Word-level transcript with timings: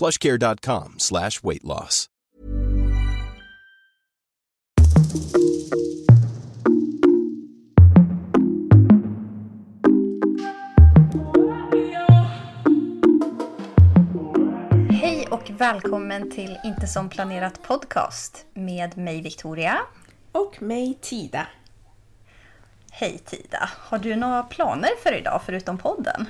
plushcare.com 0.00 0.94
slash 0.96 1.42
weight 1.42 1.64
loss. 1.64 2.06
Hej 14.90 15.26
och 15.30 15.50
välkommen 15.50 16.30
till 16.30 16.58
Inte 16.64 16.86
som 16.86 17.08
planerat 17.08 17.62
podcast 17.62 18.46
med 18.54 18.98
mig 18.98 19.20
Victoria. 19.22 19.78
Och 20.32 20.62
mig 20.62 20.98
Tida. 21.00 21.46
Hej 22.90 23.18
Tida! 23.18 23.70
Har 23.78 23.98
du 23.98 24.16
några 24.16 24.42
planer 24.42 24.90
för 25.02 25.18
idag 25.18 25.42
förutom 25.46 25.78
podden? 25.78 26.26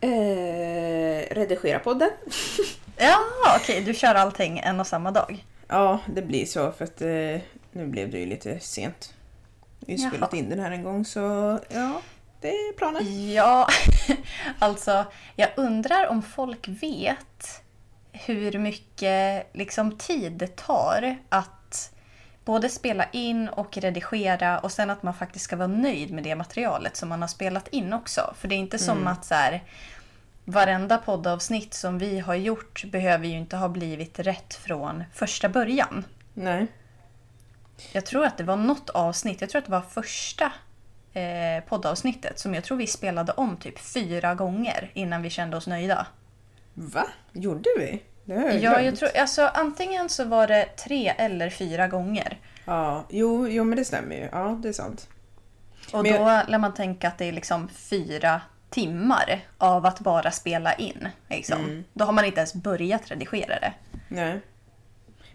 Eh, 0.00 1.34
redigera 1.34 1.78
podden. 1.78 2.10
Ja, 3.00 3.18
okej, 3.56 3.82
du 3.84 3.94
kör 3.94 4.14
allting 4.14 4.58
en 4.58 4.80
och 4.80 4.86
samma 4.86 5.10
dag. 5.10 5.44
Ja, 5.68 6.00
det 6.06 6.22
blir 6.22 6.46
så 6.46 6.72
för 6.72 6.84
att 6.84 7.02
eh, 7.02 7.40
nu 7.72 7.86
blev 7.86 8.10
det 8.10 8.18
ju 8.18 8.26
lite 8.26 8.60
sent. 8.60 9.14
Vi 9.80 9.92
har 9.92 10.00
Jaha. 10.00 10.10
spelat 10.10 10.34
in 10.34 10.48
den 10.48 10.60
här 10.60 10.70
en 10.70 10.82
gång 10.82 11.04
så 11.04 11.20
ja, 11.68 12.00
det 12.40 12.48
är 12.48 12.72
planen. 12.72 13.32
Ja, 13.32 13.68
alltså 14.58 15.04
jag 15.36 15.48
undrar 15.56 16.06
om 16.06 16.22
folk 16.22 16.68
vet 16.68 17.62
hur 18.12 18.58
mycket 18.58 19.50
liksom, 19.52 19.98
tid 19.98 20.32
det 20.32 20.56
tar 20.56 21.16
att 21.28 21.92
både 22.44 22.68
spela 22.68 23.04
in 23.12 23.48
och 23.48 23.76
redigera 23.76 24.58
och 24.58 24.72
sen 24.72 24.90
att 24.90 25.02
man 25.02 25.14
faktiskt 25.14 25.44
ska 25.44 25.56
vara 25.56 25.68
nöjd 25.68 26.10
med 26.10 26.24
det 26.24 26.34
materialet 26.34 26.96
som 26.96 27.08
man 27.08 27.20
har 27.20 27.28
spelat 27.28 27.68
in 27.68 27.92
också. 27.92 28.34
För 28.38 28.48
det 28.48 28.54
är 28.54 28.58
inte 28.58 28.78
som 28.78 29.06
att 29.06 29.24
så 29.24 29.34
här, 29.34 29.62
varenda 30.50 30.98
poddavsnitt 30.98 31.74
som 31.74 31.98
vi 31.98 32.18
har 32.18 32.34
gjort 32.34 32.84
behöver 32.84 33.26
ju 33.26 33.36
inte 33.38 33.56
ha 33.56 33.68
blivit 33.68 34.18
rätt 34.18 34.54
från 34.54 35.04
första 35.12 35.48
början. 35.48 36.04
Nej. 36.34 36.66
Jag 37.92 38.06
tror 38.06 38.24
att 38.24 38.38
det 38.38 38.44
var 38.44 38.56
något 38.56 38.90
avsnitt, 38.90 39.40
jag 39.40 39.50
tror 39.50 39.58
att 39.58 39.66
det 39.66 39.72
var 39.72 39.80
första 39.80 40.52
eh, 41.12 41.64
poddavsnittet 41.68 42.38
som 42.38 42.54
jag 42.54 42.64
tror 42.64 42.76
vi 42.76 42.86
spelade 42.86 43.32
om 43.32 43.56
typ 43.56 43.78
fyra 43.78 44.34
gånger 44.34 44.90
innan 44.94 45.22
vi 45.22 45.30
kände 45.30 45.56
oss 45.56 45.66
nöjda. 45.66 46.06
Va? 46.74 47.06
Gjorde 47.32 47.70
vi? 47.78 48.02
Det 48.24 48.34
har 48.34 48.42
jag 48.44 48.54
Ja, 48.54 48.60
jag 48.72 48.82
glömt. 48.82 48.98
tror, 48.98 49.16
alltså 49.16 49.50
antingen 49.54 50.08
så 50.08 50.24
var 50.24 50.46
det 50.46 50.64
tre 50.64 51.08
eller 51.18 51.50
fyra 51.50 51.88
gånger. 51.88 52.38
Ja, 52.64 53.04
jo, 53.08 53.48
jo, 53.48 53.64
men 53.64 53.78
det 53.78 53.84
stämmer 53.84 54.14
ju. 54.16 54.28
Ja, 54.32 54.58
det 54.62 54.68
är 54.68 54.72
sant. 54.72 55.08
Och 55.92 56.02
Men 56.02 56.12
då 56.12 56.42
lär 56.48 56.58
man 56.58 56.74
tänka 56.74 57.08
att 57.08 57.18
det 57.18 57.24
är 57.24 57.32
liksom 57.32 57.68
fyra 57.68 58.40
timmar 58.70 59.40
av 59.58 59.86
att 59.86 60.00
bara 60.00 60.30
spela 60.30 60.74
in. 60.74 61.08
Liksom. 61.28 61.64
Mm. 61.64 61.84
Då 61.92 62.04
har 62.04 62.12
man 62.12 62.24
inte 62.24 62.40
ens 62.40 62.54
börjat 62.54 63.10
redigera 63.10 63.60
det. 63.60 63.72
Nej. 64.08 64.40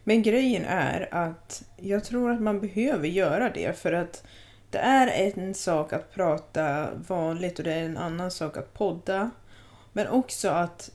Men 0.04 0.22
grejen 0.22 0.66
är 0.66 1.08
att 1.12 1.64
jag 1.78 2.04
tror 2.04 2.32
att 2.32 2.42
man 2.42 2.60
behöver 2.60 3.08
göra 3.08 3.50
det 3.50 3.80
för 3.80 3.94
att 3.94 4.24
det 4.70 4.78
är 4.78 5.38
en 5.38 5.54
sak 5.54 5.94
att 5.94 6.14
prata 6.14 6.90
vanligt 7.08 7.60
och 7.60 7.66
det 7.66 7.74
är 7.74 7.84
en 7.84 7.98
annan 7.98 8.32
sak 8.32 8.58
att 8.58 8.74
podda. 8.74 9.32
Men 9.94 10.08
också 10.08 10.50
att 10.50 10.92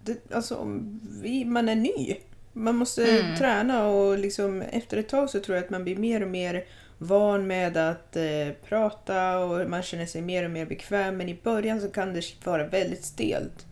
det, 0.00 0.32
alltså, 0.34 0.80
vi, 1.22 1.44
man 1.44 1.68
är 1.68 1.76
ny. 1.76 2.16
Man 2.52 2.76
måste 2.76 3.36
träna 3.38 3.86
och 3.86 4.18
liksom, 4.18 4.62
efter 4.62 4.96
ett 4.96 5.08
tag 5.08 5.30
så 5.30 5.40
tror 5.40 5.56
jag 5.56 5.64
att 5.64 5.70
man 5.70 5.84
blir 5.84 5.96
mer 5.96 6.22
och 6.22 6.28
mer 6.28 6.64
van 6.98 7.46
med 7.46 7.76
att 7.76 8.16
eh, 8.16 8.48
prata 8.68 9.38
och 9.38 9.70
man 9.70 9.82
känner 9.82 10.06
sig 10.06 10.22
mer 10.22 10.44
och 10.44 10.50
mer 10.50 10.66
bekväm. 10.66 11.16
Men 11.16 11.28
i 11.28 11.40
början 11.42 11.80
så 11.80 11.90
kan 11.90 12.12
det 12.12 12.46
vara 12.46 12.66
väldigt 12.66 13.04
stelt. 13.04 13.66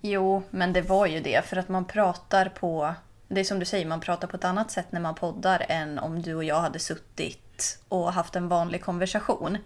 Jo, 0.00 0.42
men 0.50 0.72
det 0.72 0.82
var 0.82 1.06
ju 1.06 1.20
det. 1.20 1.44
För 1.44 1.56
att 1.56 1.68
man 1.68 1.84
pratar 1.84 2.48
på... 2.48 2.94
Det 3.28 3.40
är 3.40 3.44
som 3.44 3.58
du 3.58 3.64
säger, 3.64 3.86
man 3.86 4.00
pratar 4.00 4.28
på 4.28 4.36
ett 4.36 4.44
annat 4.44 4.70
sätt 4.70 4.86
när 4.90 5.00
man 5.00 5.14
poddar 5.14 5.66
än 5.68 5.98
om 5.98 6.22
du 6.22 6.34
och 6.34 6.44
jag 6.44 6.60
hade 6.60 6.78
suttit 6.78 7.78
och 7.88 8.12
haft 8.12 8.36
en 8.36 8.48
vanlig 8.48 8.82
konversation. 8.84 9.58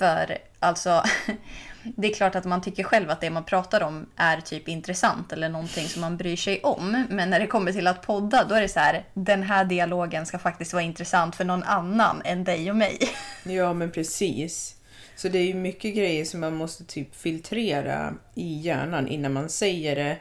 För 0.00 0.38
alltså, 0.58 1.02
det 1.82 2.10
är 2.10 2.14
klart 2.14 2.34
att 2.34 2.44
man 2.44 2.62
tycker 2.62 2.84
själv 2.84 3.10
att 3.10 3.20
det 3.20 3.30
man 3.30 3.44
pratar 3.44 3.82
om 3.82 4.06
är 4.16 4.40
typ 4.40 4.68
intressant 4.68 5.32
eller 5.32 5.48
någonting 5.48 5.88
som 5.88 6.00
man 6.00 6.16
bryr 6.16 6.36
sig 6.36 6.60
om. 6.60 7.04
Men 7.10 7.30
när 7.30 7.40
det 7.40 7.46
kommer 7.46 7.72
till 7.72 7.86
att 7.86 8.02
podda, 8.02 8.44
då 8.44 8.54
är 8.54 8.60
det 8.60 8.68
så 8.68 8.80
här, 8.80 9.04
den 9.14 9.42
här 9.42 9.64
dialogen 9.64 10.26
ska 10.26 10.38
faktiskt 10.38 10.72
vara 10.72 10.82
intressant 10.82 11.36
för 11.36 11.44
någon 11.44 11.62
annan 11.62 12.22
än 12.24 12.44
dig 12.44 12.70
och 12.70 12.76
mig. 12.76 12.98
Ja, 13.44 13.72
men 13.72 13.90
precis. 13.90 14.76
Så 15.16 15.28
det 15.28 15.38
är 15.38 15.46
ju 15.46 15.54
mycket 15.54 15.94
grejer 15.94 16.24
som 16.24 16.40
man 16.40 16.54
måste 16.54 16.84
typ 16.84 17.16
filtrera 17.16 18.14
i 18.34 18.60
hjärnan 18.60 19.08
innan 19.08 19.32
man 19.32 19.48
säger 19.48 19.96
det. 19.96 20.16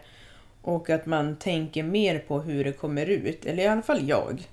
Och 0.62 0.89
att 0.89 1.06
man 1.06 1.35
tänker 1.35 1.84
mer 1.84 2.19
på 2.19 2.41
hur 2.41 2.63
det 2.63 2.72
kommer 2.72 3.06
ut. 3.06 3.45
Eller 3.45 3.63
i 3.63 3.68
alla 3.68 3.81
fall 3.81 4.09
jag. 4.09 4.47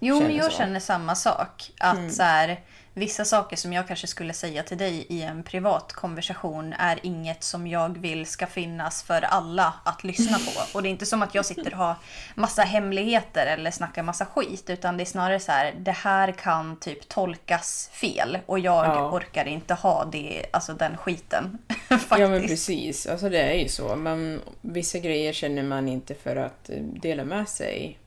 Jo, 0.00 0.20
men 0.20 0.36
jag 0.36 0.52
så. 0.52 0.58
känner 0.58 0.80
samma 0.80 1.14
sak. 1.14 1.70
Att 1.78 2.14
så 2.14 2.22
här, 2.22 2.60
vissa 2.94 3.24
saker 3.24 3.56
som 3.56 3.72
jag 3.72 3.88
kanske 3.88 4.06
skulle 4.06 4.32
säga 4.32 4.62
till 4.62 4.78
dig 4.78 5.06
i 5.08 5.22
en 5.22 5.42
privat 5.42 5.92
konversation 5.92 6.72
är 6.72 6.98
inget 7.02 7.42
som 7.44 7.66
jag 7.66 7.98
vill 7.98 8.26
ska 8.26 8.46
finnas 8.46 9.02
för 9.02 9.22
alla 9.22 9.74
att 9.84 10.04
lyssna 10.04 10.38
på. 10.38 10.60
Och 10.78 10.82
det 10.82 10.88
är 10.88 10.90
inte 10.90 11.06
som 11.06 11.22
att 11.22 11.34
jag 11.34 11.46
sitter 11.46 11.72
och 11.72 11.78
har 11.78 11.94
massa 12.34 12.62
hemligheter 12.62 13.46
eller 13.46 13.70
snackar 13.70 14.02
massa 14.02 14.26
skit. 14.26 14.70
Utan 14.70 14.96
det 14.96 15.02
är 15.02 15.04
snarare 15.04 15.40
så 15.40 15.52
här, 15.52 15.74
det 15.78 15.90
här 15.92 16.32
kan 16.32 16.76
typ 16.76 17.08
tolkas 17.08 17.90
fel. 17.92 18.38
Och 18.46 18.58
jag 18.58 18.86
Ja. 18.86 19.10
orkar 19.10 19.48
inte 19.48 19.74
ha 19.74 20.04
det, 20.04 20.46
alltså 20.52 20.74
den 20.74 20.96
skiten. 20.96 21.58
Ja, 22.10 22.28
men 22.28 22.42
precis. 22.46 23.06
Alltså 23.06 23.28
det 23.28 23.40
är 23.40 23.54
ju 23.54 23.68
så. 23.68 23.96
Men 23.96 24.40
vissa 24.60 24.98
grejer 24.98 25.32
känner 25.32 25.62
man 25.62 25.88
inte 25.88 26.14
för 26.14 26.36
att 26.36 26.70
eh, 26.70 26.76
dela 26.82 27.24
med 27.24 27.48
sig. 27.48 27.98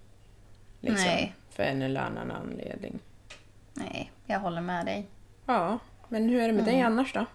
Liksom, 0.81 1.05
Nej. 1.05 1.33
För 1.55 1.63
en 1.63 1.81
eller 1.81 2.01
annan 2.01 2.31
anledning. 2.31 2.99
Nej, 3.73 4.11
jag 4.25 4.39
håller 4.39 4.61
med 4.61 4.85
dig. 4.85 5.07
Ja, 5.45 5.79
men 6.07 6.29
hur 6.29 6.41
är 6.41 6.47
det 6.47 6.53
med 6.53 6.65
dig 6.65 6.81
annars 6.81 7.13
då? 7.13 7.25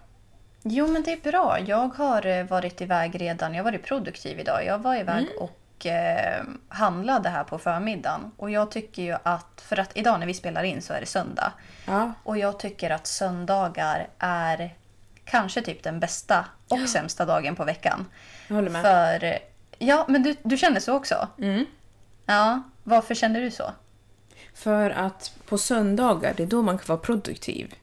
Jo, 0.63 0.87
men 0.87 1.03
det 1.03 1.13
är 1.13 1.31
bra. 1.31 1.59
Jag 1.59 1.87
har 1.87 2.25
eh, 2.25 2.43
varit 2.45 2.81
iväg 2.81 3.21
redan. 3.21 3.53
Jag 3.53 3.63
har 3.63 3.71
varit 3.71 3.83
produktiv 3.85 4.39
idag. 4.39 4.65
Jag 4.65 4.79
var 4.79 4.95
iväg 4.95 5.27
och 5.39 5.85
eh, 5.85 6.43
handlade 6.69 7.29
här 7.29 7.43
på 7.43 7.57
förmiddagen. 7.57 8.31
Och 8.37 8.49
jag 8.49 8.71
tycker 8.71 9.03
ju 9.03 9.17
att, 9.23 9.61
för 9.61 9.79
att 9.79 9.97
idag 9.97 10.19
när 10.19 10.27
vi 10.27 10.33
spelar 10.33 10.63
in 10.63 10.81
så 10.81 10.93
är 10.93 10.99
det 10.99 11.05
söndag. 11.05 11.53
Ja, 11.87 12.13
Och 12.23 12.37
jag 12.37 12.59
tycker 12.59 12.89
att 12.89 13.07
söndagar 13.07 14.07
är 14.19 14.75
kanske 15.23 15.61
typ 15.61 15.83
den 15.83 15.99
bästa 15.99 16.45
och 16.67 16.89
sämsta 16.89 17.25
dagen 17.25 17.55
på 17.55 17.63
veckan. 17.65 18.05
jag 18.47 18.55
håller 18.55 18.69
med. 18.69 18.81
För, 18.81 19.39
ja, 19.77 20.05
men 20.07 20.23
du, 20.23 20.35
du 20.43 20.57
känner 20.57 20.79
så 20.79 20.95
också? 20.95 21.27
Mm. 21.37 21.65
Ja, 22.25 22.61
varför 22.83 23.15
känner 23.15 23.41
du 23.41 23.51
så? 23.51 23.71
För 24.59 24.89
att 24.89 25.33
på 25.45 25.57
söndagar, 25.57 26.33
det 26.37 26.43
är 26.43 26.47
då 26.47 26.61
man 26.61 26.77
kan 26.77 26.85
vara 26.87 26.99
produktiv. 26.99 27.73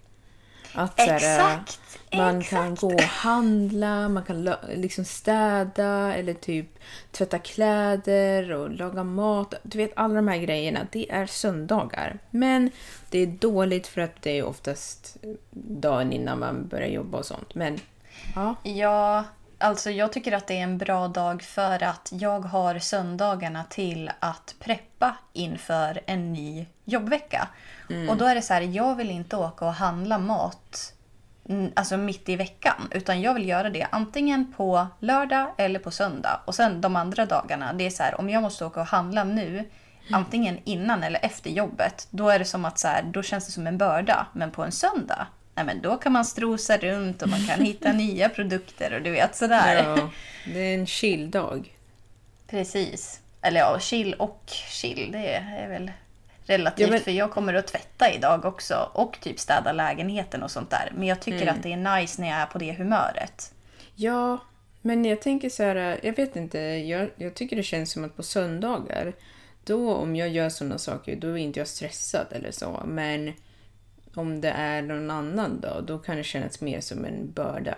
Att, 0.74 1.00
här, 1.00 1.16
Exakt! 1.16 1.98
Man 2.12 2.38
exakt. 2.38 2.50
kan 2.50 2.74
gå 2.74 2.94
och 2.94 3.00
handla, 3.00 4.08
man 4.08 4.24
kan 4.24 4.50
liksom 4.74 5.04
städa 5.04 6.14
eller 6.14 6.34
typ 6.34 6.66
tvätta 7.10 7.38
kläder 7.38 8.52
och 8.52 8.70
laga 8.70 9.04
mat. 9.04 9.54
Du 9.62 9.78
vet 9.78 9.92
alla 9.96 10.14
de 10.14 10.28
här 10.28 10.38
grejerna, 10.38 10.86
det 10.92 11.10
är 11.10 11.26
söndagar. 11.26 12.18
Men 12.30 12.70
det 13.10 13.18
är 13.18 13.26
dåligt 13.26 13.86
för 13.86 14.00
att 14.00 14.22
det 14.22 14.38
är 14.38 14.44
oftast 14.44 15.16
dagen 15.50 16.12
innan 16.12 16.38
man 16.38 16.68
börjar 16.68 16.88
jobba 16.88 17.18
och 17.18 17.26
sånt. 17.26 17.54
Men 17.54 17.78
ja, 18.34 18.54
Ja, 18.62 19.24
Alltså 19.58 19.90
jag 19.90 20.12
tycker 20.12 20.32
att 20.32 20.46
det 20.46 20.58
är 20.58 20.62
en 20.62 20.78
bra 20.78 21.08
dag 21.08 21.42
för 21.42 21.82
att 21.82 22.08
jag 22.12 22.40
har 22.40 22.78
söndagarna 22.78 23.64
till 23.64 24.10
att 24.20 24.54
preppa 24.60 25.16
inför 25.32 26.00
en 26.06 26.32
ny 26.32 26.66
jobbvecka. 26.84 27.48
Och 28.08 28.16
då 28.16 28.24
är 28.24 28.34
det 28.34 28.42
så 28.42 28.54
här, 28.54 28.60
jag 28.60 28.94
vill 28.94 29.10
inte 29.10 29.36
åka 29.36 29.66
och 29.66 29.74
handla 29.74 30.18
mat 30.18 30.94
mm, 31.48 31.72
alltså 31.76 31.96
mitt 31.96 32.28
i 32.28 32.36
veckan. 32.36 32.88
Utan 32.90 33.20
jag 33.20 33.34
vill 33.34 33.48
göra 33.48 33.70
det 33.70 33.86
antingen 33.90 34.52
på 34.52 34.86
lördag 35.00 35.54
eller 35.58 35.78
på 35.78 35.90
söndag. 35.90 36.40
Och 36.44 36.54
sen 36.54 36.80
de 36.80 36.96
andra 36.96 37.26
dagarna, 37.26 37.72
det 37.72 37.86
är 37.86 37.90
så 37.90 38.02
här, 38.02 38.20
om 38.20 38.30
jag 38.30 38.42
måste 38.42 38.64
åka 38.64 38.80
och 38.80 38.86
handla 38.86 39.24
nu, 39.24 39.70
antingen 40.10 40.58
innan 40.64 41.02
eller 41.02 41.24
efter 41.24 41.50
jobbet, 41.50 42.08
då 42.10 42.28
är 42.28 42.38
det 42.38 42.44
som 42.44 42.64
att 42.64 42.78
så 42.78 42.88
här, 42.88 43.02
då 43.02 43.22
känns 43.22 43.46
det 43.46 43.52
som 43.52 43.66
en 43.66 43.78
börda. 43.78 44.26
Men 44.32 44.50
på 44.50 44.64
en 44.64 44.72
söndag, 44.72 45.26
nej 45.56 45.64
men 45.66 45.80
då 45.82 45.96
kan 45.96 46.12
man 46.12 46.24
strosa 46.24 46.76
runt 46.76 47.22
och 47.22 47.28
man 47.28 47.46
kan 47.46 47.60
hitta 47.64 47.92
nya 47.92 48.28
produkter 48.28 48.94
och 48.94 49.02
du 49.02 49.10
vet 49.10 49.36
sådär. 49.36 49.82
Ja, 49.84 50.10
det 50.54 50.58
är 50.60 50.74
en 50.74 50.86
chill-dag. 50.86 51.72
Precis. 52.46 53.20
Eller 53.42 53.60
ja, 53.60 53.78
chill 53.80 54.14
och 54.14 54.42
chill, 54.70 55.12
det 55.12 55.34
är 55.34 55.68
väl 55.68 55.92
relativt. 56.44 56.86
Ja, 56.86 56.90
men- 56.92 57.00
För 57.00 57.10
jag 57.10 57.30
kommer 57.30 57.54
att 57.54 57.66
tvätta 57.66 58.12
idag 58.12 58.44
också 58.44 58.90
och 58.92 59.18
typ 59.20 59.40
städa 59.40 59.72
lägenheten 59.72 60.42
och 60.42 60.50
sånt 60.50 60.70
där. 60.70 60.92
Men 60.94 61.06
jag 61.08 61.20
tycker 61.20 61.42
Mm. 61.42 61.54
att 61.54 61.62
det 61.62 61.72
är 61.72 62.00
nice 62.00 62.20
när 62.22 62.28
jag 62.28 62.38
är 62.38 62.46
på 62.46 62.58
det 62.58 62.72
humöret. 62.72 63.52
Ja, 63.94 64.38
men 64.82 65.04
jag 65.04 65.22
tänker 65.22 65.48
så 65.50 65.62
här, 65.62 66.00
jag 66.02 66.16
vet 66.16 66.36
inte, 66.36 66.58
jag, 66.58 67.10
jag 67.16 67.34
tycker 67.34 67.56
det 67.56 67.62
känns 67.62 67.92
som 67.92 68.04
att 68.04 68.16
på 68.16 68.22
söndagar, 68.22 69.12
då 69.64 69.94
om 69.94 70.16
jag 70.16 70.28
gör 70.28 70.48
sådana 70.48 70.78
saker, 70.78 71.16
då 71.16 71.28
är 71.28 71.36
inte 71.36 71.58
jag 71.60 71.68
stressad 71.68 72.26
eller 72.30 72.50
så. 72.50 72.82
Men 72.86 73.32
om 74.16 74.40
det 74.40 74.50
är 74.50 74.82
någon 74.82 75.10
annan 75.10 75.60
dag, 75.60 75.84
då 75.86 75.98
kan 75.98 76.16
det 76.16 76.24
kännas 76.24 76.60
mer 76.60 76.80
som 76.80 77.04
en 77.04 77.32
börda. 77.32 77.74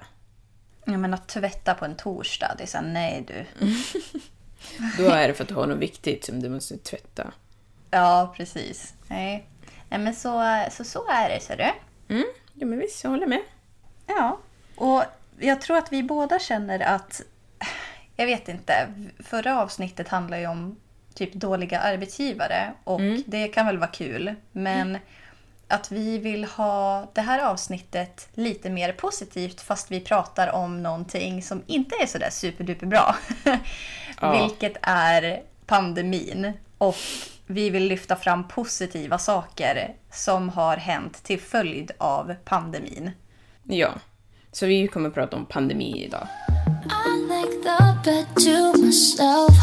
Jag 0.84 1.00
menar 1.00 1.18
tvätta 1.18 1.74
på 1.74 1.84
en 1.84 1.96
torsdag, 1.96 2.54
det 2.56 2.62
är 2.62 2.66
såhär, 2.66 2.84
nej 2.84 3.24
du. 3.26 3.66
Då 4.98 5.10
är 5.10 5.28
det 5.28 5.34
för 5.34 5.42
att 5.42 5.48
du 5.48 5.54
har 5.54 5.66
något 5.66 5.78
viktigt 5.78 6.24
som 6.24 6.42
du 6.42 6.48
måste 6.48 6.78
tvätta. 6.78 7.32
Ja, 7.90 8.34
precis. 8.36 8.94
Nej, 9.06 9.46
nej 9.88 10.00
men 10.00 10.14
så, 10.14 10.64
så, 10.70 10.84
så 10.84 11.08
är 11.08 11.28
det, 11.28 11.40
ser 11.40 11.56
du. 11.56 12.14
Mm, 12.14 12.26
ja 12.54 12.66
men 12.66 12.78
visst, 12.78 13.04
jag 13.04 13.10
håller 13.10 13.26
med. 13.26 13.42
Ja, 14.06 14.38
och 14.76 15.04
jag 15.38 15.60
tror 15.60 15.76
att 15.76 15.92
vi 15.92 16.02
båda 16.02 16.38
känner 16.38 16.80
att... 16.80 17.22
Jag 18.16 18.26
vet 18.26 18.48
inte. 18.48 18.92
Förra 19.18 19.62
avsnittet 19.62 20.08
handlar 20.08 20.38
ju 20.38 20.46
om 20.46 20.76
typ 21.14 21.32
dåliga 21.32 21.80
arbetsgivare 21.80 22.72
och 22.84 23.00
det 23.26 23.48
kan 23.48 23.66
väl 23.66 23.78
vara 23.78 23.90
kul. 23.90 24.34
Men 24.52 24.98
att 25.68 25.92
vi 25.92 26.18
vill 26.18 26.44
ha 26.44 27.10
det 27.14 27.20
här 27.20 27.38
avsnittet 27.38 28.28
lite 28.34 28.70
mer 28.70 28.92
positivt 28.92 29.60
fast 29.60 29.90
vi 29.90 30.00
pratar 30.00 30.52
om 30.52 30.82
någonting 30.82 31.42
som 31.42 31.62
inte 31.66 31.94
är 32.02 32.06
sådär 32.06 32.30
superduper 32.30 32.86
bra. 32.86 33.16
Ja. 34.20 34.32
Vilket 34.32 34.76
är 34.82 35.42
pandemin. 35.66 36.52
Och 36.78 36.96
vi 37.46 37.70
vill 37.70 37.84
lyfta 37.84 38.16
fram 38.16 38.48
positiva 38.48 39.18
saker 39.18 39.94
som 40.12 40.48
har 40.48 40.76
hänt 40.76 41.22
till 41.22 41.40
följd 41.40 41.90
av 41.98 42.34
pandemin. 42.44 43.10
Ja, 43.62 43.90
så 44.52 44.66
vi 44.66 44.88
kommer 44.88 45.08
att 45.08 45.14
prata 45.14 45.36
om 45.36 45.46
pandemi 45.46 46.04
idag. 46.04 46.28
I 46.84 47.20
like 47.20 47.62
the 47.62 48.10
bed 48.10 48.26
to 48.34 48.78
myself. 48.78 49.54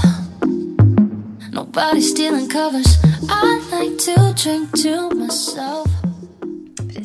Nobody 1.51 2.01
stealing 2.01 2.49
covers. 2.49 3.03
I 3.29 3.61
like 3.71 3.97
to 3.97 4.33
drink 4.43 4.71
to 4.71 5.15
myself. 5.15 5.94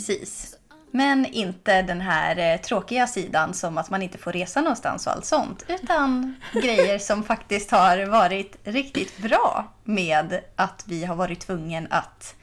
Precis. 0.06 0.56
Men 0.90 1.26
inte 1.26 1.82
den 1.82 2.00
här 2.00 2.54
eh, 2.54 2.60
tråkiga 2.60 3.06
sidan 3.06 3.54
som 3.54 3.78
att 3.78 3.90
man 3.90 4.02
inte 4.02 4.18
får 4.18 4.32
resa 4.32 4.60
någonstans 4.60 5.06
och 5.06 5.12
allt 5.12 5.24
sånt. 5.24 5.64
Utan 5.68 6.34
grejer 6.52 6.98
som 6.98 7.22
faktiskt 7.32 7.70
har 7.70 8.06
varit 8.06 8.56
riktigt 8.64 9.18
bra 9.18 9.72
med 9.84 10.40
att 10.56 10.84
vi 10.86 11.04
har 11.04 11.16
varit 11.16 11.40
tvungen 11.40 11.86
att 11.90 12.34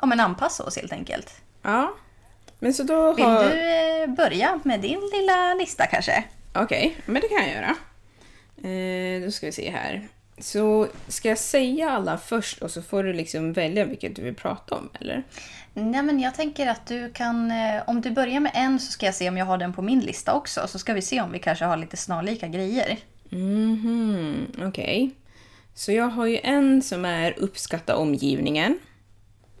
ja, 0.00 0.06
men 0.06 0.20
anpassa 0.20 0.64
oss 0.64 0.76
helt 0.76 0.92
enkelt. 0.92 1.40
Ja, 1.62 1.94
men 2.58 2.74
så 2.74 2.82
då 2.82 3.12
Vill 3.12 3.24
har... 3.24 3.44
du 3.44 4.02
eh, 4.02 4.08
börja 4.08 4.60
med 4.62 4.80
din 4.80 5.00
lilla 5.12 5.54
lista 5.54 5.86
kanske? 5.86 6.24
Okej, 6.54 6.96
men 7.06 7.22
det 7.22 7.28
kan 7.28 7.38
jag 7.38 7.54
göra. 7.54 7.76
Eh, 8.68 9.24
då 9.24 9.30
ska 9.30 9.46
vi 9.46 9.52
se 9.52 9.70
här. 9.70 10.08
Så 10.40 10.86
ska 11.08 11.28
jag 11.28 11.38
säga 11.38 11.90
alla 11.90 12.18
först 12.18 12.62
och 12.62 12.70
så 12.70 12.82
får 12.82 13.02
du 13.04 13.12
liksom 13.12 13.52
välja 13.52 13.84
vilket 13.84 14.16
du 14.16 14.22
vill 14.22 14.34
prata 14.34 14.74
om, 14.74 14.88
eller? 15.00 15.22
Nej, 15.74 16.02
men 16.02 16.20
jag 16.20 16.34
tänker 16.34 16.66
att 16.66 16.86
du 16.86 17.10
kan... 17.12 17.50
eh, 17.50 17.82
Om 17.86 18.00
du 18.00 18.10
börjar 18.10 18.40
med 18.40 18.52
en 18.54 18.78
så 18.78 18.92
ska 18.92 19.06
jag 19.06 19.14
se 19.14 19.28
om 19.28 19.36
jag 19.36 19.46
har 19.46 19.58
den 19.58 19.72
på 19.72 19.82
min 19.82 20.00
lista 20.00 20.34
också. 20.34 20.66
Så 20.68 20.78
ska 20.78 20.94
vi 20.94 21.02
se 21.02 21.20
om 21.20 21.32
vi 21.32 21.38
kanske 21.38 21.64
har 21.64 21.76
lite 21.76 21.96
snarlika 21.96 22.48
grejer. 22.48 22.98
Mhm, 23.30 24.46
okej. 24.62 25.10
Så 25.74 25.92
jag 25.92 26.08
har 26.08 26.26
ju 26.26 26.38
en 26.42 26.82
som 26.82 27.04
är 27.04 27.34
uppskatta 27.38 27.96
omgivningen. 27.96 28.78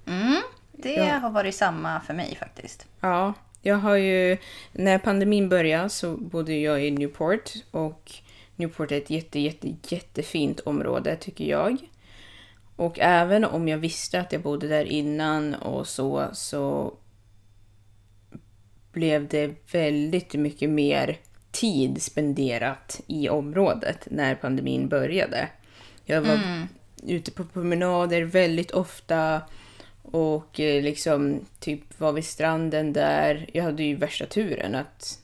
Mm, 0.06 0.36
det 0.72 0.92
Ja. 0.94 1.04
har 1.18 1.30
varit 1.30 1.54
samma 1.54 2.00
för 2.00 2.14
mig 2.14 2.36
faktiskt. 2.40 2.86
Ja, 3.00 3.34
jag 3.62 3.76
har 3.76 3.94
ju... 3.96 4.36
När 4.72 4.98
pandemin 4.98 5.48
började 5.48 5.88
så 5.88 6.16
bodde 6.16 6.54
jag 6.54 6.84
i 6.84 6.90
Newport 6.90 7.52
och 7.70 8.12
Newport 8.58 8.92
är 8.92 8.96
ett 8.96 9.10
jätte, 9.10 9.40
jätte, 9.40 9.74
jättefint 9.88 10.60
område 10.60 11.16
tycker 11.16 11.44
jag. 11.44 11.76
Och 12.76 12.98
även 13.00 13.44
om 13.44 13.68
jag 13.68 13.78
visste 13.78 14.20
att 14.20 14.32
jag 14.32 14.42
bodde 14.42 14.68
där 14.68 14.84
innan 14.84 15.54
och 15.54 15.88
så, 15.88 16.28
så 16.32 16.94
blev 18.92 19.28
det 19.28 19.72
väldigt 19.72 20.34
mycket 20.34 20.70
mer 20.70 21.18
tid 21.50 22.02
spenderat 22.02 23.00
i 23.06 23.28
området 23.28 24.08
när 24.10 24.34
pandemin 24.34 24.88
började. 24.88 25.48
Jag 26.04 26.22
var 26.22 26.40
ute 27.02 27.30
på 27.30 27.44
promenader 27.44 28.22
väldigt 28.22 28.70
ofta 28.70 29.42
och 30.02 30.60
eh, 30.60 30.82
liksom 30.82 31.40
typ 31.60 32.00
var 32.00 32.12
vid 32.12 32.24
stranden 32.24 32.92
där. 32.92 33.50
Jag 33.52 33.64
hade 33.64 33.82
ju 33.82 33.96
värsta 33.96 34.26
turen 34.26 34.74
att, 34.74 35.18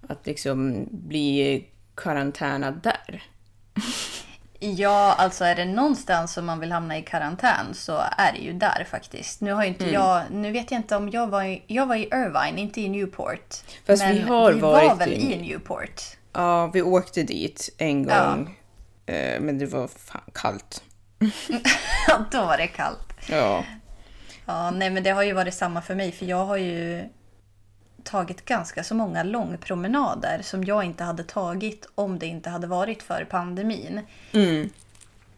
att 0.00 0.26
liksom 0.26 0.86
bli 0.90 1.64
karantänad 1.98 2.80
där. 2.82 3.22
Ja, 4.60 5.14
alltså 5.18 5.44
är 5.44 5.54
det 5.54 5.64
någonstans 5.64 6.32
som 6.32 6.46
man 6.46 6.60
vill 6.60 6.72
hamna 6.72 6.98
i 6.98 7.02
karantän 7.02 7.74
så 7.74 7.96
är 8.18 8.32
det 8.32 8.38
ju 8.38 8.52
där 8.52 8.86
faktiskt. 8.90 9.40
Nu 9.40 9.52
har 9.52 9.64
inte 9.64 9.84
Mm. 9.84 9.94
jag, 9.94 10.22
nu 10.30 10.52
vet 10.52 10.70
jag 10.70 10.78
inte 10.78 10.96
om 10.96 11.10
jag 11.10 11.26
var 11.26 11.42
i, 11.44 11.62
jag 11.66 11.86
var 11.86 11.96
i 11.96 12.02
Irvine, 12.04 12.58
inte 12.58 12.80
i 12.80 12.88
Newport. 12.88 13.54
Fast 13.86 14.02
men 14.02 14.14
vi 14.14 14.20
har 14.20 14.52
vi 14.52 14.60
var 14.60 14.72
varit 14.72 15.00
väl 15.00 15.12
i- 15.12 15.32
i 15.34 15.42
Newport. 15.48 16.02
Ja, 16.32 16.66
vi 16.66 16.82
åkte 16.82 17.22
dit 17.22 17.74
en 17.78 18.04
Ja. 18.04 18.24
gång. 18.30 18.58
Eh, 19.06 19.40
Men 19.40 19.58
det 19.58 19.66
var 19.66 19.88
fan 19.88 20.22
kallt. 20.34 20.82
Ja, 22.08 22.24
då 22.32 22.44
var 22.44 22.56
det 22.56 22.66
kallt. 22.66 23.12
Ja. 23.28 23.64
Ja, 24.46 24.70
nej 24.70 24.90
men 24.90 25.02
det 25.02 25.10
har 25.10 25.22
ju 25.22 25.32
varit 25.32 25.54
samma 25.54 25.82
för 25.82 25.94
mig 25.94 26.12
för 26.12 26.26
jag 26.26 26.44
har 26.44 26.56
ju 26.56 27.08
tagit 28.08 28.44
ganska 28.44 28.84
så 28.84 28.94
många 28.94 29.22
långpromenader 29.22 30.40
som 30.42 30.64
jag 30.64 30.84
inte 30.84 31.04
hade 31.04 31.24
tagit 31.24 31.88
om 31.94 32.18
det 32.18 32.26
inte 32.26 32.50
hade 32.50 32.66
varit 32.66 33.02
för 33.02 33.24
pandemin. 33.24 34.00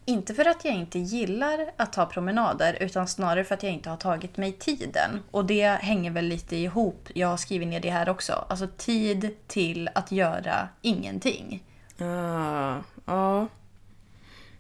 Inte 0.05 0.35
för 0.35 0.45
att 0.45 0.65
jag 0.65 0.75
inte 0.75 0.99
gillar 0.99 1.71
att 1.77 1.93
ta 1.93 2.07
promenader 2.07 2.77
utan 2.81 3.09
snarare 3.09 3.45
för 3.45 3.55
att 3.55 3.62
jag 3.62 3.73
inte 3.73 3.91
har 3.91 3.97
tagit 3.97 4.37
mig 4.37 4.53
tiden. 4.53 5.21
Och 5.31 5.45
det 5.45 5.67
hänger 5.67 6.11
väl 6.11 6.25
lite 6.25 6.57
ihop, 6.57 7.09
jag 7.15 7.29
har 7.29 7.37
skrivit 7.37 7.69
ner 7.69 7.81
det 7.81 7.91
här 7.91 8.09
också, 8.09 8.45
alltså 8.49 8.69
tid 8.77 9.37
till 9.47 9.91
att 9.95 10.12
göra 10.12 10.69
ingenting. 10.83 11.62
Ah, 11.99 12.77
ja. 13.05 13.47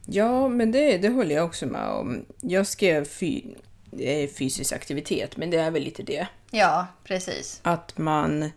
Ja, 0.06 0.48
men 0.48 0.72
det, 0.72 0.98
det 0.98 1.08
håller 1.08 1.34
jag 1.34 1.44
också 1.44 1.66
med 1.66 1.88
om. 1.88 2.24
Jag 2.40 2.66
skrev 2.66 3.04
fy, 3.04 3.42
eh, 3.98 4.28
fysisk 4.30 4.72
aktivitet, 4.72 5.36
men 5.36 5.50
det 5.50 5.56
är 5.56 5.70
väl 5.70 5.82
lite 5.82 6.02
det. 6.02 6.26
Ja, 6.50 6.86
precis. 7.04 7.60
Att 7.62 7.98
man 7.98 8.50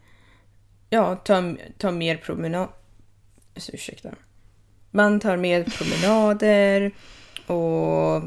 ja, 0.90 1.16
tar, 1.16 1.58
tar 1.78 1.92
mer 1.92 2.18
promenad... 2.18 2.70
Så, 3.56 3.72
ursäkta. 3.72 4.10
Man 4.92 5.20
tar 5.20 5.38
mer 5.38 5.64
promenader 5.64 6.92
och 7.48 8.24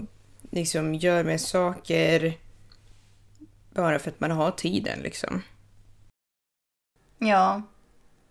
liksom 0.50 0.94
gör 0.94 1.24
mer 1.24 1.38
saker 1.38 2.38
bara 3.70 3.98
för 3.98 4.10
att 4.10 4.20
man 4.20 4.30
har 4.30 4.50
tiden 4.50 4.98
liksom. 5.00 5.42
Ja, 7.18 7.62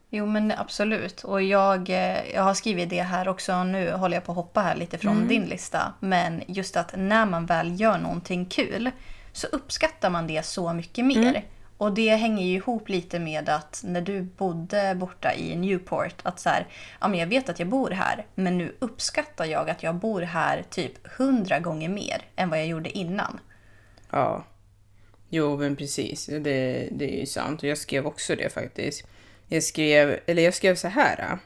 jo 0.09 0.25
men 0.25 0.51
absolut. 0.51 1.23
Och 1.23 1.41
jag, 1.41 1.89
eh, 1.89 2.33
jag 2.33 2.43
har 2.43 2.53
skrivit 2.53 2.89
det 2.89 3.01
här 3.01 3.27
också. 3.27 3.63
Nu 3.63 3.91
håller 3.91 4.17
jag 4.17 4.25
på 4.25 4.31
att 4.31 4.35
hoppa 4.35 4.61
här 4.61 4.75
lite 4.75 4.97
från 4.97 5.27
din 5.27 5.45
lista. 5.45 5.93
Men 5.99 6.43
just 6.47 6.77
att 6.77 6.93
när 6.97 7.25
man 7.25 7.45
väl 7.45 7.79
gör 7.81 7.97
någonting 7.97 8.45
kul 8.45 8.91
så 9.35 9.47
uppskattar 9.47 10.09
man 10.09 10.27
det 10.27 10.45
så 10.45 10.73
mycket 10.73 11.05
mer. 11.05 11.45
Och 11.77 11.93
det 11.93 12.15
hänger 12.15 12.45
ju 12.45 12.53
ihop 12.53 12.89
lite 12.89 13.19
med 13.19 13.49
att 13.49 13.81
när 13.85 14.01
du 14.01 14.21
bodde 14.21 14.95
borta 14.95 15.33
i 15.33 15.55
Newport, 15.55 16.15
att 16.23 16.39
så 16.39 16.49
här, 16.49 16.67
ja 17.01 17.07
men 17.07 17.19
jag 17.19 17.27
vet 17.27 17.49
att 17.49 17.59
jag 17.59 17.67
bor 17.67 17.89
här, 17.89 18.25
men 18.35 18.57
nu 18.57 18.75
uppskattar 18.79 19.45
jag 19.45 19.69
att 19.69 19.83
jag 19.83 19.95
bor 19.95 20.21
här 20.21 20.63
typ 20.69 21.07
hundra 21.17 21.59
gånger 21.59 21.89
mer 21.89 22.21
än 22.35 22.49
vad 22.49 22.59
jag 22.59 22.67
gjorde 22.67 22.97
innan. 22.97 23.39
Ja. 24.11 24.43
Jo, 25.29 25.57
men 25.57 25.75
precis. 25.75 26.25
Det, 26.25 26.89
det 26.91 27.15
är 27.15 27.19
ju 27.19 27.25
sant. 27.25 27.63
Och 27.63 27.69
jag 27.69 27.77
skrev 27.77 28.07
också 28.07 28.35
det 28.35 28.53
faktiskt. 28.53 29.07
Jag 29.47 29.63
skrev, 29.63 30.19
eller 30.25 30.43
jag 30.43 30.53
skrev 30.53 30.75
så 30.75 30.87
här. 30.87 31.39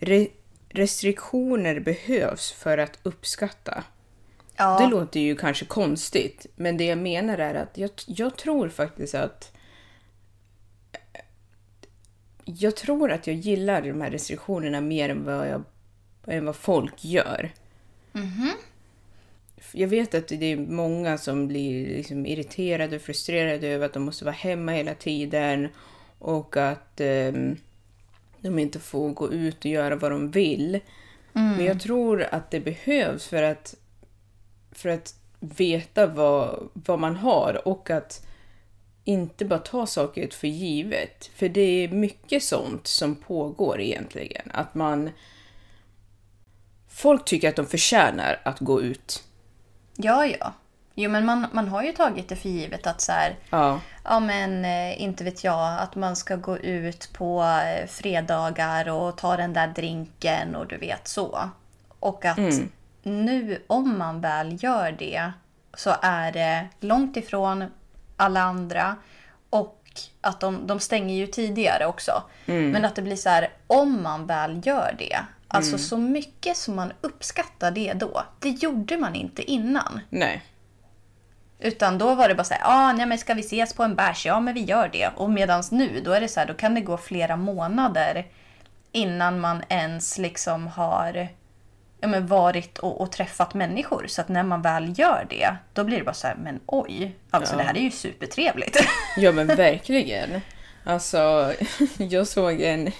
Re, 0.00 0.26
restriktioner 0.68 1.80
behövs 1.80 2.52
för 2.52 2.78
att 2.78 2.98
uppskatta. 3.02 3.84
Ja, 4.56 4.78
Det 4.80 4.86
låter 4.86 5.20
ju 5.20 5.36
kanske 5.36 5.64
konstigt, 5.64 6.46
men 6.56 6.76
det 6.76 6.84
jag 6.84 6.98
menar 6.98 7.38
är 7.38 7.54
att 7.54 7.78
jag, 7.78 7.90
jag 8.06 8.36
tror 8.36 8.68
faktiskt 8.68 9.14
att 9.14 9.50
jag 12.44 12.76
tror 12.76 13.12
att 13.12 13.26
jag 13.26 13.36
gillar 13.36 13.82
de 13.82 14.00
här 14.00 14.10
restriktionerna 14.10 14.80
mer 14.80 15.08
än 15.08 15.24
vad, 15.24 15.48
jag, 15.48 15.64
än 16.26 16.44
vad 16.46 16.56
folk 16.56 17.04
gör. 17.04 17.52
Jag 19.72 19.88
vet 19.88 20.14
att 20.14 20.28
det 20.28 20.52
är 20.52 20.56
många 20.56 21.18
som 21.18 21.48
blir 21.48 21.96
liksom 21.96 22.26
irriterade 22.26 22.96
och 22.96 23.02
frustrerade 23.02 23.68
över 23.68 23.86
att 23.86 23.92
de 23.92 24.02
måste 24.02 24.24
vara 24.24 24.34
hemma 24.34 24.72
hela 24.72 24.94
tiden 24.94 25.68
och 26.18 26.56
att 26.56 27.00
ehm, 27.00 27.56
de 28.40 28.58
inte 28.58 28.78
får 28.80 29.10
gå 29.10 29.32
ut 29.32 29.58
och 29.58 29.66
göra 29.66 29.96
vad 29.96 30.10
de 30.10 30.30
vill. 30.30 30.80
Men 31.32 31.64
jag 31.64 31.80
tror 31.80 32.22
att 32.30 32.50
det 32.50 32.60
behövs 32.60 33.26
för 33.26 33.42
att, 33.42 33.74
för 34.74 34.88
att 34.88 35.14
veta 35.40 36.06
vad, 36.06 36.68
vad 36.72 36.98
man 36.98 37.16
har 37.16 37.68
och 37.68 37.90
att 37.90 38.26
inte 39.04 39.44
bara 39.44 39.58
ta 39.58 39.86
saker 39.86 40.28
för 40.30 40.48
givet. 40.48 41.30
För 41.34 41.48
det 41.48 41.60
är 41.84 41.88
mycket 41.88 42.42
sånt 42.42 42.86
som 42.86 43.16
pågår 43.16 43.80
egentligen. 43.80 44.50
Att 44.54 44.74
man... 44.74 45.10
Folk 46.88 47.24
tycker 47.24 47.48
att 47.48 47.56
de 47.56 47.66
förtjänar 47.66 48.40
att 48.44 48.60
gå 48.60 48.82
ut. 48.82 49.24
ja, 49.96 50.26
ja. 50.26 50.52
Jo, 50.96 51.10
men 51.10 51.24
man, 51.24 51.46
man 51.52 51.68
har 51.68 51.82
ju 51.82 51.92
tagit 51.92 52.28
det 52.28 52.36
för 52.36 52.48
givet 52.48 52.86
att 52.86 53.00
så 53.00 53.12
här, 53.12 53.36
Ja. 53.50 53.80
ja 54.04 54.20
men 54.20 54.64
eh, 54.64 55.02
inte 55.02 55.24
vet 55.24 55.44
jag, 55.44 55.78
att 55.80 55.94
man 55.94 56.16
ska 56.16 56.36
gå 56.36 56.58
ut 56.58 57.10
på 57.12 57.42
eh, 57.42 57.86
fredagar 57.86 58.88
och 58.88 59.16
ta 59.16 59.36
den 59.36 59.52
där 59.52 59.66
drinken 59.66 60.54
och 60.54 60.66
du 60.66 60.76
vet 60.76 61.08
så. 61.08 61.50
Och 62.00 62.24
att 62.24 62.38
nu 63.04 63.62
om 63.66 63.98
man 63.98 64.20
väl 64.20 64.64
gör 64.64 64.92
det 64.92 65.32
så 65.74 65.94
är 66.02 66.32
det 66.32 66.68
långt 66.80 67.16
ifrån 67.16 67.64
alla 68.16 68.40
andra 68.40 68.96
och 69.50 69.80
att 70.20 70.40
de, 70.40 70.66
de 70.66 70.80
stänger 70.80 71.14
ju 71.14 71.26
tidigare 71.26 71.86
också. 71.86 72.22
Men 72.72 72.84
att 72.84 72.94
det 72.96 73.02
blir 73.02 73.16
så 73.16 73.28
här, 73.28 73.48
om 73.66 74.02
man 74.02 74.26
väl 74.26 74.66
gör 74.66 74.94
det, 74.98 75.18
alltså 75.48 75.78
så 75.78 75.96
mycket 75.96 76.56
som 76.56 76.76
man 76.76 76.92
uppskattar 77.00 77.70
det 77.70 77.92
då, 77.92 78.22
det 78.38 78.50
gjorde 78.50 78.96
man 78.96 79.14
inte 79.14 79.50
innan. 79.50 80.00
Nej. 80.10 80.42
Utan 81.58 81.98
då 81.98 82.14
var 82.14 82.28
det 82.28 82.34
bara 82.34 82.44
så 82.44 82.54
här, 82.54 82.62
ah, 82.64 82.92
nej 82.92 83.06
men 83.06 83.18
ska 83.18 83.34
vi 83.34 83.40
ses 83.40 83.74
på 83.74 83.82
en 83.82 83.94
bärs? 83.94 84.26
Ja 84.26 84.40
men 84.40 84.54
vi 84.54 84.60
gör 84.64 84.88
det. 84.88 85.10
Och 85.16 85.30
medans 85.30 85.72
nu, 85.72 86.00
då 86.04 86.12
är 86.12 86.20
det 86.20 86.28
så 86.28 86.40
här, 86.40 86.46
då 86.46 86.54
kan 86.54 86.74
det 86.74 86.80
gå 86.80 86.96
flera 86.96 87.36
månader 87.36 88.26
innan 88.92 89.40
man 89.40 89.62
ens 89.68 90.18
liksom 90.18 90.66
har 90.66 91.28
ja, 92.04 92.08
men 92.08 92.26
varit 92.26 92.78
och, 92.78 93.00
och 93.00 93.12
träffat 93.12 93.54
människor. 93.54 94.06
Så 94.06 94.20
att 94.20 94.28
när 94.28 94.42
man 94.42 94.62
väl 94.62 94.98
gör 94.98 95.26
det, 95.30 95.56
då 95.72 95.84
blir 95.84 95.98
det 95.98 96.04
bara 96.04 96.14
så 96.14 96.26
här, 96.26 96.36
men 96.36 96.60
oj, 96.66 97.16
alltså 97.30 97.56
det 97.56 97.62
här 97.62 97.76
är 97.76 97.80
ju 97.80 97.90
supertrevligt. 97.90 98.76
Ja 99.16 99.32
men 99.32 99.46
verkligen. 99.46 100.40
Alltså, 100.84 101.52
jag 101.98 102.26
såg 102.26 102.60
en... 102.60 102.90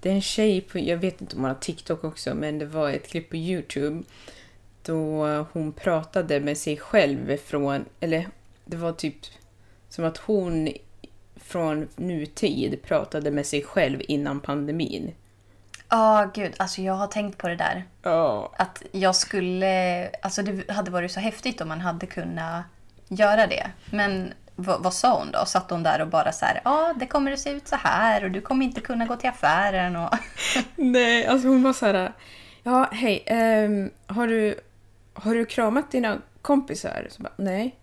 Det 0.00 0.10
är 0.10 0.14
en 0.14 0.22
tjej 0.22 0.60
på... 0.60 0.78
Jag 0.78 0.96
vet 0.96 1.20
inte 1.20 1.36
om 1.36 1.42
hon 1.42 1.50
har 1.50 1.58
TikTok 1.58 2.04
också, 2.04 2.34
men 2.34 2.58
det 2.58 2.66
var 2.66 2.90
ett 2.90 3.08
klipp 3.08 3.30
på 3.30 3.36
YouTube. 3.36 4.02
Då 4.82 5.26
hon 5.52 5.72
pratade 5.72 6.40
med 6.40 6.58
sig 6.58 6.76
själv 6.76 7.36
från... 7.36 7.84
Eller 8.00 8.28
det 8.64 8.76
var 8.76 8.92
typ 8.92 9.16
som 9.88 10.04
att 10.04 10.16
hon 10.16 10.68
från 11.36 11.88
nutid 11.96 12.82
pratade 12.82 13.30
med 13.30 13.46
sig 13.46 13.62
själv 13.62 14.02
innan 14.08 14.40
pandemin. 14.40 15.12
Ja, 15.92 16.30
gud, 16.34 16.54
alltså 16.56 16.82
jag 16.82 16.94
har 16.94 17.06
tänkt 17.06 17.38
på 17.38 17.48
det 17.48 17.56
där. 17.56 17.84
Ja. 18.02 18.52
Att 18.56 18.82
jag 18.92 19.16
skulle, 19.16 20.08
alltså 20.22 20.42
det 20.42 20.72
hade 20.72 20.90
varit 20.90 21.12
så 21.12 21.20
häftigt 21.20 21.60
om 21.60 21.68
man 21.68 21.80
hade 21.80 22.06
kunnat 22.06 22.64
göra 23.08 23.46
det. 23.46 23.70
Men 23.90 24.32
vad, 24.56 24.82
vad 24.82 24.94
sa 24.94 25.18
hon 25.18 25.30
då? 25.32 25.44
Satt 25.46 25.70
hon 25.70 25.82
där 25.82 26.00
och 26.00 26.08
bara 26.08 26.32
så 26.32 26.44
här, 26.44 26.60
ja 26.64 26.94
det 27.00 27.06
kommer 27.06 27.32
att 27.32 27.38
se 27.38 27.50
ut 27.50 27.68
så 27.68 27.76
här 27.76 28.24
och 28.24 28.30
du 28.30 28.40
kommer 28.40 28.64
inte 28.64 28.80
kunna 28.80 29.06
gå 29.06 29.16
till 29.16 29.28
affären 29.28 29.96
och... 29.96 30.14
Nej, 30.76 31.26
alltså 31.26 31.48
hon 31.48 31.62
var 31.62 31.72
så 31.72 31.86
här... 31.86 32.12
Ja, 32.62 32.88
hej. 32.92 33.22
ehm, 33.26 33.90
har, 34.06 34.26
du, 34.26 34.60
har 35.14 35.34
du 35.34 35.44
kramat 35.44 35.90
dina 35.90 36.18
kompisar? 36.42 37.06
Så 37.10 37.22
bara, 37.22 37.32
nej. 37.36 37.76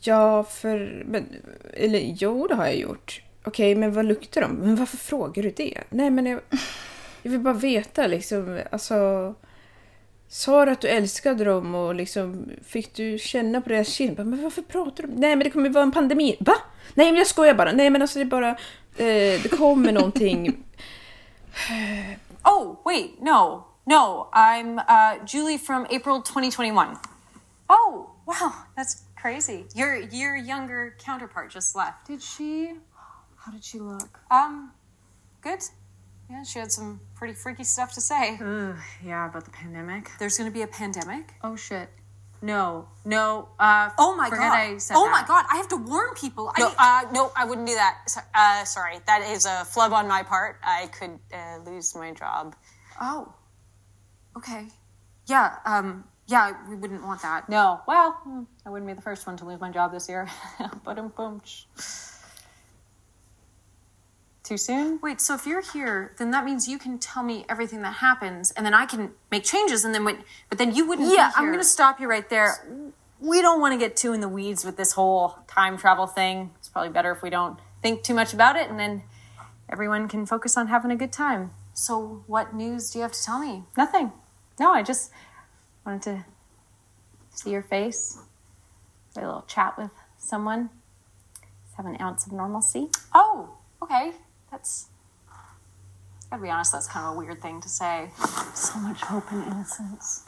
Ja, 0.00 0.44
för... 0.44 1.02
Men, 1.06 1.42
eller 1.72 2.00
jo, 2.04 2.46
det 2.46 2.54
har 2.54 2.66
jag 2.66 2.76
gjort. 2.76 3.22
Okej, 3.46 3.74
men 3.74 3.92
vad 3.92 4.04
luktar 4.04 4.40
de? 4.40 4.52
Men 4.52 4.76
varför 4.76 4.96
frågar 4.96 5.42
du 5.42 5.50
det? 5.50 5.82
Nej, 5.90 6.10
men 6.10 6.26
jag, 6.26 6.40
jag 7.22 7.30
vill 7.30 7.40
bara 7.40 7.54
veta 7.54 8.06
liksom. 8.06 8.62
Alltså... 8.72 9.34
Sa 10.28 10.64
du 10.64 10.72
att 10.72 10.80
du 10.80 10.88
älskade 10.88 11.44
dem 11.44 11.74
och 11.74 11.94
liksom 11.94 12.50
fick 12.64 12.94
du 12.94 13.18
känna 13.18 13.60
på 13.60 13.68
deras 13.68 13.88
kind? 13.88 14.18
Men 14.18 14.42
varför 14.42 14.62
pratar 14.62 15.02
du? 15.02 15.08
Nej 15.08 15.36
men 15.36 15.38
det 15.38 15.50
kommer 15.50 15.66
ju 15.66 15.72
vara 15.72 15.82
en 15.82 15.92
pandemi. 15.92 16.36
Va? 16.40 16.54
Nej 16.94 17.06
men 17.06 17.18
jag 17.18 17.26
skojar 17.26 17.54
bara. 17.54 17.72
Nej 17.72 17.90
men 17.90 18.02
alltså 18.02 18.18
det 18.18 18.22
är 18.22 18.26
bara... 18.26 18.48
Eh, 18.96 19.42
det 19.42 19.56
kommer 19.56 19.92
någonting. 19.92 20.64
Oh, 22.48 22.78
wait, 22.84 23.20
no, 23.20 23.64
no. 23.86 24.28
I'm 24.32 24.78
uh, 24.78 25.24
Julie 25.26 25.58
from 25.58 25.84
April 25.90 26.22
2021. 26.22 26.96
Oh, 27.68 28.10
wow, 28.24 28.52
that's 28.76 29.02
crazy. 29.16 29.64
Your 29.74 29.96
your 29.96 30.36
younger 30.36 30.94
counterpart 31.04 31.52
just 31.54 31.74
left. 31.74 32.06
Did 32.06 32.22
she? 32.22 32.74
How 33.46 33.52
did 33.52 33.64
she 33.64 33.78
look? 33.78 34.18
Um, 34.28 34.72
good. 35.40 35.60
Yeah, 36.28 36.42
she 36.42 36.58
had 36.58 36.72
some 36.72 37.00
pretty 37.14 37.34
freaky 37.34 37.62
stuff 37.62 37.92
to 37.92 38.00
say. 38.00 38.36
Ugh, 38.42 38.74
yeah, 39.04 39.28
about 39.30 39.44
the 39.44 39.52
pandemic. 39.52 40.10
There's 40.18 40.36
going 40.36 40.50
to 40.50 40.54
be 40.54 40.62
a 40.62 40.66
pandemic. 40.66 41.32
Oh 41.44 41.54
shit. 41.54 41.88
No, 42.42 42.88
no. 43.04 43.48
Uh, 43.58 43.90
Oh 43.98 44.16
my 44.16 44.28
god. 44.28 44.40
I 44.40 44.76
said 44.78 44.94
oh 44.96 45.08
my 45.08 45.24
god, 45.26 45.44
I 45.50 45.56
have 45.56 45.68
to 45.68 45.76
warn 45.76 46.14
people. 46.14 46.52
No, 46.58 46.66
mean- 46.66 46.74
uh, 46.78 47.02
no, 47.12 47.30
I 47.36 47.44
wouldn't 47.44 47.68
do 47.68 47.74
that. 47.74 47.98
So, 48.08 48.20
uh, 48.34 48.64
sorry, 48.64 48.98
that 49.06 49.22
is 49.30 49.46
a 49.46 49.64
flub 49.64 49.92
on 49.92 50.08
my 50.08 50.24
part. 50.24 50.58
I 50.64 50.88
could 50.88 51.18
uh, 51.32 51.58
lose 51.64 51.94
my 51.94 52.12
job. 52.12 52.56
Oh. 53.00 53.32
Okay. 54.36 54.66
Yeah. 55.26 55.54
Um. 55.64 56.04
Yeah, 56.28 56.54
we 56.68 56.74
wouldn't 56.74 57.04
want 57.04 57.22
that. 57.22 57.48
No, 57.48 57.80
well, 57.86 58.10
hmm, 58.24 58.42
I 58.66 58.70
wouldn't 58.70 58.88
be 58.88 58.94
the 58.94 59.00
first 59.02 59.28
one 59.28 59.36
to 59.36 59.44
lose 59.44 59.60
my 59.60 59.70
job 59.70 59.92
this 59.92 60.08
year. 60.08 60.28
but 60.84 60.98
um, 60.98 61.12
boom. 61.16 61.40
Too 64.46 64.56
soon? 64.56 65.00
Wait. 65.02 65.20
So 65.20 65.34
if 65.34 65.44
you're 65.44 65.60
here, 65.60 66.14
then 66.18 66.30
that 66.30 66.44
means 66.44 66.68
you 66.68 66.78
can 66.78 66.98
tell 67.00 67.24
me 67.24 67.44
everything 67.48 67.82
that 67.82 67.94
happens, 67.94 68.52
and 68.52 68.64
then 68.64 68.74
I 68.74 68.86
can 68.86 69.10
make 69.28 69.42
changes, 69.42 69.84
and 69.84 69.92
then 69.92 70.04
when. 70.04 70.22
But 70.48 70.58
then 70.58 70.72
you 70.72 70.86
wouldn't. 70.86 71.12
Yeah, 71.12 71.32
I'm 71.34 71.46
going 71.46 71.58
to 71.58 71.64
stop 71.64 71.98
you 71.98 72.08
right 72.08 72.28
there. 72.30 72.54
We 73.18 73.42
don't 73.42 73.60
want 73.60 73.72
to 73.72 73.78
get 73.78 73.96
too 73.96 74.12
in 74.12 74.20
the 74.20 74.28
weeds 74.28 74.64
with 74.64 74.76
this 74.76 74.92
whole 74.92 75.38
time 75.48 75.76
travel 75.76 76.06
thing. 76.06 76.52
It's 76.58 76.68
probably 76.68 76.92
better 76.92 77.10
if 77.10 77.22
we 77.22 77.30
don't 77.30 77.58
think 77.82 78.02
too 78.02 78.14
much 78.14 78.32
about 78.32 78.56
it 78.56 78.68
and 78.68 78.78
then 78.78 79.02
everyone 79.68 80.08
can 80.08 80.26
focus 80.26 80.56
on 80.56 80.68
having 80.68 80.90
a 80.90 80.96
good 80.96 81.12
time. 81.12 81.50
So 81.72 82.24
what 82.26 82.54
news 82.54 82.90
do 82.90 82.98
you 82.98 83.02
have 83.02 83.12
to 83.12 83.22
tell 83.22 83.38
me? 83.38 83.64
Nothing. 83.76 84.12
No, 84.60 84.72
I 84.72 84.82
just 84.82 85.10
wanted 85.84 86.02
to 86.02 86.24
see 87.30 87.50
your 87.50 87.62
face, 87.62 88.18
have 89.14 89.24
a 89.24 89.26
little 89.26 89.44
chat 89.46 89.76
with 89.76 89.90
someone, 90.18 90.70
just 91.64 91.76
have 91.76 91.86
an 91.86 91.96
ounce 92.00 92.26
of 92.26 92.32
normalcy. 92.32 92.88
Oh. 93.14 93.58
Okay. 93.82 94.12
That's. 94.56 94.86
Gotta 96.30 96.42
be 96.42 96.48
honest. 96.48 96.72
That's 96.72 96.88
kind 96.88 97.06
of 97.06 97.14
a 97.14 97.18
weird 97.18 97.42
thing 97.42 97.60
to 97.60 97.68
say. 97.68 98.08
So 98.54 98.78
much 98.78 99.00
hope 99.02 99.30
and 99.32 99.44
innocence. 99.52 100.22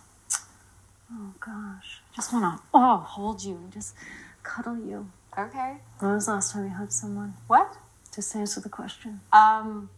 Oh 1.11 1.33
gosh, 1.41 2.03
I 2.13 2.17
just 2.17 2.33
want 2.33 2.45
to 2.45 2.63
oh 2.75 2.97
hold 2.99 3.43
you, 3.43 3.55
and 3.55 3.73
just 3.73 3.95
cuddle 4.43 4.77
you. 4.77 5.11
Okay. 5.39 5.77
When 5.99 6.13
was 6.13 6.27
the 6.27 6.33
last 6.33 6.53
time 6.53 6.65
you 6.65 6.71
hugged 6.71 6.93
someone? 6.93 7.33
What? 7.47 7.77
Just 8.15 8.37
answer 8.37 8.61
the 8.61 8.69
question. 8.69 9.21
Um. 9.33 9.89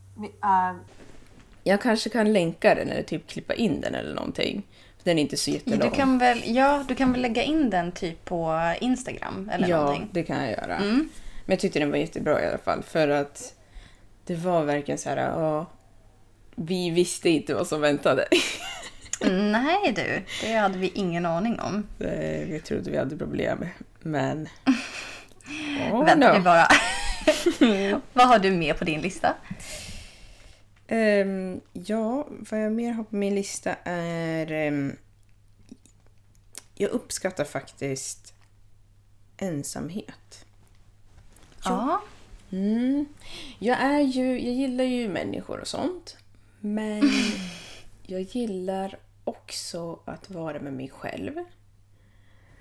Uh. 0.44 0.75
Jag 1.64 1.80
kanske 1.80 2.10
kan 2.10 2.32
länka 2.32 2.75
den 2.75 2.88
eller 2.88 3.02
typ 3.02 3.26
klippa 3.26 3.54
in 3.54 3.80
den 3.80 3.94
eller 3.94 4.14
någonting. 4.14 4.66
Den 5.04 5.18
är 5.18 5.22
inte 5.22 5.37
så 5.37 5.50
jättelång. 5.50 5.90
Du 5.90 5.96
kan 5.96 6.18
väl, 6.18 6.42
ja, 6.44 6.84
du 6.88 6.94
kan 6.94 7.12
väl 7.12 7.22
lägga 7.22 7.42
in 7.42 7.70
den 7.70 7.92
typ 7.92 8.25
på 8.25 8.75
Instagram 8.80 9.50
eller 9.52 9.68
ja, 9.68 9.76
någonting. 9.80 10.08
det 10.12 10.22
kan 10.22 10.37
jag 10.37 10.50
göra. 10.50 10.78
Men 10.78 11.08
jag 11.46 11.60
tyckte 11.60 11.78
den 11.78 11.90
var 11.90 11.99
jättebra 11.99 12.42
i 12.42 12.46
alla 12.49 12.58
fall. 12.58 12.82
För 12.82 13.08
att 13.08 13.54
det 14.30 14.37
var 14.37 14.64
verkligen 14.64 14.99
så 14.99 15.08
här, 15.08 15.16
ja, 15.16 15.66
vi 16.54 16.90
visste 16.90 17.28
inte 17.28 17.54
vad 17.54 17.66
som 17.66 17.80
väntade. 17.80 18.28
Nej 19.30 19.92
du, 19.92 20.22
det 20.42 20.52
hade 20.54 20.78
vi 20.78 20.88
ingen 20.88 21.26
aning 21.26 21.60
om. 21.60 21.87
Eh, 21.99 22.49
vi 22.49 22.60
trodde 22.64 22.90
vi 22.90 22.96
hade 22.96 23.16
problem, 23.16 23.66
men... 24.00 24.49
Oh, 25.92 26.04
Vänta 26.04 26.38
no. 26.38 26.44
bara. 26.44 26.68
Vad 28.12 28.28
har 28.28 28.38
du 28.38 28.50
med 28.50 28.78
på 28.78 28.84
din 28.84 29.00
lista? 29.00 29.34
Ehm, 30.88 31.60
ja, 31.72 32.26
vad 32.50 32.64
jag 32.64 32.72
mer 32.72 32.92
har 32.92 33.04
på 33.04 33.16
min 33.16 33.34
lista 33.34 33.75
är... 33.84 34.52
ehm, 34.52 34.96
jag 36.75 36.90
uppskattar 36.90 37.44
faktiskt 37.44 38.34
ensamhet. 39.37 40.44
Ja. 41.64 42.00
Mm. 42.52 43.07
Jag 43.59 43.80
är 43.80 44.00
ju, 44.00 44.40
jag 44.40 44.54
gillar 44.54 44.85
ju 44.85 45.09
människor 45.09 45.61
och 45.61 45.66
sånt. 45.66 46.16
Men 46.61 47.02
jag 48.07 48.21
gillar 48.21 48.99
också 49.25 50.00
att 50.04 50.30
vara 50.30 50.61
med 50.61 50.73
mig 50.73 50.88
själv. 50.88 51.33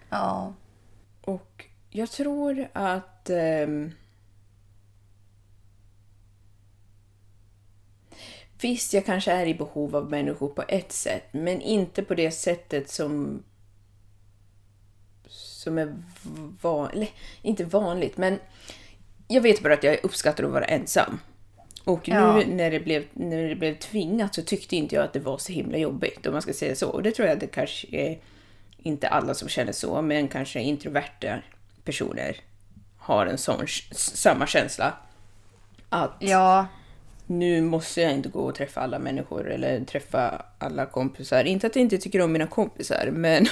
Ja. 0.10 0.54
Och 1.22 1.66
jag 1.90 2.12
tror 2.12 2.68
att... 2.74 3.30
ehm, 3.30 3.92
visst, 8.62 8.94
jag 8.94 9.06
kanske 9.06 9.32
är 9.32 9.46
i 9.46 9.54
behov 9.54 9.96
av 9.96 10.10
människor 10.10 10.50
på 10.50 10.64
ett 10.68 10.92
sätt, 10.92 11.24
men 11.32 11.62
inte 11.62 12.04
på 12.04 12.16
det 12.16 12.32
sättet 12.32 12.90
som 12.90 13.44
som 15.32 15.78
är 15.78 15.96
vanligt, 16.62 17.14
inte 17.42 17.66
vanligt, 17.66 18.18
men 18.18 18.40
jag 19.32 19.42
vet 19.42 19.64
bara 19.64 19.74
att 19.74 19.84
jag 19.84 20.00
uppskattar 20.04 20.44
att 20.44 20.52
vara 20.52 20.66
ensam. 20.66 21.20
Och 21.84 22.08
Ja. 22.08 22.36
nu 22.36 22.46
när 22.46 22.72
det, 22.72 22.80
blev, 22.80 23.04
när 23.14 23.50
det 23.50 23.56
blev 23.56 23.76
tvingat 23.80 24.36
så 24.36 24.42
tyckte 24.42 24.76
inte 24.76 24.96
jag 24.96 25.04
att 25.06 25.14
det 25.14 25.20
var 25.20 25.38
så 25.38 25.54
himla 25.54 25.78
jobbigt, 25.78 26.26
om 26.26 26.34
man 26.34 26.42
ska 26.42 26.54
säga 26.54 26.76
så. 26.76 26.90
Och 26.90 27.04
det 27.04 27.12
tror 27.12 27.28
jag 27.28 27.34
att 27.34 27.40
det 27.40 27.48
kanske 27.48 27.88
är 27.92 28.20
inte 28.78 29.08
alla 29.08 29.34
som 29.34 29.50
känner 29.50 29.72
så, 29.72 30.02
men 30.02 30.28
kanske 30.28 30.60
introverta 30.60 31.40
personer 31.84 32.36
har 32.98 33.26
en 33.26 33.38
sån 33.38 33.66
samma 33.92 34.48
känsla. 34.48 34.94
Att 35.90 36.16
Ja, 36.20 36.68
nu 37.28 37.62
måste 37.62 38.02
jag 38.02 38.12
inte 38.12 38.30
gå 38.30 38.40
och 38.40 38.56
träffa 38.56 38.82
alla 38.82 39.00
människor 39.00 39.52
eller 39.52 39.86
träffa 39.86 40.46
alla 40.58 40.86
kompisar. 40.86 41.44
Inte 41.44 41.68
att 41.68 41.76
jag 41.76 41.84
inte 41.84 41.98
tycker 41.98 42.22
om 42.22 42.32
mina 42.32 42.48
kompisar, 42.48 43.10
men... 43.14 43.46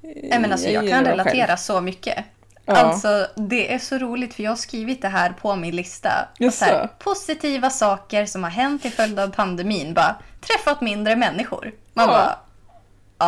Nej, 0.00 0.40
men 0.40 0.52
alltså, 0.52 0.68
Jag 0.68 0.88
kan 0.88 1.04
relatera 1.04 1.46
själv. 1.46 1.56
så 1.56 1.80
mycket. 1.80 2.24
Ja. 2.66 2.76
Alltså, 2.76 3.26
det 3.36 3.74
är 3.74 3.78
så 3.78 3.98
roligt 3.98 4.34
för 4.34 4.42
jag 4.42 4.50
har 4.50 4.56
skrivit 4.56 5.02
det 5.02 5.08
här 5.08 5.30
på 5.32 5.56
min 5.56 5.76
lista. 5.76 6.28
Så 6.52 6.64
här, 6.64 6.88
positiva 6.98 7.70
saker 7.70 8.26
som 8.26 8.42
har 8.42 8.50
hänt 8.50 8.82
till 8.82 8.92
följd 8.92 9.18
av 9.18 9.28
pandemin. 9.28 9.94
Bara, 9.94 10.16
träffat 10.40 10.80
mindre 10.80 11.16
människor. 11.16 11.72
Man 11.94 12.08
Ja. 12.08 12.12
bara, 12.12 12.38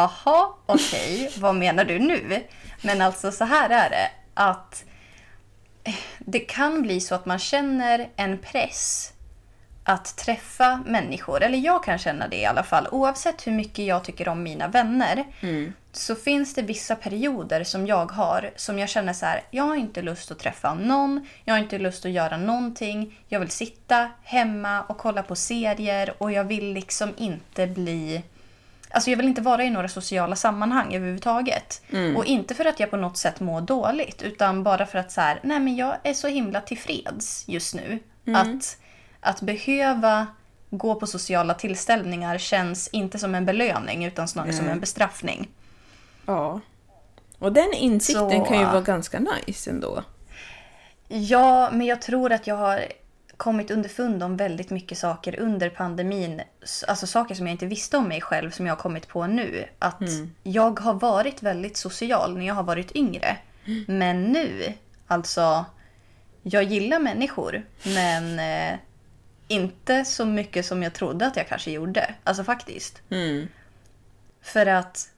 aha, 0.02 0.58
okej, 0.66 1.32
vad 1.38 1.54
menar 1.54 1.84
du 1.84 1.98
nu? 1.98 2.42
Men 2.82 3.02
alltså 3.02 3.32
så 3.32 3.44
här 3.44 3.70
är 3.70 3.90
det, 3.90 4.10
att 4.34 4.84
eh, 5.84 5.94
det 6.18 6.38
kan 6.40 6.82
bli 6.82 7.00
så 7.00 7.14
att 7.14 7.26
man 7.26 7.38
känner 7.38 8.08
en 8.16 8.38
press 8.38 9.11
att 9.84 10.16
träffa 10.16 10.82
människor, 10.86 11.42
eller 11.42 11.58
jag 11.58 11.84
kan 11.84 11.98
känna 11.98 12.28
det 12.28 12.36
i 12.36 12.46
alla 12.46 12.62
fall, 12.62 12.88
oavsett 12.90 13.46
hur 13.46 13.52
mycket 13.52 13.84
jag 13.84 14.04
tycker 14.04 14.28
om 14.28 14.42
mina 14.42 14.68
vänner, 14.68 15.24
så 15.92 16.14
finns 16.14 16.54
det 16.54 16.62
vissa 16.62 16.96
perioder 16.96 17.64
som 17.64 17.86
jag 17.86 18.12
har 18.12 18.50
som 18.56 18.78
jag 18.78 18.88
känner 18.88 19.12
så 19.12 19.26
här, 19.26 19.42
jag 19.50 19.64
har 19.64 19.76
inte 19.76 20.02
lust 20.02 20.30
att 20.30 20.38
träffa 20.38 20.74
någon, 20.74 21.26
jag 21.44 21.54
har 21.54 21.58
inte 21.58 21.78
lust 21.78 22.04
att 22.04 22.10
göra 22.10 22.36
någonting, 22.36 23.18
jag 23.28 23.40
vill 23.40 23.50
sitta 23.50 24.08
hemma 24.24 24.82
och 24.82 24.98
kolla 24.98 25.22
på 25.22 25.36
serier 25.36 26.14
och 26.18 26.32
jag 26.32 26.44
vill 26.44 26.72
liksom 26.72 27.14
inte 27.16 27.66
bli 27.66 28.22
Alltså 28.94 29.10
jag 29.10 29.16
vill 29.16 29.28
inte 29.28 29.40
vara 29.42 29.64
i 29.64 29.70
några 29.70 29.88
sociala 29.88 30.36
sammanhang 30.36 30.94
överhuvudtaget. 30.94 31.82
Och 32.16 32.24
inte 32.24 32.54
för 32.54 32.64
att 32.64 32.80
jag 32.80 32.90
på 32.90 32.96
något 32.96 33.16
sätt 33.16 33.40
mår 33.40 33.60
dåligt, 33.60 34.22
utan 34.22 34.62
bara 34.62 34.86
för 34.86 34.98
att 34.98 35.12
så 35.12 35.20
här, 35.20 35.40
nej 35.42 35.60
men 35.60 35.76
jag 35.76 35.96
är 36.02 36.14
så 36.14 36.28
himla 36.28 36.60
tillfreds 36.60 37.44
just 37.48 37.74
nu. 37.74 37.98
Att, 38.36 38.78
att 39.22 39.40
behöva 39.40 40.26
gå 40.70 40.94
på 40.94 41.06
sociala 41.06 41.54
tillställningar 41.54 42.38
känns 42.38 42.88
inte 42.88 43.18
som 43.18 43.34
en 43.34 43.46
belöning, 43.46 44.04
utan 44.04 44.28
snarare 44.28 44.52
som 44.52 44.68
en 44.68 44.80
bestraffning. 44.80 45.48
Ja. 46.26 46.60
Och 47.38 47.52
den 47.52 47.72
insikten 47.74 48.30
Så- 48.30 48.44
kan 48.44 48.58
ju 48.58 48.64
vara 48.64 48.80
ganska 48.80 49.20
nice 49.20 49.70
ändå. 49.70 50.02
Ja, 51.08 51.70
men 51.72 51.86
jag 51.86 52.02
tror 52.02 52.32
att 52.32 52.46
jag 52.46 52.56
har 52.56 52.84
kommit 53.36 53.70
underfund 53.70 54.22
om 54.22 54.36
väldigt 54.36 54.70
mycket 54.70 54.98
saker 54.98 55.40
under 55.40 55.70
pandemin. 55.70 56.42
Alltså 56.88 57.06
saker 57.06 57.34
som 57.34 57.46
jag 57.46 57.54
inte 57.54 57.66
visste 57.66 57.96
om 57.96 58.08
mig 58.08 58.20
själv 58.20 58.50
som 58.50 58.66
jag 58.66 58.74
har 58.74 58.80
kommit 58.82 59.08
på 59.08 59.26
nu. 59.26 59.64
Att 59.78 60.02
jag 60.42 60.80
har 60.80 60.94
varit 60.94 61.42
väldigt 61.42 61.76
social 61.76 62.36
när 62.38 62.46
jag 62.46 62.54
har 62.54 62.62
varit 62.62 62.96
yngre. 62.96 63.36
Men 63.86 64.22
nu, 64.24 64.72
alltså, 65.06 65.64
jag 66.42 66.62
gillar 66.64 66.98
människor. 66.98 67.62
Men 67.82 68.38
eh, 68.38 68.78
inte 69.52 70.04
så 70.04 70.24
mycket 70.24 70.66
som 70.66 70.82
jag 70.82 70.92
trodde 70.92 71.26
att 71.26 71.36
jag 71.36 71.48
kanske 71.48 71.70
gjorde. 71.70 72.14
Alltså 72.24 72.44
faktiskt. 72.44 73.02
För 74.42 74.66
att 74.66 75.08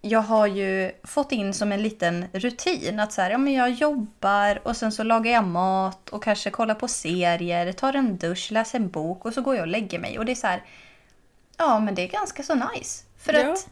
jag 0.00 0.20
har 0.20 0.46
ju 0.46 0.92
fått 1.04 1.32
in 1.32 1.54
som 1.54 1.72
en 1.72 1.82
liten 1.82 2.26
rutin 2.32 3.00
att 3.00 3.12
så 3.12 3.22
här, 3.22 3.30
ja, 3.30 3.38
men 3.38 3.52
jag 3.52 3.70
jobbar 3.70 4.60
och 4.68 4.76
sen 4.76 4.92
så 4.92 5.02
lagar 5.02 5.32
jag 5.32 5.44
mat 5.44 6.08
och 6.08 6.22
kanske 6.22 6.50
kollar 6.50 6.74
på 6.74 6.88
serier, 6.88 7.72
tar 7.72 7.92
en 7.92 8.16
dusch, 8.16 8.48
läser 8.52 8.78
en 8.78 8.88
bok 8.90 9.24
och 9.24 9.34
så 9.34 9.42
går 9.42 9.54
jag 9.54 9.62
och 9.62 9.68
lägger 9.68 9.98
mig. 9.98 10.18
Och 10.18 10.24
det 10.24 10.32
är 10.32 10.36
så 10.36 10.46
här, 10.46 10.62
ja 11.58 11.78
men 11.80 11.94
det 11.94 12.02
är 12.02 12.08
ganska 12.08 12.42
så 12.42 12.54
nice. 12.54 13.04
För 13.18 13.32
Ja. 13.32 13.52
att 13.52 13.68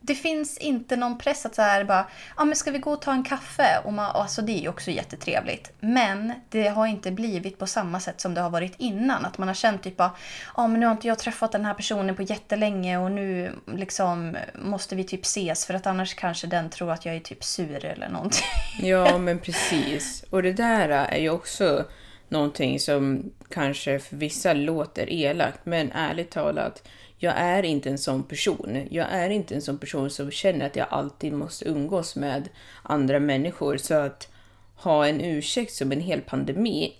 det 0.00 0.14
finns 0.14 0.58
inte 0.58 0.96
någon 0.96 1.18
press 1.18 1.46
att 1.46 1.54
så 1.54 1.62
här 1.62 1.84
bara, 1.84 2.06
ja 2.36 2.44
men 2.44 2.56
ska 2.56 2.70
vi 2.70 2.78
gå 2.78 2.92
och 2.92 3.02
ta 3.02 3.12
en 3.12 3.22
kaffe? 3.22 3.80
Och 3.84 3.92
man, 3.92 4.10
alltså 4.16 4.42
det 4.42 4.52
är 4.52 4.60
ju 4.60 4.68
också 4.68 4.90
jättetrevligt. 4.90 5.72
Men 5.80 6.32
det 6.48 6.68
har 6.68 6.86
inte 6.86 7.10
blivit 7.10 7.58
på 7.58 7.66
samma 7.66 8.00
sätt 8.00 8.20
som 8.20 8.34
det 8.34 8.40
har 8.40 8.50
varit 8.50 8.74
innan. 8.76 9.24
Att 9.24 9.38
man 9.38 9.48
har 9.48 9.54
känt 9.54 9.82
typ 9.82 9.94
ja 9.98 10.14
men 10.56 10.80
nu 10.80 10.86
har 10.86 10.92
inte 10.92 11.08
jag 11.08 11.18
träffat 11.18 11.52
den 11.52 11.64
här 11.64 11.74
personen 11.74 12.16
på 12.16 12.22
jättelänge 12.22 12.98
och 12.98 13.10
nu 13.10 13.52
liksom 13.66 14.36
måste 14.54 14.96
vi 14.96 15.04
typ 15.04 15.24
ses 15.24 15.66
för 15.66 15.74
att 15.74 15.86
annars 15.86 16.14
kanske 16.14 16.46
den 16.46 16.70
tror 16.70 16.92
att 16.92 17.04
jag 17.04 17.16
är 17.16 17.20
typ 17.20 17.44
sur 17.44 17.84
eller 17.84 18.08
någonting. 18.08 18.46
Ja, 18.80 19.18
men 19.18 19.38
precis. 19.38 20.24
Och 20.30 20.42
det 20.42 20.52
där 20.52 20.88
är 20.88 21.18
ju 21.18 21.30
också 21.30 21.84
någonting 22.28 22.80
som 22.80 23.32
kanske 23.50 23.98
för 23.98 24.16
vissa 24.16 24.52
låter 24.52 25.12
elakt, 25.12 25.66
men 25.66 25.92
ärligt 25.92 26.30
talat, 26.30 26.88
jag 27.18 27.34
är 27.36 27.62
inte 27.62 27.90
en 27.90 27.98
sån 27.98 28.22
person. 28.22 28.86
Jag 28.90 29.06
är 29.10 29.30
inte 29.30 29.54
en 29.54 29.62
sån 29.62 29.78
person 29.78 30.10
som 30.10 30.30
känner 30.30 30.66
att 30.66 30.76
jag 30.76 30.86
alltid 30.90 31.32
måste 31.32 31.68
umgås 31.68 32.16
med 32.16 32.48
andra 32.82 33.20
människor. 33.20 33.76
Så 33.76 33.94
att 33.94 34.28
ha 34.76 35.06
en 35.06 35.20
ursäkt 35.20 35.72
som 35.74 35.92
en 35.92 36.00
hel 36.00 36.20
pandemi, 36.20 36.92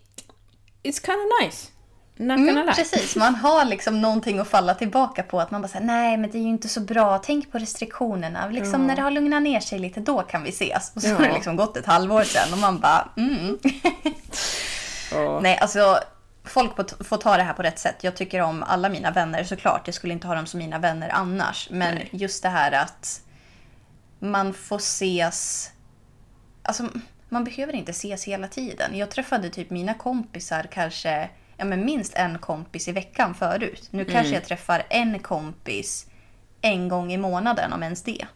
it's 0.82 1.06
kind 1.06 1.18
of 1.18 1.46
nice. 1.46 1.68
Mm, 2.20 2.66
precis, 2.74 3.16
man 3.16 3.34
har 3.34 3.64
liksom 3.64 4.00
någonting 4.00 4.38
att 4.38 4.48
falla 4.48 4.74
tillbaka 4.74 5.22
på. 5.22 5.40
Att 5.40 5.50
man 5.50 5.62
bara 5.62 5.68
säger 5.68 5.86
nej 5.86 6.16
men 6.16 6.30
det 6.30 6.38
är 6.38 6.42
ju 6.42 6.48
inte 6.48 6.68
så 6.68 6.80
bra, 6.80 7.18
tänk 7.18 7.52
på 7.52 7.58
restriktionerna. 7.58 8.48
Liksom 8.48 8.86
när 8.86 8.96
det 8.96 9.02
har 9.02 9.10
lugnat 9.10 9.42
ner 9.42 9.60
sig 9.60 9.78
lite, 9.78 10.00
då 10.00 10.22
kan 10.22 10.42
vi 10.42 10.48
ses. 10.50 10.92
Och 10.96 11.02
så 11.02 11.08
har 11.08 11.18
det 11.22 11.28
Ja. 11.28 11.34
liksom 11.34 11.56
gått 11.56 11.76
ett 11.76 11.86
halvår 11.86 12.22
sedan 12.22 12.52
och 12.52 12.58
man 12.58 12.80
bara 12.80 13.08
mm. 13.16 13.58
Ja. 15.12 15.40
Nej, 15.42 15.58
alltså 15.58 15.98
folk 16.44 16.76
får- 17.06 17.16
ta 17.16 17.36
det 17.36 17.42
här 17.42 17.52
på 17.52 17.62
rätt 17.62 17.78
sätt. 17.78 18.04
Jag 18.04 18.16
tycker 18.16 18.40
om 18.40 18.62
alla 18.62 18.88
mina 18.88 19.10
vänner 19.10 19.44
såklart. 19.44 19.82
Jag 19.84 19.94
skulle 19.94 20.12
inte 20.12 20.26
ha 20.26 20.34
dem 20.34 20.46
som 20.46 20.58
mina 20.58 20.78
vänner 20.78 21.08
annars. 21.08 21.68
Men 21.70 21.94
Nej. 21.94 22.08
just 22.12 22.42
det 22.42 22.48
här 22.48 22.72
att 22.72 23.20
man 24.18 24.54
får 24.54 24.76
ses... 24.76 25.70
Alltså, 26.62 26.88
man 27.28 27.44
behöver 27.44 27.72
inte 27.72 27.90
ses 27.90 28.24
hela 28.24 28.48
tiden. 28.48 28.96
Jag 28.96 29.10
träffade 29.10 29.50
typ 29.50 29.70
mina 29.70 29.94
kompisar 29.94 30.68
kanske 30.72 31.30
ja, 31.56 31.64
men 31.64 31.84
minst 31.84 32.14
en 32.14 32.38
kompis 32.38 32.88
i 32.88 32.92
veckan 32.92 33.34
förut. 33.34 33.88
Nu 33.90 34.04
kanske 34.04 34.34
jag 34.34 34.44
träffar 34.44 34.82
en 34.88 35.18
kompis 35.18 36.06
en 36.60 36.88
gång 36.88 37.12
i 37.12 37.16
månaden, 37.16 37.72
om 37.72 37.82
ens 37.82 38.02
det. 38.02 38.26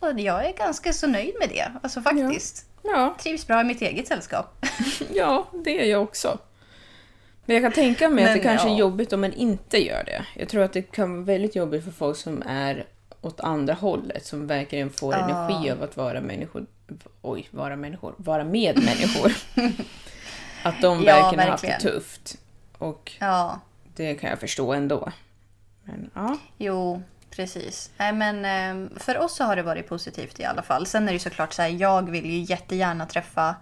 Och 0.00 0.20
jag 0.20 0.46
är 0.46 0.52
ganska 0.52 0.92
så 0.92 1.06
nöjd 1.06 1.34
med 1.40 1.48
det. 1.48 1.72
Alltså 1.82 2.00
faktiskt. 2.02 2.66
Ja, 2.82 3.16
Trivs 3.18 3.46
bra 3.46 3.60
i 3.60 3.64
mitt 3.64 3.82
eget 3.82 4.08
sällskap. 4.08 4.66
ja, 5.12 5.46
det 5.64 5.80
är 5.82 5.90
jag 5.90 6.02
också. 6.02 6.38
Men 7.44 7.56
jag 7.56 7.64
kan 7.64 7.72
tänka 7.72 8.08
mig 8.08 8.24
att 8.24 8.32
det 8.32 8.38
kanske 8.38 8.68
är 8.68 8.72
ja. 8.72 8.78
jobbigt 8.78 9.12
om 9.12 9.20
man 9.20 9.32
inte 9.32 9.78
gör 9.84 10.04
det. 10.04 10.26
Jag 10.36 10.48
tror 10.48 10.62
att 10.62 10.72
det 10.72 10.82
kan 10.82 11.12
vara 11.14 11.24
väldigt 11.24 11.56
jobbigt 11.56 11.84
för 11.84 11.90
folk 11.90 12.16
som 12.16 12.42
är 12.46 12.86
åt 13.20 13.40
andra 13.40 13.74
hållet, 13.74 14.26
som 14.26 14.46
verkligen 14.46 14.90
får 14.90 15.14
energi 15.14 15.70
av 15.70 15.82
att 15.82 15.96
vara 15.96 16.20
människor. 16.20 16.66
Oj, 17.22 17.48
vara 17.50 17.76
människor. 17.76 18.14
Vara 18.16 18.44
med 18.44 18.76
människor. 18.84 19.32
att 20.62 20.80
de 20.80 21.02
Ja, 21.02 21.14
verkligen 21.14 21.44
har 21.44 21.50
haft 21.50 21.62
det 21.62 21.68
verkligen. 21.68 21.94
tufft. 21.94 22.38
Och 22.78 23.12
Ja. 23.20 23.60
det 23.96 24.14
kan 24.14 24.30
jag 24.30 24.40
förstå 24.40 24.72
ändå. 24.72 25.12
Men 25.84 26.10
ja. 26.14 26.38
Jo, 26.58 27.02
precis. 27.30 27.90
Nej, 27.96 28.12
men 28.12 28.44
eh, 28.44 28.98
för 28.98 29.18
oss 29.18 29.38
har 29.38 29.56
det 29.56 29.62
varit 29.62 29.88
positivt 29.88 30.40
i 30.40 30.44
alla 30.44 30.62
fall. 30.62 30.86
Sen 30.86 31.08
är 31.08 31.12
det 31.12 31.18
såklart 31.18 31.52
så 31.52 31.62
här, 31.62 31.68
jag 31.68 32.10
vill 32.10 32.26
ju 32.26 32.38
jättegärna 32.38 33.06
träffa 33.06 33.54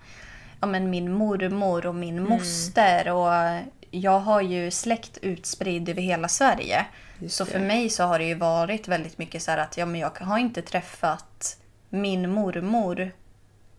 ja, 0.62 0.66
men 0.66 0.90
min 0.90 1.12
mormor 1.12 1.87
och 1.87 1.94
min 1.94 2.22
moster. 2.29 3.09
Och 3.12 3.61
jag 3.90 4.18
har 4.20 4.40
ju 4.40 4.70
släkt 4.70 5.18
utspridd 5.22 5.88
över 5.88 6.03
hela 6.03 6.29
Sverige. 6.29 6.87
så 7.29 7.44
för 7.46 7.59
mig 7.59 7.90
så 7.90 8.05
har 8.05 8.18
det 8.18 8.25
ju 8.25 8.35
varit 8.35 8.88
väldigt 8.88 9.18
mycket 9.18 9.42
så 9.42 9.51
här 9.51 9.59
att 9.59 9.77
ja, 9.77 9.87
men 9.87 10.01
jag 10.01 10.11
har 10.20 10.38
inte 10.38 10.62
träffat 10.62 11.57
min 11.88 12.31
mormor 12.31 13.11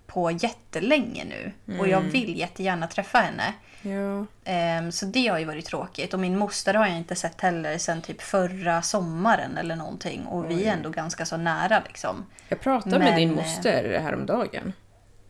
på 0.07 0.31
jättelänge 0.31 1.25
nu. 1.25 1.51
Och 1.79 1.87
jag 1.87 2.01
vill 2.01 2.39
jättegärna 2.39 2.87
träffa 2.87 3.17
henne. 3.17 3.53
ja. 3.81 4.25
Ehm, 4.45 4.91
Så 4.91 5.05
det 5.05 5.27
har 5.27 5.39
ju 5.39 5.45
varit 5.45 5.65
tråkigt. 5.65 6.13
Och 6.13 6.19
min 6.19 6.37
moster 6.37 6.73
har 6.73 6.87
jag 6.87 6.97
inte 6.97 7.15
sett 7.15 7.41
heller 7.41 7.77
sen 7.77 8.01
typ 8.01 8.21
förra 8.21 8.81
sommaren 8.81 9.57
eller 9.57 9.75
någonting. 9.75 10.25
Och 10.25 10.49
vi 10.51 10.65
är 10.65 10.73
ändå 10.73 10.89
ganska 10.89 11.25
så 11.25 11.37
nära 11.37 11.81
liksom. 11.87 12.25
Jag 12.49 12.59
pratade 12.61 12.99
med 12.99 13.07
Men, 13.07 13.15
din 13.19 13.29
eh, 13.29 13.35
moster 13.35 13.99
häromdagen. 14.03 14.73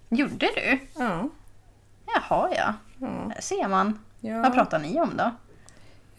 Gjorde 0.10 0.50
du? 0.56 0.80
Ja. 0.96 1.30
Jaha, 2.06 2.50
ja. 2.56 2.74
Där 3.36 3.42
ser 3.42 3.68
man. 3.68 4.00
Ja. 4.20 4.42
Vad 4.42 4.54
pratar 4.54 4.80
ni 4.80 5.00
om 5.00 5.18
då? 5.18 5.32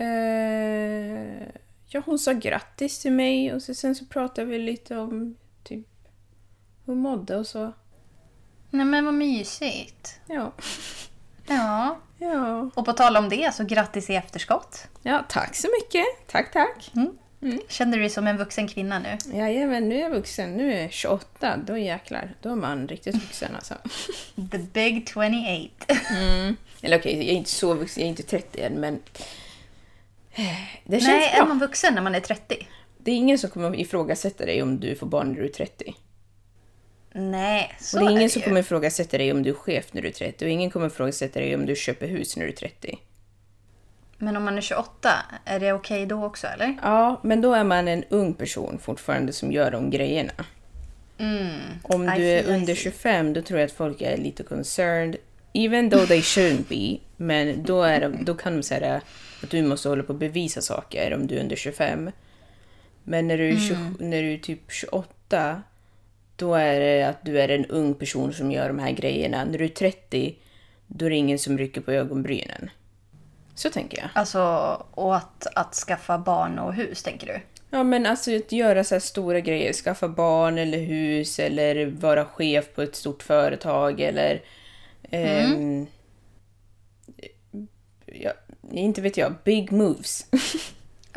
Eh, 0.05 1.49
ja, 1.87 2.03
hon 2.07 2.19
sa 2.19 2.33
grattis 2.33 2.99
till 2.99 3.13
mig 3.13 3.55
och 3.55 3.63
så, 3.63 3.75
sen 3.75 3.95
så 3.95 4.05
pratade 4.05 4.47
vi 4.47 4.59
lite 4.59 4.99
om 4.99 5.37
typ 5.63 5.87
hur 6.85 6.95
mådde 6.95 7.37
och 7.37 7.47
så. 7.47 7.73
Nej 8.71 8.87
men 8.87 9.05
vad 9.05 9.15
mysigt. 9.15 10.21
Ja. 10.27 10.53
Ja. 11.47 11.99
Ja. 12.19 12.71
Och 12.75 12.85
på 12.85 12.93
tal 12.93 13.17
om 13.17 13.29
det, 13.29 13.55
så 13.55 13.65
grattis 13.65 14.11
i 14.11 14.15
efterskott. 14.15 14.89
ja, 15.03 15.25
tack 15.29 15.57
så 15.57 15.69
mycket. 15.81 16.05
Tack, 16.27 16.53
tack. 16.53 16.93
Känner 17.69 17.97
du 17.97 18.01
dig 18.03 18.11
som 18.11 18.27
en 18.27 18.37
vuxen 18.37 18.69
kvinna 18.69 18.99
nu? 18.99 19.37
Jajamän, 19.39 19.89
nu 19.89 19.95
är 19.97 20.01
jag 20.01 20.11
vuxen. 20.11 20.53
Nu 20.57 20.73
är 20.75 20.83
jag 20.83 20.93
28. 20.93 21.57
Då 21.67 21.79
jäklar, 21.79 22.35
då 22.43 22.49
är 22.49 22.57
man 22.57 22.89
riktigt 22.89 23.15
vuxen 23.15 23.55
alltså. 23.55 23.75
The 24.51 24.59
big 24.59 25.09
28. 25.09 25.71
Eller 26.83 26.99
okej, 26.99 27.13
jag 27.17 27.25
är 27.25 27.33
inte 27.33 27.51
så 27.51 27.75
vuxen, 27.75 28.01
jag 28.01 28.07
är 28.07 28.11
inte 28.11 28.23
30 28.23 28.61
än, 28.63 28.73
men... 28.81 29.01
Det 30.85 31.01
känns 31.01 31.07
Nej, 31.07 31.33
bra. 31.35 31.43
är 31.45 31.49
man 31.49 31.59
vuxen 31.59 31.95
när 31.95 32.03
man 32.03 32.15
är 32.15 32.21
30? 32.21 32.69
Det 32.99 33.11
är 33.11 33.15
ingen 33.17 33.39
som 33.39 33.51
kommer 33.51 33.81
ifrågasätta 33.81 34.47
dig 34.47 34.63
om 34.63 34.81
du 34.81 34.97
får 34.97 35.07
barn 35.07 35.29
när 35.33 35.41
du 35.41 35.45
är 35.45 35.49
30. 35.53 35.95
Nej, 37.13 37.75
så 37.81 37.97
Och 37.97 38.05
det 38.05 38.09
är 38.09 38.11
ingen 38.11 38.23
det 38.23 38.29
som 38.29 38.41
ju. 38.41 38.45
kommer 38.49 38.61
ifrågasätta 38.61 39.19
dig 39.19 39.33
om 39.33 39.43
du 39.43 39.51
är 39.51 39.55
chef 39.55 39.93
när 39.93 40.03
du 40.03 40.09
är 40.09 40.13
30. 40.13 40.45
Och 40.45 40.51
ingen 40.51 40.71
kommer 40.71 40.87
ifrågasätta 40.87 41.41
dig 41.41 41.55
om 41.55 41.67
du 41.67 41.77
köper 41.77 42.07
hus 42.09 42.37
när 42.37 42.45
du 42.45 42.51
är 42.53 42.57
30. 42.57 42.99
Men 44.19 44.37
om 44.37 44.45
man 44.45 44.57
är 44.57 44.61
28, 44.61 45.11
är 45.45 45.61
det 45.61 45.73
okej 45.73 46.07
då 46.07 46.25
också 46.25 46.47
eller? 46.47 46.77
Ja, 46.83 47.21
men 47.23 47.41
då 47.41 47.53
är 47.55 47.65
man 47.65 47.89
en 47.89 48.05
ung 48.09 48.35
person 48.35 48.79
fortfarande 48.79 49.33
som 49.33 49.53
gör 49.53 49.71
de 49.71 49.91
grejerna. 49.91 50.33
Om 51.83 52.03
Mm. 52.03 52.15
I 52.15 52.19
du 52.19 52.25
är 52.31 52.55
under 52.55 52.75
see. 52.75 52.83
25 52.83 53.33
då 53.33 53.43
tror 53.43 53.61
jag 53.61 53.67
att 53.67 53.73
folk 53.73 54.01
är 54.03 54.17
lite 54.17 54.43
concerned. 54.43 55.17
Even 55.53 55.91
though 55.91 56.07
they 56.07 56.21
shouldn't 56.21 56.69
be. 56.69 56.99
Men 57.17 57.63
då, 57.63 57.83
är 57.83 58.01
de, 58.01 58.25
då 58.25 58.35
kan 58.35 58.57
de 58.57 58.63
säga 58.63 59.01
att 59.43 59.51
du 59.51 59.63
måste 59.63 59.89
hålla 59.89 60.03
på 60.03 60.13
och 60.13 60.19
bevisa 60.19 60.61
saker 60.61 61.15
om 61.15 61.27
du 61.27 61.37
är 61.37 61.41
under 61.41 61.57
25. 61.57 62.11
Men 63.05 63.29
när 63.29 63.39
du 63.39 63.49
är, 63.49 63.57
20, 63.57 63.75
Mm. 63.75 63.97
när 64.01 64.23
du 64.23 64.33
är 64.35 64.39
typ 64.39 64.61
28 64.73 65.63
då 66.37 66.55
är 66.55 66.81
det 66.81 67.03
att 67.03 67.25
du 67.25 67.41
är 67.41 67.49
en 67.49 67.65
ung 67.67 67.95
person 67.95 68.33
som 68.33 68.51
gör 68.51 68.69
de 68.69 68.79
här 68.79 68.91
grejerna. 68.91 69.45
När 69.45 69.59
du 69.59 69.65
är 69.65 69.69
30 69.69 70.35
då 70.87 71.07
är 71.07 71.11
det 71.11 71.17
ingen 71.17 71.39
som 71.39 71.59
rycker 71.59 71.81
på 71.81 71.93
ögonbrynen. 71.93 72.71
Så 73.55 73.71
tänker 73.71 73.99
jag. 73.99 74.09
Alltså, 74.15 74.41
och 74.91 75.17
att, 75.17 75.47
att 75.55 75.75
skaffa 75.75 76.19
barn 76.19 76.59
och 76.59 76.75
hus, 76.75 77.03
tänker 77.03 77.27
du? 77.27 77.41
Ja, 77.71 77.83
men 77.83 78.07
alltså 78.07 78.37
att 78.37 78.53
göra 78.53 78.85
så 78.85 78.95
här 78.95 79.01
stora 79.01 79.41
grejer. 79.41 79.73
Skaffa 79.73 80.09
barn 80.09 80.59
eller 80.59 80.79
hus 80.79 81.39
eller 81.39 81.87
vara 81.87 82.25
chef 82.25 82.75
på 82.75 82.83
ett 82.83 82.97
stort 82.97 83.23
företag 83.23 84.01
eller... 84.01 84.43
ehm, 85.11 85.87
ja, 88.07 88.33
inte 88.73 89.01
vet 89.01 89.17
jag. 89.17 89.35
Big 89.45 89.73
moves. 89.73 90.27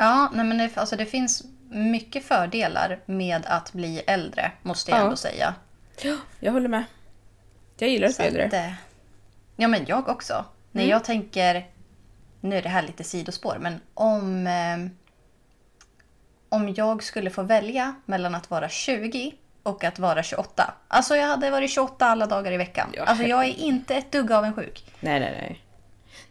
Ja, 0.00 0.30
nej 0.34 0.44
men 0.44 0.58
det, 0.58 0.70
alltså 0.74 0.96
det 0.96 1.06
finns 1.06 1.42
mycket 1.70 2.24
fördelar 2.24 3.00
med 3.06 3.46
att 3.46 3.72
bli 3.72 3.98
äldre, 4.06 4.52
måste 4.62 4.90
jag 4.90 5.00
Ja. 5.00 5.04
ändå 5.04 5.16
säga. 5.16 5.54
jag 6.40 6.52
håller 6.52 6.68
med. 6.68 6.84
Jag 7.78 7.90
gillar 7.90 8.08
att 8.08 8.16
bli 8.16 8.26
äldre. 8.26 8.44
eh, 8.44 8.72
ja, 9.56 9.68
men 9.68 9.84
jag 9.86 10.08
också. 10.08 10.44
När 10.72 10.82
Mm. 10.82 10.90
jag 10.90 11.04
tänker... 11.04 11.66
Nu 12.40 12.56
är 12.56 12.62
det 12.62 12.68
här 12.68 12.82
lite 12.82 13.04
sidospår, 13.04 13.56
men 13.60 13.80
om... 13.94 14.46
Eh, 14.46 14.90
om 16.50 16.74
jag 16.76 17.02
skulle 17.02 17.30
få 17.30 17.42
välja 17.42 17.94
mellan 18.06 18.34
att 18.34 18.50
vara 18.50 18.68
20 18.68 19.32
och 19.62 19.84
att 19.84 19.98
vara 19.98 20.22
28. 20.22 20.74
Alltså 20.88 21.16
jag 21.16 21.26
hade 21.26 21.50
varit 21.50 21.70
28 21.70 22.06
alla 22.06 22.26
dagar 22.26 22.52
i 22.52 22.56
veckan. 22.56 22.88
Ja, 22.92 23.04
alltså 23.04 23.24
jag 23.24 23.44
är 23.44 23.58
inte 23.58 23.94
ett 23.94 24.12
dugg 24.12 24.32
avundsjuk. 24.32 24.84
Nej, 25.00 25.20
nej, 25.20 25.36
nej. 25.40 25.60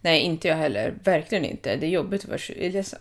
Nej, 0.02 0.20
inte 0.22 0.48
jag 0.48 0.56
heller. 0.56 0.93
Verkligen 1.04 1.46
inte. 1.46 1.76
Det 1.76 1.86
är 1.86 1.89
jobbigt 1.89 2.22
att 2.24 2.28
vara... 2.30 2.38
tjugo- 2.38 2.62
eller 2.70 2.84
så- 2.84 2.98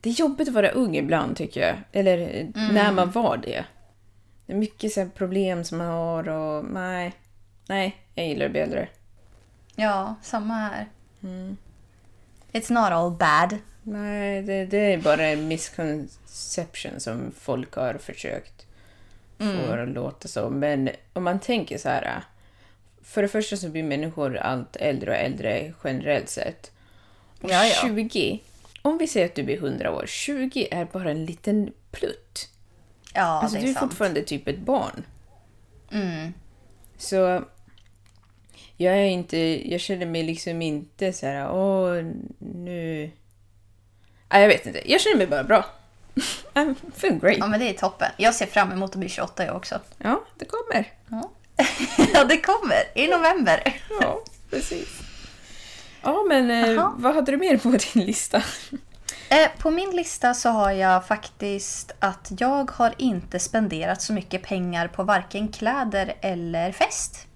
Det 0.00 0.10
är 0.10 0.14
jobbigt 0.14 0.48
att 0.48 0.54
vara 0.54 0.68
ung 0.70 0.96
ibland, 0.96 1.36
tycker 1.36 1.60
jag. 1.66 1.76
Eller 1.92 2.18
eh, 2.18 2.46
när 2.72 2.92
man 2.92 3.10
var 3.10 3.36
det. 3.36 3.64
Det 4.46 4.52
är 4.52 4.56
mycket 4.56 4.92
så 4.92 5.08
problem 5.08 5.64
som 5.64 5.78
man 5.78 5.86
har 5.86 6.28
och... 6.28 6.64
Nej. 6.64 7.12
Nej, 7.68 7.96
jag 8.14 8.26
gillar 8.26 8.46
att 8.46 8.52
bli 8.52 8.60
äldre. 8.60 8.88
Ja, 9.76 10.14
samma 10.22 10.54
här. 10.54 10.86
Mm. 11.22 11.56
It's 12.52 12.72
not 12.72 12.92
all 12.92 13.10
bad. 13.10 13.58
Nej, 13.82 14.42
det, 14.42 14.64
det 14.64 14.92
är 14.92 14.98
bara 14.98 15.26
en 15.26 15.48
misconception 15.48 17.00
som 17.00 17.32
folk 17.38 17.74
har 17.74 17.94
försökt 17.94 18.66
få 19.38 19.76
det 19.76 19.82
att 19.82 19.88
låta 19.88 20.28
som. 20.28 20.58
Men 20.58 20.90
om 21.12 21.24
man 21.24 21.40
tänker 21.40 21.78
så 21.78 21.88
här. 21.88 22.22
För 23.02 23.22
det 23.22 23.28
första 23.28 23.56
så 23.56 23.68
blir 23.68 23.82
människor 23.82 24.36
allt 24.36 24.76
äldre 24.76 25.10
och 25.10 25.16
äldre 25.16 25.72
generellt 25.84 26.28
sett. 26.28 26.70
Och 27.40 27.50
Ja, 27.50 27.66
ja. 27.66 27.74
20, 27.82 28.40
om 28.82 28.98
vi 28.98 29.08
säger 29.08 29.26
att 29.26 29.34
du 29.34 29.42
blir 29.42 29.56
100 29.56 29.94
år, 29.94 30.04
20 30.06 30.68
är 30.70 30.84
bara 30.84 31.10
en 31.10 31.24
liten 31.26 31.72
plutt. 31.90 32.48
Ja, 33.14 33.22
alltså 33.22 33.56
det 33.56 33.62
du 33.62 33.66
är 33.66 33.70
är 33.70 33.74
sant. 33.74 33.90
fortfarande 33.92 34.22
typ 34.22 34.48
ett 34.48 34.58
barn. 34.58 35.04
Mm. 35.90 36.32
Så 36.98 37.44
jag 38.82 38.94
är 38.94 39.04
inte, 39.04 39.38
jag 39.72 39.80
känner 39.80 40.06
mig 40.06 40.22
liksom 40.22 40.62
inte 40.62 41.12
så 41.12 41.26
här, 41.26 41.52
åh, 41.52 42.02
nu... 42.38 43.10
Nej, 44.32 44.40
jag 44.42 44.48
vet 44.48 44.66
inte. 44.66 44.90
Jag 44.92 45.00
känner 45.00 45.16
mig 45.16 45.26
bara 45.26 45.44
bra. 45.44 45.64
I'm 46.54 46.74
feeling 46.96 47.18
great. 47.18 47.36
Ja, 47.38 47.46
men 47.46 47.60
det 47.60 47.68
är 47.68 47.74
toppen. 47.74 48.10
Jag 48.16 48.34
ser 48.34 48.46
fram 48.46 48.72
emot 48.72 48.90
att 48.90 48.96
bli 48.96 49.08
28 49.08 49.44
jag 49.46 49.56
också. 49.56 49.80
Ja, 49.98 50.24
det 50.38 50.44
kommer. 50.44 50.92
ja, 52.14 52.24
det 52.24 52.40
kommer. 52.40 52.82
I 52.94 53.08
november. 53.08 53.80
Ja, 54.00 54.22
precis. 54.50 54.88
Ja, 56.02 56.24
men 56.28 56.50
eh, 56.50 56.70
Jaha. 56.70 56.94
vad 56.96 57.14
hade 57.14 57.32
du 57.32 57.38
mer 57.38 57.56
på 57.56 57.68
din 57.70 58.04
lista? 58.06 58.42
Eh, 59.28 59.48
På 59.58 59.70
min 59.70 59.90
lista 59.90 60.34
så 60.34 60.48
har 60.48 60.72
jag 60.72 61.06
faktiskt 61.06 61.92
att 61.98 62.32
jag 62.38 62.70
har 62.70 62.94
inte 62.98 63.38
spenderat 63.38 64.02
så 64.02 64.12
mycket 64.12 64.42
pengar 64.42 64.88
på 64.88 65.02
varken 65.02 65.48
kläder 65.48 66.14
eller 66.20 66.72
fest. 66.72 67.26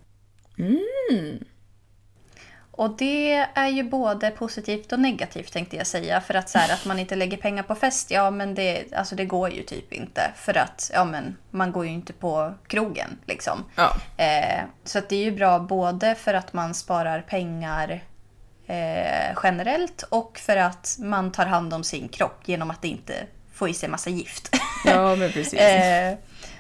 Och 2.77 2.97
det 2.97 3.33
är 3.55 3.69
ju 3.69 3.83
både 3.83 4.31
positivt 4.31 4.93
och 4.93 5.01
negativt 5.01 5.53
tänkte 5.53 5.77
jag 5.77 5.87
säga. 5.87 6.21
För 6.21 6.35
att 6.35 6.49
så 6.49 6.59
här, 6.59 6.75
att 6.75 6.85
man 6.85 6.99
inte 6.99 7.17
lägger 7.17 7.37
pengar 7.37 7.63
på 7.63 7.75
fest, 7.75 8.11
ja 8.11 8.31
men 8.31 8.55
det, 8.55 8.93
alltså 8.93 9.17
det 9.17 9.25
går 9.25 9.51
ju 9.51 9.63
typ 9.63 9.93
inte. 9.93 10.33
För 10.37 10.59
att 10.59 10.91
ja, 10.95 11.05
men 11.05 11.37
man 11.51 11.73
går 11.73 11.87
ju 11.87 11.93
inte 11.93 12.13
på 12.13 12.55
krogen 12.67 13.19
liksom. 13.27 13.65
Ja. 13.75 13.97
Eh, 14.17 14.63
så 14.85 15.01
det 15.09 15.17
är 15.17 15.25
ju 15.25 15.33
bra 15.33 15.59
både 15.59 16.15
för 16.15 16.35
att 16.35 16.53
man 16.53 16.75
sparar 16.75 17.21
pengar 17.21 18.05
eh, 18.67 19.39
generellt 19.43 20.03
och 20.03 20.39
för 20.39 20.57
att 20.57 20.97
man 21.01 21.33
tar 21.33 21.47
hand 21.47 21.75
om 21.75 21.85
sin 21.85 22.09
kropp 22.09 22.41
genom 22.45 22.71
att 22.71 22.85
inte 22.85 23.15
få 23.53 23.69
i 23.69 23.75
sig 23.75 23.89
massa 23.89 24.11
gift. 24.11 24.51
Ja, 24.85 25.17
men 25.17 25.33
precis. 25.33 25.61
Eh, 25.61 26.15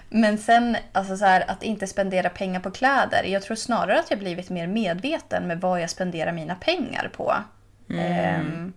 men 0.09 0.39
sen 0.39 0.77
alltså 0.93 1.17
så 1.17 1.25
här, 1.25 1.51
att 1.51 1.63
inte 1.63 1.87
spendera 1.87 2.29
pengar 2.29 2.61
på 2.61 2.71
kläder. 2.71 3.25
Jag 3.25 3.43
tror 3.43 3.57
snarare 3.57 3.99
att 3.99 4.11
jag 4.11 4.19
blivit 4.19 4.51
mer 4.51 4.67
medveten 4.67 5.47
med 5.47 5.61
vad 5.61 5.81
jag 5.81 5.91
spenderar 5.91 6.33
mina 6.33 6.55
pengar 6.55 7.11
på. 7.17 7.35
Ehm, 7.91 8.73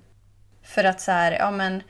för 0.63 0.83
att 0.83 1.01
så 1.01 1.11
här, 1.11 1.31
ja 1.31 1.51
men 1.51 1.83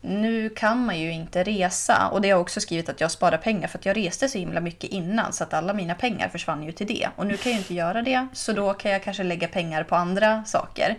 nu 0.00 0.48
kan 0.48 0.86
man 0.86 1.00
ju 1.00 1.12
inte 1.12 1.42
resa. 1.42 2.08
Och 2.12 2.20
det 2.20 2.28
har 2.28 2.30
jag 2.30 2.40
också 2.40 2.60
skrivit 2.60 2.88
att 2.88 3.00
jag 3.00 3.10
sparar 3.10 3.38
pengar 3.38 3.68
för 3.68 3.78
att 3.78 3.86
jag 3.86 3.96
reste 3.96 4.28
så 4.28 4.38
himla 4.38 4.60
mycket 4.60 4.90
innan 4.90 5.32
så 5.32 5.44
att 5.44 5.54
alla 5.54 5.74
mina 5.74 5.94
pengar 5.94 6.28
försvann 6.28 6.62
ju 6.62 6.72
till 6.72 6.86
det. 6.86 7.08
Och 7.16 7.26
nu 7.26 7.36
kan 7.36 7.52
jag 7.52 7.56
ju 7.56 7.58
inte 7.58 7.74
göra 7.74 8.02
det 8.02 8.26
så 8.32 8.52
då 8.52 8.74
kan 8.74 8.90
jag 8.90 9.02
kanske 9.02 9.22
lägga 9.22 9.48
pengar 9.48 9.84
på 9.84 9.96
andra 9.96 10.44
saker. 10.44 10.96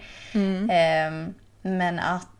Ehm, 0.71 1.33
men 1.61 1.99
att 1.99 2.38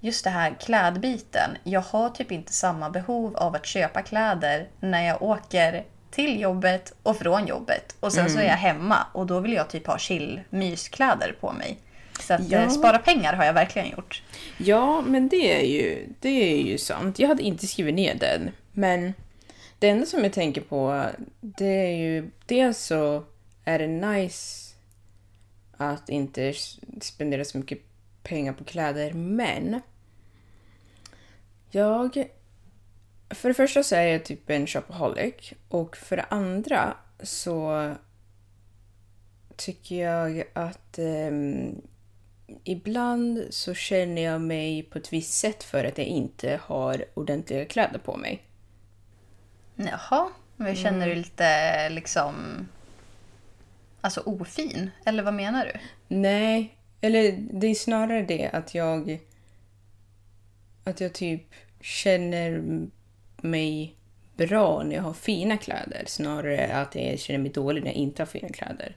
just 0.00 0.24
det 0.24 0.30
här 0.30 0.54
klädbiten. 0.60 1.50
Jag 1.64 1.80
har 1.80 2.10
typ 2.10 2.32
inte 2.32 2.52
samma 2.52 2.90
behov 2.90 3.36
av 3.36 3.54
att 3.54 3.66
köpa 3.66 4.02
kläder 4.02 4.68
när 4.80 5.06
jag 5.06 5.22
åker 5.22 5.84
till 6.10 6.40
jobbet 6.40 6.92
och 7.02 7.16
från 7.16 7.46
jobbet. 7.46 7.96
Och 8.00 8.12
sen 8.12 8.30
så 8.30 8.38
är 8.38 8.44
jag 8.44 8.52
hemma 8.56 9.06
och 9.12 9.26
då 9.26 9.40
vill 9.40 9.52
jag 9.52 9.70
typ 9.70 9.86
ha 9.86 9.98
chill 9.98 10.40
myskläder 10.50 11.36
på 11.40 11.52
mig. 11.52 11.78
Så 12.20 12.34
att 12.34 12.48
Ja. 12.50 12.58
eh, 12.58 12.68
spara 12.68 12.98
pengar 12.98 13.32
har 13.32 13.44
jag 13.44 13.52
verkligen 13.52 13.90
gjort. 13.90 14.22
Ja, 14.58 15.00
men 15.06 15.28
det 15.28 15.60
är, 15.60 15.66
ju, 15.66 16.06
det 16.20 16.28
är 16.58 16.62
ju 16.62 16.78
sant. 16.78 17.18
Jag 17.18 17.28
hade 17.28 17.42
inte 17.42 17.66
skrivit 17.66 17.94
ner 17.94 18.14
den. 18.14 18.50
Men 18.72 19.14
det 19.78 19.88
enda 19.88 20.06
som 20.06 20.24
jag 20.24 20.32
tänker 20.32 20.60
på, 20.60 21.06
det 21.40 21.86
är 21.86 21.96
ju... 21.96 22.30
Dels 22.46 22.78
så 22.78 23.24
är 23.64 23.78
det 23.78 23.86
nice 23.86 24.74
att 25.76 26.08
inte 26.08 26.54
spendera 27.00 27.44
så 27.44 27.58
mycket 27.58 27.78
pengar 28.22 28.52
på 28.52 28.64
kläder, 28.64 29.12
men... 29.12 29.80
Jag... 31.70 32.28
För 33.30 33.48
det 33.48 33.54
första 33.54 33.82
så 33.82 33.96
är 33.96 34.02
jag 34.02 34.24
typ 34.24 34.50
en 34.50 34.66
shopaholic 34.66 35.52
och 35.68 35.96
för 35.96 36.16
det 36.16 36.26
andra 36.28 36.96
så 37.22 37.90
tycker 39.56 39.96
jag 39.96 40.44
att 40.52 40.98
ehm, 40.98 41.82
ibland 42.64 43.46
så 43.50 43.74
känner 43.74 44.22
jag 44.22 44.40
mig 44.40 44.82
på 44.82 44.98
ett 44.98 45.12
visst 45.12 45.32
sätt 45.32 45.64
för 45.64 45.84
att 45.84 45.98
jag 45.98 46.06
inte 46.06 46.60
har 46.62 47.04
ordentliga 47.14 47.64
kläder 47.64 47.98
på 47.98 48.16
mig. 48.16 48.42
Jaha, 49.74 50.30
men 50.56 50.76
känner 50.76 51.08
du 51.08 51.14
lite 51.14 51.88
liksom 51.88 52.34
alltså 54.00 54.20
ofin? 54.20 54.90
Eller 55.04 55.22
vad 55.22 55.34
menar 55.34 55.64
du? 55.64 55.80
Nej, 56.16 56.76
eller 57.00 57.32
det 57.52 57.66
är 57.66 57.74
snarare 57.74 58.22
det 58.22 58.50
att 58.52 58.74
jag... 58.74 59.18
Att 60.84 61.00
jag 61.00 61.12
typ 61.12 61.54
känner 61.80 62.62
mig 63.36 63.94
bra 64.36 64.82
när 64.82 64.96
jag 64.96 65.02
har 65.02 65.12
fina 65.12 65.56
kläder 65.56 66.04
snarare 66.06 66.72
att 66.72 66.94
jag 66.94 67.18
känner 67.18 67.38
mig 67.40 67.50
dålig 67.50 67.82
när 67.82 67.90
jag 67.90 67.96
inte 67.96 68.22
har 68.22 68.26
fina 68.26 68.48
kläder. 68.48 68.96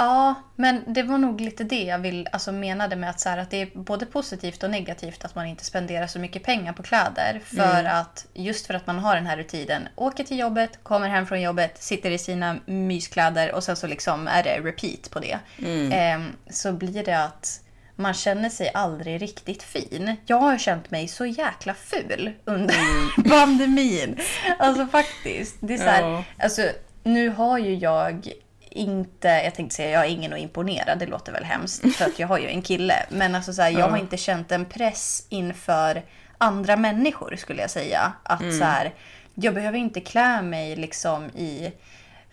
Ja, 0.00 0.34
men 0.56 0.84
det 0.86 1.02
var 1.02 1.18
nog 1.18 1.40
lite 1.40 1.64
det 1.64 1.82
jag 1.82 1.98
vill, 1.98 2.28
alltså 2.32 2.52
menade 2.52 2.96
med 2.96 3.10
att, 3.10 3.20
så 3.20 3.28
här, 3.28 3.38
att 3.38 3.50
det 3.50 3.62
är 3.62 3.66
både 3.74 4.06
positivt 4.06 4.62
och 4.62 4.70
negativt 4.70 5.24
att 5.24 5.34
man 5.34 5.46
inte 5.46 5.64
spenderar 5.64 6.06
så 6.06 6.18
mycket 6.18 6.42
pengar 6.42 6.72
på 6.72 6.82
kläder. 6.82 7.40
För 7.44 7.84
att, 7.84 8.26
just 8.34 8.66
för 8.66 8.74
att 8.74 8.86
man 8.86 8.98
har 8.98 9.14
den 9.14 9.26
här 9.26 9.36
rutinen. 9.36 9.88
Åker 9.96 10.24
till 10.24 10.38
jobbet, 10.38 10.78
kommer 10.82 11.08
hem 11.08 11.26
från 11.26 11.40
jobbet, 11.40 11.82
sitter 11.82 12.10
i 12.10 12.18
sina 12.18 12.56
myskläder 12.66 13.52
och 13.54 13.64
sen 13.64 13.76
så 13.76 13.86
liksom 13.86 14.28
är 14.28 14.42
det 14.42 14.60
repeat 14.60 15.10
på 15.10 15.18
det. 15.18 15.38
Ehm, 15.92 16.32
så 16.50 16.72
blir 16.72 17.04
det 17.04 17.24
att 17.24 17.60
man 17.96 18.14
känner 18.14 18.48
sig 18.48 18.70
aldrig 18.74 19.22
riktigt 19.22 19.62
fin. 19.62 20.16
Jag 20.26 20.36
har 20.36 20.58
känt 20.58 20.90
mig 20.90 21.08
så 21.08 21.26
jäkla 21.26 21.74
ful 21.74 22.32
under 22.44 22.74
pandemin. 23.28 24.18
Alltså 24.58 24.86
faktiskt. 24.86 25.56
Det 25.60 25.74
är 25.74 25.78
så 25.78 25.84
här, 25.84 26.02
Ja. 26.02 26.24
alltså, 26.38 26.62
nu 27.02 27.28
har 27.28 27.58
ju 27.58 27.74
jag 27.74 28.32
inte, 28.70 29.28
jag 29.28 29.54
tänkte 29.54 29.76
säga 29.76 29.90
jag 29.90 29.98
har 29.98 30.06
ingen 30.06 30.32
att 30.32 30.38
imponera, 30.38 30.94
det 30.94 31.06
låter 31.06 31.32
väl 31.32 31.44
hemskt 31.44 31.96
för 31.96 32.04
att 32.04 32.18
jag 32.18 32.28
har 32.28 32.38
ju 32.38 32.48
en 32.48 32.62
kille. 32.62 33.06
Men 33.08 33.34
alltså 33.34 33.52
så 33.52 33.62
här, 33.62 33.70
jag 33.70 33.88
har 33.88 33.98
inte 33.98 34.16
känt 34.16 34.52
en 34.52 34.64
press 34.64 35.26
inför 35.28 36.02
andra 36.38 36.76
människor 36.76 37.36
skulle 37.36 37.60
jag 37.60 37.70
säga. 37.70 38.12
Att 38.22 38.54
så 38.58 38.64
här, 38.64 38.94
jag 39.34 39.54
behöver 39.54 39.78
inte 39.78 40.00
klä 40.00 40.42
mig 40.42 40.76
liksom 40.76 41.24
i 41.24 41.72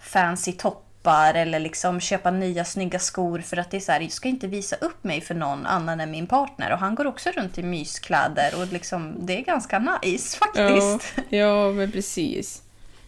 fancy 0.02 0.52
toppar 0.52 1.34
eller 1.34 1.60
liksom 1.60 2.00
köpa 2.00 2.32
nya 2.32 2.66
snygga 2.66 3.00
skor 3.00 3.40
för 3.40 3.58
att 3.58 3.72
det 3.72 3.78
är 3.78 3.82
så 3.82 3.92
här, 3.92 4.02
jag 4.02 4.12
ska 4.12 4.30
inte 4.30 4.48
visa 4.48 4.76
upp 4.76 5.04
mig 5.04 5.22
för 5.22 5.36
någon 5.36 5.66
annan 5.66 6.00
än 6.00 6.12
min 6.12 6.28
partner. 6.28 6.72
Och 6.72 6.80
han 6.80 6.96
går 6.96 7.08
också 7.08 7.30
runt 7.30 7.58
i 7.58 7.64
myskläder 7.64 8.62
och 8.62 8.74
liksom, 8.74 9.16
det 9.26 9.38
är 9.38 9.42
ganska 9.42 9.80
nice 9.80 10.38
faktiskt. 10.38 11.14
Ja, 11.16 11.38
ja, 11.38 11.72
men 11.72 11.92
precis. 11.92 12.62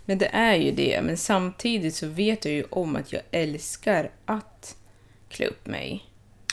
Men 0.09 0.17
det 0.17 0.27
är 0.35 0.55
ju 0.55 0.71
det. 0.71 1.01
Men 1.03 1.17
samtidigt 1.17 1.95
så 1.95 2.07
vet 2.07 2.45
jag 2.45 2.53
ju 2.53 2.63
om 2.69 2.95
att 2.95 3.13
jag 3.13 3.21
älskar 3.31 4.11
att 4.25 4.75
klä 5.29 5.45
upp 5.47 5.67
mig. 5.67 6.05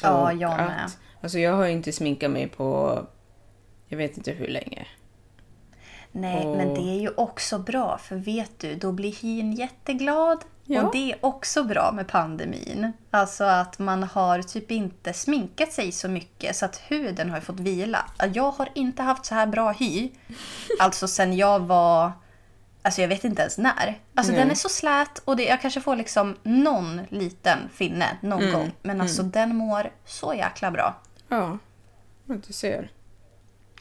Ja, 0.03 0.33
jag 0.33 0.57
med. 0.57 0.85
Att, 0.85 0.99
alltså 1.23 1.39
jag 1.39 1.57
har 1.57 1.65
ju 1.65 1.73
inte 1.73 1.93
sminkat 1.93 2.31
mig 2.31 2.49
på... 2.49 3.01
Jag 3.89 3.99
vet 3.99 4.17
inte 4.17 4.31
hur 4.31 4.49
länge. 4.49 4.87
Nej, 6.13 6.47
Och- 6.47 6.57
men 6.57 6.75
det 6.75 6.81
är 6.81 7.01
ju 7.01 7.11
också 7.17 7.59
bra, 7.59 7.99
för 7.99 8.17
vet 8.17 8.59
du, 8.59 8.75
då 8.75 8.93
blir 8.93 9.13
hyn 9.13 9.53
jätteglad. 9.53 10.45
Ja. 10.65 10.83
Och 10.83 10.93
det 10.93 11.13
är 11.13 11.19
också 11.21 11.65
bra 11.65 11.93
med 11.93 12.09
pandemin. 12.09 12.93
Alltså 13.11 13.45
att 13.45 13.79
man 13.79 14.03
har 14.03 14.43
typ 14.43 14.71
inte 14.71 15.13
sminkat 15.13 15.73
sig 15.73 15.93
så 15.93 16.09
mycket 16.09 16.57
så 16.57 16.65
att 16.65 16.77
huden 16.89 17.31
har 17.31 17.41
fått 17.41 17.61
vila. 17.61 18.11
Jag 18.35 18.51
har 18.51 18.69
inte 18.75 19.03
haft 19.03 19.25
så 19.27 19.35
här 19.35 19.47
bra 19.47 19.73
hy. 19.73 20.11
Alltså 20.81 21.09
sen 21.09 21.37
jag 21.37 21.61
var... 21.61 22.13
Alltså 22.87 23.01
jag 23.01 23.09
vet 23.09 23.25
inte 23.25 23.43
ens 23.43 23.59
när. 23.59 23.99
Alltså 24.15 24.33
Nej. 24.33 24.41
den 24.41 24.51
är 24.51 24.55
så 24.55 24.69
slät 24.69 25.19
och 25.25 25.37
det, 25.37 25.45
jag 25.45 25.61
kanske 25.63 25.81
får 25.81 25.97
liksom 25.97 26.37
någon 26.43 27.01
liten 27.09 27.59
finne 27.75 28.07
någon 28.21 28.43
Mm. 28.43 28.53
gång. 28.55 28.73
Men 28.83 29.01
alltså 29.01 29.23
den 29.23 29.57
mår 29.57 29.91
så 30.05 30.35
jäkla 30.35 30.71
bra. 30.71 31.01
Ja, 31.29 31.59
ja, 32.27 32.35
du 32.47 32.53
ser. 32.53 32.91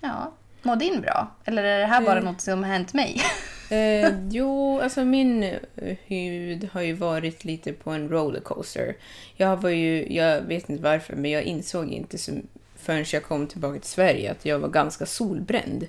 Ja. 0.02 0.32
Mår 0.62 0.76
din 0.76 1.02
bra? 1.02 1.28
Eller 1.46 1.64
är 1.64 1.80
det 1.80 1.86
här 1.86 2.02
bara 2.02 2.18
Eh. 2.18 2.24
något 2.24 2.42
som 2.42 2.64
har 2.64 2.70
hänt 2.72 2.94
mig? 2.94 3.22
Eh, 3.70 4.10
jo, 4.30 4.82
alltså 4.82 5.06
min 5.06 5.44
eh, 5.44 5.98
hud 6.06 6.70
har 6.74 6.82
ju 6.82 6.94
varit 6.94 7.44
lite 7.46 7.74
på 7.74 7.92
en 7.92 8.10
rollercoaster. 8.10 8.96
Jag 9.36 9.58
var 9.58 9.70
ju, 9.70 10.14
jag 10.14 10.42
vet 10.42 10.70
inte 10.70 10.84
varför, 10.84 11.16
men 11.16 11.32
jag 11.32 11.44
insåg 11.44 11.88
inte 11.92 12.18
som, 12.18 12.48
förrän 12.76 13.06
jag 13.14 13.24
kom 13.24 13.48
tillbaka 13.48 13.80
till 13.80 13.90
Sverige 13.90 14.32
att 14.32 14.46
jag 14.46 14.60
var 14.60 14.70
ganska 14.70 15.06
solbränd. 15.06 15.88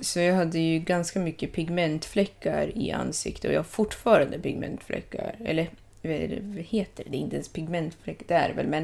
Så 0.00 0.20
jag 0.20 0.34
hade 0.34 0.58
ju 0.58 0.78
ganska 0.78 1.18
mycket 1.20 1.52
pigmentfläckar 1.52 2.78
i 2.78 2.92
ansiktet 2.92 3.44
och 3.44 3.52
jag 3.52 3.58
har 3.58 3.64
fortfarande 3.64 4.38
pigmentfläckar. 4.38 5.34
Eller 5.44 5.70
vad 6.02 6.12
det- 6.12 6.38
vad 6.42 6.64
heter 6.64 7.04
det? 7.04 7.10
Det 7.10 7.16
är 7.16 7.20
inte 7.20 7.36
ens 7.36 7.48
pigmentfläckar, 7.48 8.24
det 8.28 8.34
är 8.34 8.52
väl, 8.54 8.66
men 8.66 8.82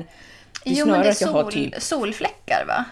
det 0.65 0.71
är 0.71 0.75
Jo, 0.75 0.85
snarare 0.85 0.91
men 0.99 1.03
det 1.03 1.09
är 1.09 1.13
att 1.13 1.21
jag 1.21 1.29
har 1.29 1.43
sol, 1.43 1.53
typ... 1.53 1.83
solfläckar 1.83 2.65
va? 2.69 2.85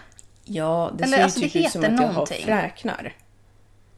Ja, 0.45 0.91
det 0.97 1.03
Eller, 1.03 1.17
ser 1.17 1.23
alltså, 1.23 1.39
ju 1.39 1.49
typ 1.49 1.65
ut 1.65 1.71
som 1.71 1.83
att 1.83 2.01
jag 2.01 2.07
har 2.07 2.25
fräknar. 2.25 3.13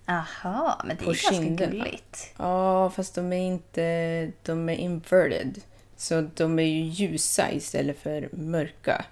Aha, 0.09 0.81
men 0.87 0.95
det 0.97 1.03
är 1.03 1.05
ganska 1.05 1.33
kinderna. 1.35 1.71
gulligt. 1.71 2.33
Ja, 2.37 2.89
fast 2.89 3.15
de 3.15 3.33
är 3.33 3.37
inte... 3.47 4.31
De 4.43 4.69
är 4.69 4.73
inverted. 4.75 5.61
Så 5.97 6.21
de 6.35 6.59
är 6.59 6.63
ju 6.63 6.81
ljusa 6.83 7.51
istället 7.51 7.99
för 7.99 8.29
mörka. 8.31 9.05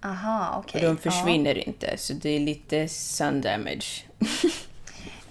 Aha, 0.00 0.48
Och 0.50 0.58
okej. 0.64 0.82
de 0.82 0.96
försvinner 0.98 1.68
inte, 1.68 1.96
så 1.96 2.12
det 2.12 2.28
är 2.30 2.40
lite 2.40 2.88
sun 2.88 3.40
damage. 3.40 4.04
Ja, 4.18 4.26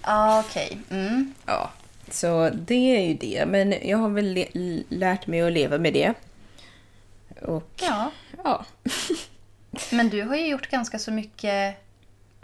ah, 0.02 0.40
okej. 0.40 0.78
Mm. 0.90 1.34
Ja, 1.46 1.70
så 2.10 2.50
det 2.50 2.96
är 2.96 3.00
ju 3.08 3.14
det. 3.14 3.46
Men 3.46 3.74
jag 3.88 3.98
har 3.98 4.08
väl 4.08 4.46
lärt 4.88 5.26
mig 5.26 5.40
att 5.40 5.52
leva 5.52 5.78
med 5.78 5.92
det. 5.92 6.14
Och 7.42 7.70
Ja, 7.82 8.10
ja. 8.44 8.64
men 9.92 10.08
du 10.08 10.22
har 10.22 10.36
ju 10.36 10.46
gjort 10.46 10.70
ganska 10.70 10.98
så 10.98 11.10
mycket 11.10 11.76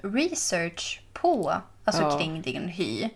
research 0.03 1.01
på, 1.13 1.55
alltså 1.85 2.03
Ja. 2.03 2.19
kring 2.19 2.43
din 2.43 2.69
hy. 2.69 3.09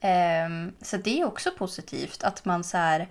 Ehm, 0.00 0.72
så 0.82 0.96
det 0.96 1.20
är 1.20 1.24
också 1.24 1.50
positivt 1.58 2.22
att 2.22 2.44
man 2.44 2.64
så 2.64 2.76
här... 2.76 3.08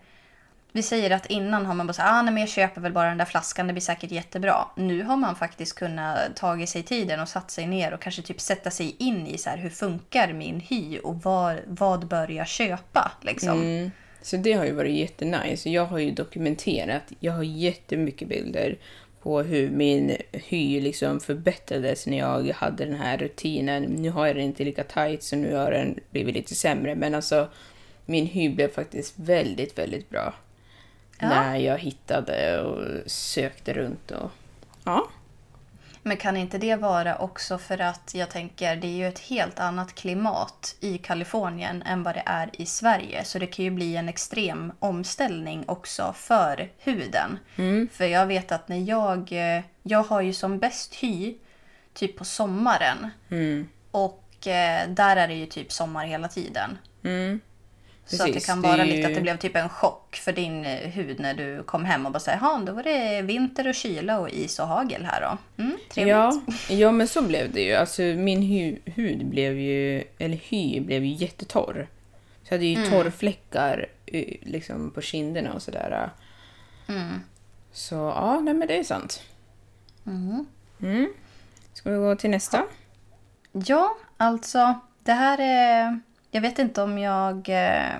Vi 0.75 0.83
säger 0.83 1.11
att 1.11 1.25
innan 1.25 1.65
har 1.65 1.73
man 1.73 1.87
bara 1.87 1.93
så 1.93 2.01
ah, 2.01 2.21
nej, 2.21 2.33
men 2.33 2.41
jag 2.41 2.49
köper 2.49 2.81
väl 2.81 2.91
bara 2.91 3.09
den 3.09 3.17
där 3.17 3.25
flaskan, 3.25 3.67
det 3.67 3.73
blir 3.73 3.81
säkert 3.81 4.11
jättebra. 4.11 4.67
Nu 4.75 5.03
har 5.03 5.17
man 5.17 5.35
faktiskt 5.35 5.75
kunnat 5.75 6.35
ta 6.35 6.65
sig 6.67 6.83
tiden 6.83 7.19
och 7.19 7.29
satt 7.29 7.51
sig 7.51 7.67
ner 7.67 7.93
och 7.93 8.01
kanske 8.01 8.21
typ 8.21 8.41
sätta 8.41 8.71
sig 8.71 8.95
in 8.99 9.27
i 9.27 9.37
så 9.37 9.49
här, 9.49 9.57
hur 9.57 9.69
funkar 9.69 10.33
min 10.33 10.59
hy 10.59 10.99
och 10.99 11.15
vad, 11.23 11.57
vad 11.65 12.07
bör 12.07 12.31
jag 12.31 12.47
köpa? 12.47 13.11
Liksom. 13.21 13.61
Mm. 13.61 13.91
Så 14.21 14.37
det 14.37 14.53
har 14.53 14.65
ju 14.65 14.71
varit 14.71 14.95
jättenice. 14.95 15.69
Jag 15.69 15.85
har 15.85 15.97
ju 15.97 16.11
dokumenterat, 16.11 17.03
jag 17.19 17.33
har 17.33 17.43
jättemycket 17.43 18.27
bilder 18.27 18.77
på 19.21 19.41
hur 19.41 19.69
min 19.69 20.17
hy 20.31 20.81
liksom 20.81 21.19
förbättrades 21.19 22.07
när 22.07 22.17
jag 22.17 22.49
hade 22.55 22.85
den 22.85 22.99
här 22.99 23.17
rutinen. 23.17 23.83
Nu 23.83 24.09
har 24.09 24.27
jag 24.27 24.35
den 24.35 24.45
inte 24.45 24.63
lika 24.63 24.83
tight 24.83 25.23
så 25.23 25.35
nu 25.35 25.55
har 25.55 25.71
den 25.71 25.99
blivit 26.11 26.35
lite 26.35 26.55
sämre. 26.55 26.95
Men 26.95 27.15
alltså 27.15 27.47
min 28.05 28.25
hy 28.25 28.49
blev 28.49 28.67
faktiskt 28.67 29.13
väldigt, 29.19 29.77
väldigt 29.77 30.09
bra. 30.09 30.33
Ja. 31.19 31.29
När 31.29 31.55
jag 31.57 31.77
hittade 31.77 32.61
och 32.61 33.11
sökte 33.11 33.73
runt 33.73 34.11
och... 34.11 34.31
Ja. 34.83 35.07
Men 36.03 36.17
kan 36.17 36.37
inte 36.37 36.57
det 36.57 36.75
vara 36.75 37.17
också 37.17 37.57
för 37.57 37.81
att 37.81 38.11
jag 38.15 38.29
tänker 38.29 38.75
det 38.75 38.87
är 38.87 38.91
ju 38.91 39.07
ett 39.07 39.19
helt 39.19 39.59
annat 39.59 39.95
klimat 39.95 40.75
i 40.79 40.97
Kalifornien 40.97 41.81
än 41.81 42.03
vad 42.03 42.15
det 42.15 42.23
är 42.25 42.49
i 42.53 42.65
Sverige. 42.65 43.23
Så 43.23 43.39
det 43.39 43.47
kan 43.47 43.65
ju 43.65 43.71
bli 43.71 43.95
en 43.95 44.09
extrem 44.09 44.71
omställning 44.79 45.63
också 45.67 46.13
för 46.17 46.69
huden. 46.77 47.39
För 47.91 48.05
jag 48.05 48.25
vet 48.25 48.51
att 48.51 48.67
när 48.67 48.89
jag, 48.89 49.31
eh, 49.31 49.63
jag 49.83 50.03
har 50.03 50.21
ju 50.21 50.33
som 50.33 50.59
bäst 50.59 50.95
hy 50.95 51.35
typ 51.93 52.17
på 52.17 52.25
sommaren. 52.25 53.09
Och 53.91 54.47
eh, 54.47 54.89
där 54.89 55.17
är 55.17 55.27
det 55.27 55.33
ju 55.35 55.45
typ 55.45 55.71
sommar 55.71 56.05
hela 56.05 56.27
tiden. 56.27 56.77
Så 58.07 58.15
att 58.15 58.27
det 58.27 58.33
Precis, 58.33 58.45
kan 58.47 58.61
det 58.61 58.67
vara 58.67 58.81
är 58.81 58.85
lite 58.85 59.07
att 59.07 59.15
det 59.15 59.21
blev 59.21 59.37
typ 59.37 59.55
en 59.55 59.69
chock 59.69 60.15
för 60.15 60.31
din 60.31 60.65
eh, 60.65 60.89
hud 60.89 61.19
när 61.19 61.33
du 61.33 61.63
kom 61.63 61.85
hem 61.85 62.05
och 62.05 62.11
bara 62.11 62.19
säger 62.19 62.39
ja 62.41 62.61
då 62.65 62.73
var 62.73 62.83
det 62.83 63.21
vinter 63.21 63.67
och 63.67 63.75
kyla 63.75 64.19
och 64.19 64.29
is 64.29 64.59
och 64.59 64.67
hagel 64.67 65.05
här 65.05 65.21
då. 65.21 65.63
Mm, 65.63 65.77
trevligt. 65.89 66.11
Ja, 66.11 66.41
ja, 66.69 66.91
men 66.91 67.07
så 67.07 67.21
blev 67.21 67.51
det 67.53 67.61
ju. 67.61 67.73
Alltså 67.73 68.01
min 68.01 68.41
hu- 68.41 68.79
hud 68.85 69.25
blev 69.25 69.59
ju, 69.59 70.03
eller 70.17 70.37
hy 70.37 70.79
blev 70.79 71.05
ju 71.05 71.13
jättetorr. 71.13 71.87
Så 72.43 72.53
jag 72.53 72.57
hade 72.57 72.65
ju 72.65 72.89
torrfläckar 72.89 73.85
eh, 74.05 74.33
liksom 74.41 74.91
på 74.91 75.01
kinderna 75.01 75.53
och 75.53 75.61
sådär. 75.61 76.09
Så 77.71 77.95
ja, 77.95 78.39
nej 78.39 78.53
men 78.53 78.67
det 78.67 78.77
är 78.79 78.83
sant. 78.83 79.21
Mm. 80.79 81.13
Ska 81.73 81.91
vi 81.91 81.97
gå 81.97 82.15
till 82.15 82.29
nästa? 82.29 82.63
Ja, 83.51 83.97
alltså 84.17 84.79
det 85.03 85.13
här 85.13 85.37
är... 85.41 85.99
Jag 86.35 86.41
vet 86.41 86.59
inte 86.59 86.81
om 86.81 86.97
jag 86.97 87.49
eh, 87.49 87.93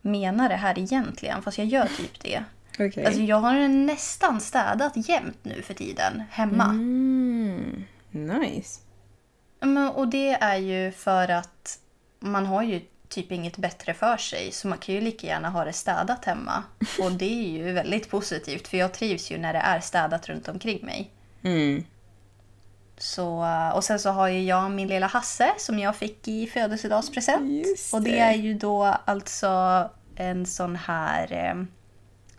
menar 0.00 0.48
det 0.48 0.56
här 0.56 0.78
egentligen, 0.78 1.42
fast 1.42 1.58
jag 1.58 1.66
gör 1.66 1.86
typ 1.96 2.20
det. 2.20 2.44
Okej. 2.78 3.06
Alltså 3.06 3.20
jag 3.20 3.36
har 3.36 3.68
nästan 3.68 4.40
städat 4.40 4.92
jämt 5.08 5.38
nu 5.42 5.62
för 5.62 5.74
tiden, 5.74 6.22
hemma. 6.30 6.64
Mm, 6.64 7.84
nice. 8.10 8.80
Men, 9.60 9.88
och 9.88 10.08
det 10.08 10.30
är 10.30 10.56
ju 10.56 10.92
för 10.92 11.28
att 11.28 11.78
man 12.20 12.46
har 12.46 12.62
ju 12.62 12.80
typ 13.08 13.32
inget 13.32 13.56
bättre 13.56 13.94
för 13.94 14.16
sig. 14.16 14.52
Så 14.52 14.68
man 14.68 14.78
kan 14.78 14.94
ju 14.94 15.00
lika 15.00 15.26
gärna 15.26 15.50
ha 15.50 15.64
det 15.64 15.72
städat 15.72 16.24
hemma. 16.24 16.62
Och 17.00 17.12
det 17.12 17.44
är 17.44 17.48
ju 17.48 17.72
väldigt 17.72 18.10
positivt 18.10 18.68
för 18.68 18.76
jag 18.76 18.94
trivs 18.94 19.30
ju 19.30 19.38
när 19.38 19.52
det 19.52 19.58
är 19.58 19.80
städat 19.80 20.28
runt 20.28 20.48
omkring 20.48 20.86
mig. 20.86 21.10
Mm. 21.42 21.84
Så, 22.98 23.46
och 23.74 23.84
sen 23.84 23.98
så 23.98 24.10
har 24.10 24.28
ju 24.28 24.42
jag 24.42 24.70
min 24.70 24.88
lilla 24.88 25.06
Hasse 25.06 25.52
som 25.58 25.78
jag 25.78 25.96
fick 25.96 26.28
i 26.28 26.46
födelsedagspresent. 26.46 27.66
Just 27.66 27.94
och 27.94 28.02
det 28.02 28.10
det. 28.10 28.18
är 28.18 28.32
ju 28.34 28.54
då 28.54 28.84
alltså 29.04 29.90
en 30.16 30.46
sån 30.46 30.76
här 30.76 31.32
eh, 31.32 31.64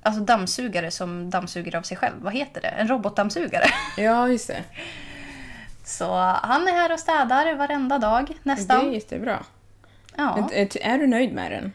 alltså 0.01 0.21
dammsugare 0.21 0.91
som 0.91 1.29
dammsuger 1.29 1.75
av 1.75 1.81
sig 1.81 1.97
själv. 1.97 2.15
Vad 2.21 2.33
heter 2.33 2.61
det? 2.61 2.67
En 2.67 2.87
robotdammsugare. 2.87 3.65
Ja, 3.97 4.27
just 4.27 4.47
det. 4.47 4.63
Så 5.83 6.15
han 6.43 6.67
är 6.67 6.71
här 6.71 6.93
och 6.93 6.99
städar 6.99 7.55
varenda 7.55 7.97
dag 7.97 8.25
Det 8.27 8.33
är 8.33 8.55
nästan. 8.55 8.93
jättebra. 8.93 9.43
Ja. 10.15 10.35
Men, 10.35 10.49
eh, 10.49 10.67
är 10.93 10.97
du 10.97 11.07
nöjd 11.07 11.33
med 11.33 11.51
den? 11.51 11.73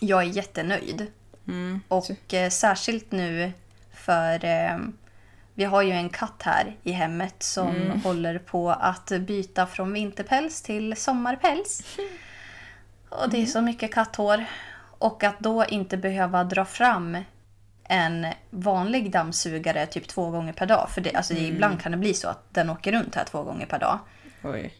Jag 0.00 0.20
är 0.22 0.26
jättenöjd. 0.26 1.06
Mm. 1.48 1.80
Och 1.88 2.34
eh, 2.34 2.50
särskilt 2.50 3.12
nu 3.12 3.52
för 3.94 4.44
eh, 4.44 4.78
vi 5.60 5.66
har 5.66 5.82
ju 5.82 5.90
en 5.92 6.08
katt 6.08 6.42
här 6.42 6.76
i 6.82 6.92
hemmet 6.92 7.42
som 7.42 7.68
Mm. 7.76 8.00
håller 8.00 8.38
på 8.38 8.70
att 8.70 9.12
byta 9.20 9.66
från 9.66 9.92
vinterpäls 9.92 10.62
till 10.62 10.96
sommarpäls. 10.96 11.82
Och 13.08 13.30
det 13.30 13.42
är 13.42 13.46
så 13.46 13.60
mycket 13.60 13.94
katthår. 13.94 14.44
Och 14.98 15.24
att 15.24 15.40
då 15.40 15.64
inte 15.64 15.96
behöva 15.96 16.44
dra 16.44 16.64
fram 16.64 17.18
en 17.84 18.26
vanlig 18.50 19.10
dammsugare 19.12 19.86
typ 19.86 20.08
två 20.08 20.30
gånger 20.30 20.52
per 20.52 20.66
dag. 20.66 20.90
För 20.90 21.00
det, 21.00 21.14
alltså 21.14 21.34
det, 21.34 21.40
ibland 21.40 21.80
kan 21.80 21.92
det 21.92 21.98
bli 21.98 22.14
så 22.14 22.28
att 22.28 22.54
den 22.54 22.70
åker 22.70 22.92
runt 22.92 23.14
här 23.14 23.24
två 23.24 23.42
gånger 23.42 23.66
per 23.66 23.78
dag. 23.78 23.98
Oj. 24.42 24.74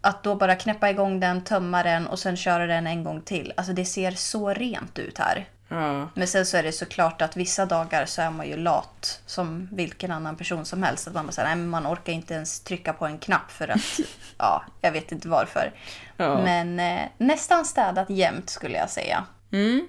Att 0.00 0.22
då 0.22 0.34
bara 0.34 0.54
knäppa 0.56 0.90
igång 0.90 1.20
den, 1.20 1.44
tömma 1.44 1.82
den 1.82 2.06
och 2.06 2.18
sen 2.18 2.36
köra 2.36 2.66
den 2.66 2.86
en 2.86 3.04
gång 3.04 3.22
till. 3.22 3.52
Alltså 3.56 3.72
det 3.72 3.84
ser 3.84 4.10
så 4.10 4.54
rent 4.54 4.98
ut 4.98 5.18
här. 5.18 5.46
Ja. 5.68 6.08
Men 6.14 6.26
sen 6.26 6.46
så 6.46 6.56
är 6.56 6.62
det 6.62 6.72
såklart 6.72 7.22
att 7.22 7.36
vissa 7.36 7.66
dagar 7.66 8.06
så 8.06 8.22
är 8.22 8.30
man 8.30 8.48
ju 8.48 8.56
lat 8.56 9.20
som 9.26 9.68
vilken 9.72 10.10
annan 10.10 10.36
person 10.36 10.64
som 10.64 10.82
helst. 10.82 11.08
Att 11.08 11.14
man 11.14 11.26
bara 11.26 11.32
säger, 11.32 11.56
nej 11.56 11.66
man 11.66 11.86
orkar 11.86 12.12
inte 12.12 12.34
ens 12.34 12.60
trycka 12.60 12.92
på 12.92 13.06
en 13.06 13.18
knapp 13.18 13.50
för 13.50 13.68
att, 13.68 14.00
ja, 14.38 14.64
jag 14.80 14.92
vet 14.92 15.12
inte 15.12 15.28
varför. 15.28 15.72
Ja. 16.16 16.42
Men 16.44 16.80
eh, 16.80 17.08
nästan 17.18 17.64
städat 17.64 18.10
jämt 18.10 18.50
skulle 18.50 18.78
jag 18.78 18.90
säga. 18.90 19.24
Mm. 19.52 19.88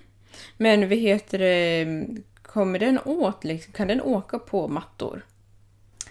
Men 0.58 0.90
vad 0.90 0.98
heter 0.98 1.40
det, 1.40 2.06
kommer 2.42 2.80
den 2.80 3.00
åt, 3.06 3.44
liksom, 3.44 3.74
kan 3.74 3.88
den 3.88 4.02
åka 4.02 4.40
på 4.40 4.68
mattor? 4.68 5.26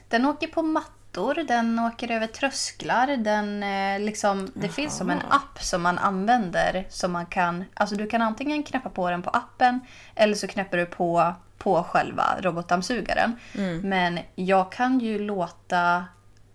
Den 0.09 0.27
åker 0.27 0.47
på 0.47 0.63
mattor, 0.63 0.96
den 1.25 1.79
åker 1.79 2.11
över 2.11 2.27
trösklar. 2.27 3.17
Den, 3.17 3.63
eh, 3.63 4.01
liksom, 4.01 4.51
det 4.55 4.69
finns 4.69 4.97
som 4.97 5.11
en 5.11 5.21
app 5.29 5.63
som 5.63 5.83
man 5.83 5.99
använder. 5.99 6.87
Som 6.89 7.13
man 7.13 7.27
kan, 7.27 7.65
alltså 7.75 7.97
du 7.97 8.07
kan 8.07 8.23
antingen 8.23 8.63
knäppa 8.63 8.89
på 8.89 9.11
den 9.11 9.23
på 9.23 9.31
appen 9.31 9.81
eller 10.15 10.35
så 10.35 10.47
knäpper 10.47 10.77
du 10.79 10.87
på, 10.87 11.35
på 11.59 11.83
själva 11.83 12.37
robotdammsugaren. 12.41 13.37
Men 13.83 14.19
jag 14.35 14.73
kan 14.73 15.01
ju 15.01 15.19
låta 15.19 16.05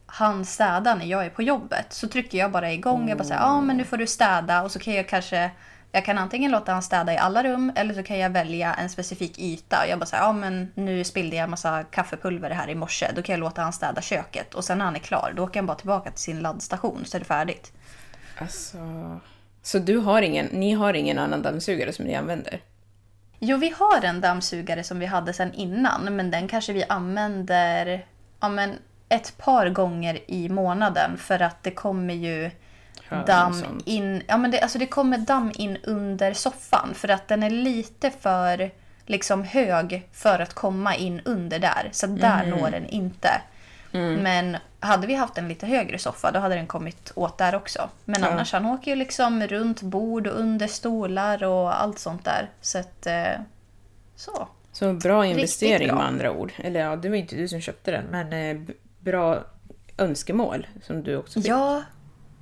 han 0.05 0.45
städa 0.45 0.95
när 0.95 1.05
jag 1.05 1.25
är 1.25 1.29
på 1.29 1.41
jobbet. 1.41 1.93
Så 1.93 2.07
trycker 2.07 2.37
jag 2.37 2.51
bara 2.51 2.71
igång. 2.71 3.09
Jag 3.09 3.17
bara 3.17 3.23
säger, 3.23 3.41
ja 3.41 3.61
men 3.61 3.77
nu 3.77 3.83
får 3.83 3.97
du 3.97 4.07
städa. 4.07 4.63
Och 4.63 4.71
så 4.71 4.79
kan 4.79 4.93
jag 4.93 5.09
kanske 5.09 5.51
jag 5.91 6.05
kan 6.05 6.17
antingen 6.17 6.51
låta 6.51 6.71
han 6.71 6.83
städa 6.83 7.13
i 7.13 7.17
alla 7.17 7.43
rum 7.43 7.71
eller 7.75 7.93
så 7.93 8.03
kan 8.03 8.19
jag 8.19 8.29
välja 8.29 8.73
en 8.73 8.89
specifik 8.89 9.39
yta. 9.39 9.87
Jag 9.87 9.99
bara 9.99 10.05
säger, 10.05 10.23
ja 10.23 10.33
men 10.33 10.71
nu 10.75 11.03
spillde 11.03 11.35
jag 11.35 11.49
massa 11.49 11.83
kaffepulver 11.83 12.49
här 12.49 12.69
i 12.69 12.75
morse. 12.75 13.11
Då 13.15 13.21
kan 13.21 13.33
jag 13.33 13.39
låta 13.39 13.61
han 13.61 13.73
städa 13.73 14.01
köket 14.01 14.53
och 14.53 14.63
sen 14.63 14.77
när 14.77 14.85
han 14.85 14.95
är 14.95 14.99
klar 14.99 15.33
då 15.35 15.43
åker 15.43 15.59
han 15.59 15.67
bara 15.67 15.77
tillbaka 15.77 16.11
till 16.11 16.23
sin 16.23 16.39
laddstation 16.39 17.05
så 17.05 17.17
är 17.17 17.19
det 17.19 17.25
färdigt. 17.25 17.73
Alltså... 18.37 18.77
Så 19.61 19.79
du 19.79 19.97
har 19.97 20.21
ingen, 20.21 20.45
ni 20.45 20.73
har 20.73 20.93
ingen 20.93 21.19
annan 21.19 21.41
dammsugare 21.41 21.93
som 21.93 22.05
ni 22.05 22.15
använder? 22.15 22.61
Jo, 23.39 23.57
vi 23.57 23.73
har 23.77 24.05
en 24.05 24.21
dammsugare 24.21 24.83
som 24.83 24.99
vi 24.99 25.05
hade 25.05 25.33
sedan 25.33 25.53
innan, 25.53 26.15
men 26.15 26.31
den 26.31 26.47
kanske 26.47 26.73
vi 26.73 26.83
använder 26.89 28.05
ja, 28.39 28.49
men 28.49 28.75
ett 29.09 29.37
par 29.37 29.69
gånger 29.69 30.19
i 30.27 30.49
månaden 30.49 31.17
för 31.17 31.41
att 31.41 31.63
det 31.63 31.71
kommer 31.71 32.13
ju 32.13 32.51
Damm 33.27 33.81
in, 33.85 34.23
ja, 34.27 34.37
men 34.37 34.51
det, 34.51 34.59
alltså 34.59 34.79
det 34.79 34.85
kommer 34.85 35.17
damm 35.17 35.51
in 35.55 35.77
under 35.83 36.33
soffan 36.33 36.93
för 36.93 37.07
att 37.07 37.27
den 37.27 37.43
är 37.43 37.49
lite 37.49 38.11
för 38.11 38.71
liksom 39.05 39.43
hög 39.43 40.07
för 40.13 40.39
att 40.39 40.53
komma 40.53 40.95
in 40.95 41.21
under 41.25 41.59
där. 41.59 41.89
Så 41.91 42.07
där 42.07 42.45
Mhm. 42.45 42.59
når 42.59 42.71
den 42.71 42.85
inte. 42.85 43.29
Men 43.93 44.57
hade 44.79 45.07
vi 45.07 45.15
haft 45.15 45.37
en 45.37 45.47
lite 45.47 45.65
högre 45.65 45.97
soffa 45.99 46.31
då 46.31 46.39
hade 46.39 46.55
den 46.55 46.67
kommit 46.67 47.11
åt 47.15 47.37
där 47.37 47.55
också. 47.55 47.89
Men 48.05 48.21
Ja. 48.21 48.27
annars 48.29 48.53
han 48.53 48.65
åker 48.65 48.91
ju 48.91 48.95
liksom 48.97 49.47
runt 49.47 49.81
bord 49.81 50.27
och 50.27 50.39
under 50.39 50.67
stolar 50.67 51.43
och 51.43 51.81
allt 51.81 51.99
sånt 51.99 52.25
där. 52.25 52.49
Så 52.61 52.77
att, 52.77 53.05
eh, 53.05 53.31
så. 54.15 54.47
Så 54.71 54.93
bra 54.93 55.25
investering 55.25 55.87
bra. 55.87 55.97
med 55.97 56.05
andra 56.05 56.31
ord. 56.31 56.51
Eller 56.57 56.79
ja, 56.79 56.95
det 56.95 57.09
var 57.09 57.15
inte 57.15 57.35
du 57.35 57.47
som 57.47 57.61
köpte 57.61 57.91
den, 57.91 58.05
men 58.11 58.33
eh, 58.33 58.61
bra 58.99 59.39
önskemål 59.97 60.67
som 60.83 61.03
du 61.03 61.15
också 61.17 61.41
fick. 61.41 61.49
Ja, 61.51 61.83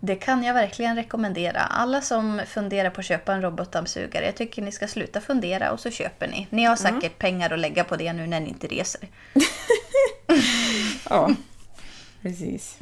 det 0.01 0.15
kan 0.15 0.43
jag 0.43 0.53
verkligen 0.53 0.95
rekommendera. 0.95 1.59
Alla 1.61 2.01
som 2.01 2.41
funderar 2.47 2.89
på 2.89 2.99
att 2.99 3.05
köpa 3.05 3.33
en 3.33 3.41
robotdammsugare, 3.41 4.25
jag 4.25 4.35
tycker 4.35 4.61
ni 4.61 4.71
ska 4.71 4.87
sluta 4.87 5.21
fundera 5.21 5.71
och 5.71 5.79
så 5.79 5.91
köper 5.91 6.27
ni. 6.27 6.47
Ni 6.49 6.63
har 6.63 6.75
säkert 6.75 7.17
pengar 7.17 7.53
att 7.53 7.59
lägga 7.59 7.83
på 7.83 7.95
det 7.95 8.13
nu 8.13 8.27
när 8.27 8.39
ni 8.39 8.49
inte 8.49 8.67
reser. 8.67 9.01
Ja, 11.09 11.31
precis. 12.21 12.77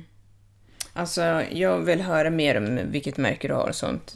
Alltså, 0.94 1.22
jag 1.52 1.78
vill 1.80 2.02
höra 2.02 2.30
mer 2.30 2.58
om 2.58 2.80
vilket 2.92 3.18
märke 3.18 3.48
du 3.48 3.54
har 3.54 3.68
och 3.68 3.76
sånt. 3.76 4.16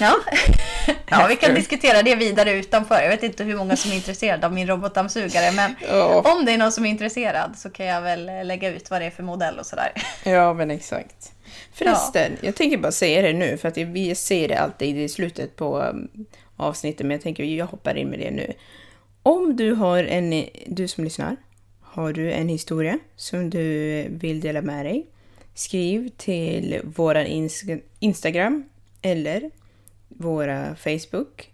Ja, 0.00 0.16
ja 1.06 1.26
vi 1.28 1.36
kan 1.36 1.54
diskutera 1.54 2.02
det 2.02 2.14
vidare 2.14 2.52
utanför. 2.52 3.02
Jag 3.02 3.08
vet 3.08 3.22
inte 3.22 3.44
hur 3.44 3.56
många 3.56 3.76
som 3.76 3.90
är 3.90 3.94
intresserade 3.94 4.46
av 4.46 4.52
min 4.52 4.66
robotdammsugare, 4.66 5.52
men 5.52 5.74
Ja. 5.88 6.32
om 6.36 6.44
det 6.44 6.52
är 6.52 6.58
någon 6.58 6.72
som 6.72 6.86
är 6.86 6.90
intresserad 6.90 7.58
så 7.58 7.70
kan 7.70 7.86
jag 7.86 8.00
väl 8.02 8.46
lägga 8.46 8.68
ut 8.68 8.90
vad 8.90 9.00
det 9.00 9.06
är 9.06 9.10
för 9.10 9.22
modell 9.22 9.58
och 9.58 9.66
sådär. 9.66 9.92
Ja, 10.24 10.52
men 10.54 10.70
exakt. 10.70 11.32
Förresten, 11.74 12.36
jag 12.40 12.54
tänker 12.54 12.78
bara 12.78 12.92
säga 12.92 13.22
det 13.22 13.32
nu, 13.32 13.56
för 13.56 13.68
att 13.68 13.76
vi 13.76 14.14
ser 14.14 14.48
det 14.48 14.58
alltid 14.58 14.98
i 14.98 15.08
slutet 15.08 15.56
på 15.56 15.78
um, 15.78 16.08
avsnittet, 16.56 17.06
men 17.06 17.10
jag 17.10 17.20
tänker 17.20 17.44
jag 17.44 17.66
hoppar 17.66 17.94
in 17.94 18.08
med 18.08 18.18
det 18.18 18.30
nu. 18.30 18.52
Om 19.22 19.56
du 19.56 19.72
har 19.72 20.04
en, 20.04 20.44
du 20.66 20.88
som 20.88 21.04
lyssnar, 21.04 21.36
har 21.80 22.12
du 22.12 22.32
en 22.32 22.48
historia 22.48 22.98
som 23.16 23.50
du 23.50 24.06
vill 24.10 24.40
dela 24.40 24.62
med 24.62 24.86
dig, 24.86 25.06
skriv 25.54 26.08
till 26.16 26.80
våran 26.84 27.26
ins- 27.26 27.80
Instagram 27.98 28.64
eller 29.02 29.50
våra 30.08 30.76
Facebook, 30.76 31.50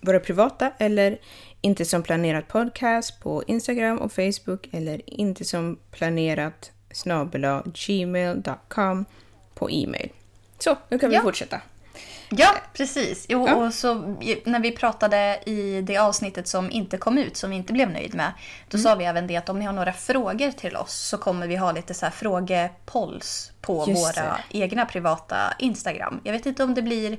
våra 0.00 0.20
privata 0.20 0.72
eller 0.78 1.18
inte 1.60 1.84
som 1.84 2.02
planerat 2.02 2.48
podcast 2.48 3.20
på 3.20 3.42
Instagram 3.46 3.98
och 3.98 4.12
Facebook 4.12 4.68
eller 4.72 5.02
inte 5.06 5.44
som 5.44 5.78
planerat 5.90 6.72
snabel-a 6.92 7.62
gmail.com 7.86 9.04
på 9.54 9.70
e-mail. 9.70 10.08
Så, 10.58 10.76
nu 10.88 10.98
kan 10.98 11.10
vi 11.10 11.16
Ja. 11.16 11.22
fortsätta. 11.22 11.60
Ja, 12.34 12.54
precis. 12.72 13.26
Jo, 13.28 13.46
Ja. 13.48 13.54
och 13.54 13.74
så 13.74 13.94
när 14.44 14.60
vi 14.60 14.70
pratade 14.72 15.40
i 15.46 15.80
det 15.82 15.96
avsnittet 15.98 16.48
som 16.48 16.70
inte 16.70 16.98
kom 16.98 17.18
ut, 17.18 17.36
som 17.36 17.50
vi 17.50 17.56
inte 17.56 17.72
blev 17.72 17.90
nöjd 17.90 18.14
med, 18.14 18.32
då 18.68 18.76
Mm. 18.76 18.82
sa 18.84 18.94
vi 18.94 19.04
även 19.04 19.26
det 19.26 19.36
att 19.36 19.48
om 19.48 19.58
ni 19.58 19.64
har 19.64 19.72
några 19.72 19.92
frågor 19.92 20.50
till 20.50 20.76
oss 20.76 20.94
så 20.94 21.18
kommer 21.18 21.46
vi 21.46 21.56
ha 21.56 21.72
lite 21.72 21.94
så 21.94 22.06
här 22.06 22.10
frågepolls 22.10 23.52
på 23.60 23.84
Just 23.88 24.18
våra 24.18 24.38
egna 24.50 24.86
privata 24.86 25.54
Instagram. 25.58 26.20
Jag 26.24 26.32
vet 26.32 26.46
inte 26.46 26.64
om 26.64 26.74
det 26.74 26.82
blir, 26.82 27.18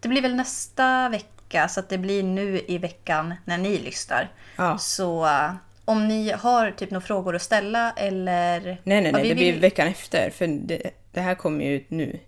det 0.00 0.08
blir 0.08 0.22
väl 0.22 0.34
nästa 0.34 1.08
vecka, 1.08 1.68
så 1.68 1.80
att 1.80 1.88
det 1.88 1.98
blir 1.98 2.22
nu 2.22 2.60
i 2.68 2.78
veckan 2.78 3.34
när 3.44 3.58
ni 3.58 3.78
lyssnar. 3.78 4.30
Ja. 4.56 4.78
Så 4.78 5.26
eh, 5.26 5.50
om 5.84 6.08
ni 6.08 6.30
har 6.32 6.70
typ 6.70 6.90
några 6.90 7.06
frågor 7.06 7.36
att 7.36 7.42
ställa 7.42 7.92
eller... 7.96 8.60
Nej, 8.60 8.78
nej, 8.84 9.04
Ja, 9.04 9.12
nej, 9.12 9.22
vi 9.22 9.28
det 9.28 9.34
blir 9.34 9.52
vill- 9.52 9.60
veckan 9.60 9.88
efter, 9.88 10.30
för 10.30 10.46
det, 10.46 10.90
det 11.12 11.20
här 11.20 11.34
kommer 11.34 11.64
ju 11.64 11.74
ut 11.76 11.90
nu. 11.90 12.18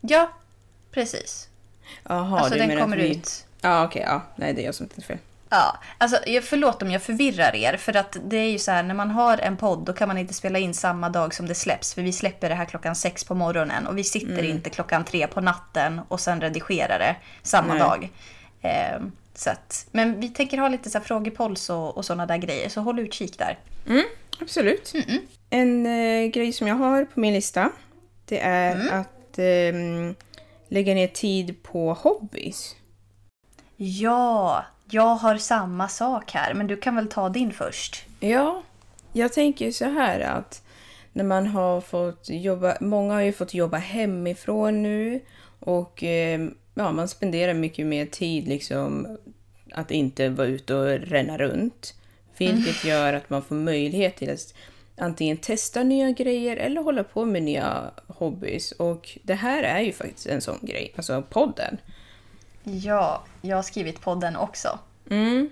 Ja, 0.00 0.30
precis. 0.90 1.48
Jaha, 2.08 2.38
Alltså, 2.38 2.52
du 2.54 2.58
den 2.60 2.68
menar 2.68 2.82
kommer 2.82 2.96
att 2.96 3.02
vi... 3.02 3.10
ut 3.16 3.46
Ja, 3.60 3.84
okej, 3.84 4.02
ja. 4.06 4.22
Nej, 4.36 4.52
det 4.54 4.62
är 4.62 4.64
jag 4.66 4.74
som 4.74 4.86
tänkte 4.88 5.02
fel. 5.06 5.18
Ja, 5.50 5.78
alltså 5.98 6.16
förlåt 6.42 6.82
om 6.82 6.90
jag 6.90 7.02
förvirrar 7.02 7.54
er. 7.56 7.76
För 7.76 7.96
att 7.96 8.16
det 8.24 8.36
är 8.36 8.50
ju 8.50 8.58
så 8.58 8.70
här, 8.70 8.82
när 8.82 8.94
man 8.94 9.10
har 9.10 9.38
en 9.38 9.56
podd 9.56 9.84
då 9.84 9.92
kan 9.92 10.08
man 10.08 10.18
inte 10.18 10.34
spela 10.34 10.58
in 10.58 10.74
samma 10.74 11.08
dag 11.08 11.34
som 11.34 11.48
det 11.48 11.54
släpps. 11.54 11.94
För 11.94 12.02
vi 12.02 12.12
släpper 12.12 12.48
det 12.48 12.54
här 12.54 12.64
klockan 12.64 12.94
sex 12.94 13.24
på 13.24 13.34
morgonen 13.34 13.86
och 13.86 13.98
vi 13.98 14.04
sitter 14.04 14.32
Mm. 14.38 14.44
inte 14.50 14.70
klockan 14.70 15.04
tre 15.04 15.26
på 15.26 15.40
natten 15.40 16.00
och 16.08 16.20
sen 16.20 16.40
redigerar 16.40 16.98
det 16.98 17.16
samma 17.42 17.68
Nej. 17.74 17.78
dag. 17.78 18.10
Eh, 18.62 19.00
så 19.38 19.50
att, 19.50 19.86
men 19.92 20.20
vi 20.20 20.28
tänker 20.28 20.58
ha 20.58 20.68
lite 20.68 20.90
så 20.90 20.98
här 20.98 21.04
frågepolls 21.04 21.70
och, 21.70 21.96
och 21.96 22.04
sådana 22.04 22.26
där 22.26 22.36
grejer, 22.36 22.68
så 22.68 22.80
håll 22.80 22.98
utkik 22.98 23.38
där. 23.38 23.58
Absolut. 24.40 24.92
En 25.50 25.86
eh, 25.86 26.26
grej 26.26 26.52
som 26.52 26.66
jag 26.66 26.74
har 26.74 27.04
på 27.04 27.20
min 27.20 27.34
lista, 27.34 27.70
det 28.24 28.40
är 28.40 28.74
Mm. 28.74 29.00
att 29.00 29.38
ehm, 29.38 30.14
lägga 30.68 30.94
ner 30.94 31.08
tid 31.08 31.62
på 31.62 31.92
hobbys. 31.94 32.76
Ja, 33.76 34.64
jag 34.90 35.14
har 35.14 35.36
samma 35.36 35.88
sak 35.88 36.32
här, 36.32 36.54
men 36.54 36.66
du 36.66 36.76
kan 36.76 36.96
väl 36.96 37.08
ta 37.08 37.28
din 37.28 37.52
först? 37.52 38.04
Ja, 38.20 38.62
jag 39.12 39.32
tänker 39.32 39.70
så 39.70 39.84
här 39.84 40.20
att 40.20 40.62
när 41.12 41.24
man 41.24 41.46
har 41.46 41.80
fått 41.80 42.28
jobba, 42.28 42.76
många 42.80 43.14
har 43.14 43.20
ju 43.20 43.32
fått 43.32 43.54
jobba 43.54 43.76
hemifrån 43.76 44.82
nu 44.82 45.20
och 45.60 46.04
eh, 46.04 46.40
ja, 46.74 46.92
man 46.92 47.08
spenderar 47.08 47.54
mycket 47.54 47.86
mer 47.86 48.06
tid 48.06 48.48
liksom 48.48 49.18
att 49.76 49.90
inte 49.90 50.28
vara 50.28 50.46
ute 50.46 50.74
och 50.74 50.86
ränna 50.86 51.38
runt. 51.38 51.94
Vilket 52.38 52.84
gör 52.84 53.12
att 53.12 53.30
man 53.30 53.42
får 53.42 53.54
möjlighet 53.54 54.16
till 54.16 54.30
att 54.30 54.54
antingen 54.96 55.36
testa 55.36 55.82
nya 55.82 56.10
grejer 56.10 56.56
eller 56.56 56.82
hålla 56.82 57.04
på 57.04 57.24
med 57.24 57.42
nya 57.42 57.90
hobbys. 58.06 58.72
Och 58.72 59.18
det 59.22 59.34
här 59.34 59.62
är 59.62 59.80
ju 59.80 59.92
faktiskt 59.92 60.26
en 60.26 60.40
sån 60.40 60.58
grej, 60.62 60.92
alltså 60.96 61.22
podden. 61.22 61.78
Ja, 62.62 63.24
jag 63.42 63.56
har 63.56 63.62
skrivit 63.62 64.00
podden 64.00 64.36
också. 64.36 64.78
Mm. 65.10 65.50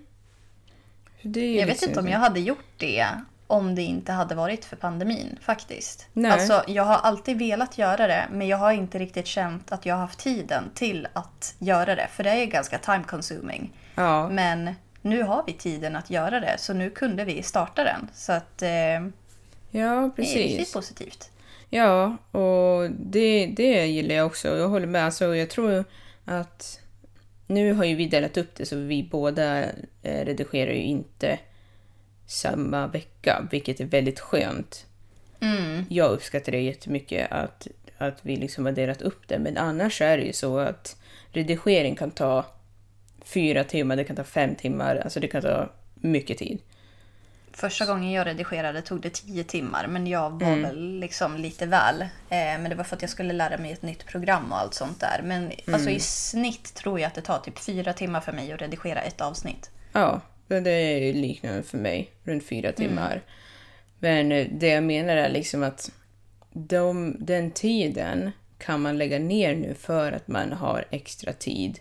Jag 1.22 1.66
vet 1.66 1.82
inte 1.82 2.00
om 2.00 2.08
jag 2.08 2.18
hade 2.18 2.40
gjort 2.40 2.64
det 2.76 3.06
om 3.46 3.74
det 3.74 3.82
inte 3.82 4.12
hade 4.12 4.34
varit 4.34 4.64
för 4.64 4.76
pandemin 4.76 5.38
faktiskt. 5.40 6.06
Nej. 6.12 6.30
Alltså, 6.30 6.64
jag 6.66 6.82
har 6.82 6.96
alltid 6.96 7.38
velat 7.38 7.78
göra 7.78 8.06
det 8.06 8.28
men 8.32 8.48
jag 8.48 8.56
har 8.56 8.72
inte 8.72 8.98
riktigt 8.98 9.26
känt 9.26 9.72
att 9.72 9.86
jag 9.86 9.94
har 9.94 10.00
haft 10.00 10.18
tiden 10.18 10.64
till 10.74 11.08
att 11.12 11.54
göra 11.58 11.94
det. 11.94 12.08
För 12.12 12.24
det 12.24 12.30
är 12.30 12.46
ganska 12.46 12.78
time 12.78 13.04
consuming. 13.06 13.72
Ja. 13.94 14.28
Men 14.28 14.74
nu 15.02 15.22
har 15.22 15.44
vi 15.46 15.52
tiden 15.52 15.96
att 15.96 16.10
göra 16.10 16.40
det 16.40 16.56
så 16.58 16.72
nu 16.72 16.90
kunde 16.90 17.24
vi 17.24 17.42
starta 17.42 17.84
den. 17.84 18.08
Så 18.14 18.32
att 18.32 18.62
eh, 18.62 19.00
Ja, 19.70 20.10
det 20.16 20.22
är 20.22 20.38
riktigt 20.38 20.56
precis. 20.56 20.72
positivt. 20.72 21.30
Ja, 21.70 22.16
och 22.30 22.90
det, 22.90 23.46
det 23.46 23.86
gillar 23.86 24.14
jag 24.14 24.26
också. 24.26 24.56
Jag 24.56 24.68
håller 24.68 24.86
med. 24.86 25.04
Alltså, 25.04 25.36
jag 25.36 25.50
tror 25.50 25.84
att 26.24 26.80
nu 27.46 27.72
har 27.72 27.84
ju 27.84 27.94
vi 27.94 28.06
delat 28.06 28.36
upp 28.36 28.54
det 28.54 28.66
så 28.66 28.76
vi 28.76 29.02
båda 29.02 29.62
eh, 30.02 30.24
redigerar 30.24 30.72
ju 30.72 30.82
inte 30.82 31.38
samma 32.26 32.86
vecka, 32.86 33.48
vilket 33.50 33.80
är 33.80 33.84
väldigt 33.84 34.20
skönt. 34.20 34.86
Mm. 35.40 35.84
Jag 35.88 36.10
uppskattar 36.10 36.52
det 36.52 36.60
jättemycket 36.60 37.32
att, 37.32 37.68
att 37.98 38.18
vi 38.22 38.36
liksom 38.36 38.64
har 38.64 38.72
delat 38.72 39.02
upp 39.02 39.28
det, 39.28 39.38
men 39.38 39.56
annars 39.56 40.00
är 40.00 40.18
det 40.18 40.24
ju 40.24 40.32
så 40.32 40.58
att 40.58 40.96
redigering 41.32 41.96
kan 41.96 42.10
ta 42.10 42.44
fyra 43.24 43.64
timmar, 43.64 43.96
det 43.96 44.04
kan 44.04 44.16
ta 44.16 44.24
fem 44.24 44.54
timmar, 44.54 44.96
alltså 44.96 45.20
det 45.20 45.28
kan 45.28 45.42
ta 45.42 45.70
mycket 45.94 46.38
tid. 46.38 46.58
Första 47.52 47.86
gången 47.86 48.10
jag 48.12 48.26
redigerade 48.26 48.82
tog 48.82 49.00
det 49.00 49.10
tio 49.14 49.44
timmar 49.44 49.86
men 49.86 50.06
jag 50.06 50.30
var 50.30 50.46
Mm. 50.48 50.62
väl 50.62 50.98
liksom 51.00 51.36
lite 51.36 51.66
väl. 51.66 52.00
Eh, 52.02 52.08
men 52.28 52.64
det 52.70 52.74
var 52.74 52.84
för 52.84 52.96
att 52.96 53.02
jag 53.02 53.10
skulle 53.10 53.32
lära 53.32 53.58
mig 53.58 53.72
ett 53.72 53.82
nytt 53.82 54.06
program 54.06 54.52
och 54.52 54.58
allt 54.58 54.74
sånt 54.74 55.00
där. 55.00 55.20
Men 55.24 55.44
alltså 55.46 55.88
Mm. 55.88 55.96
i 55.96 56.00
snitt 56.00 56.74
tror 56.74 57.00
jag 57.00 57.06
att 57.08 57.14
det 57.14 57.20
tar 57.22 57.38
typ 57.38 57.58
fyra 57.58 57.92
timmar 57.92 58.20
för 58.20 58.32
mig 58.32 58.52
att 58.52 58.62
redigera 58.62 59.00
ett 59.00 59.20
avsnitt. 59.20 59.70
Ja, 59.92 60.20
det 60.48 60.70
är 60.70 61.12
liknande 61.12 61.62
för 61.62 61.78
mig, 61.78 62.10
runt 62.24 62.46
fyra 62.46 62.72
timmar. 62.72 63.22
Men 63.98 64.32
eh, 64.32 64.46
det 64.50 64.68
jag 64.68 64.82
menar 64.82 65.16
är 65.16 65.28
liksom 65.28 65.62
att 65.62 65.90
de, 66.52 67.16
den 67.18 67.50
tiden 67.50 68.30
kan 68.58 68.80
man 68.82 68.98
lägga 68.98 69.18
ner 69.18 69.54
nu 69.54 69.74
för 69.74 70.12
att 70.12 70.28
man 70.28 70.52
har 70.52 70.84
extra 70.90 71.32
tid. 71.32 71.78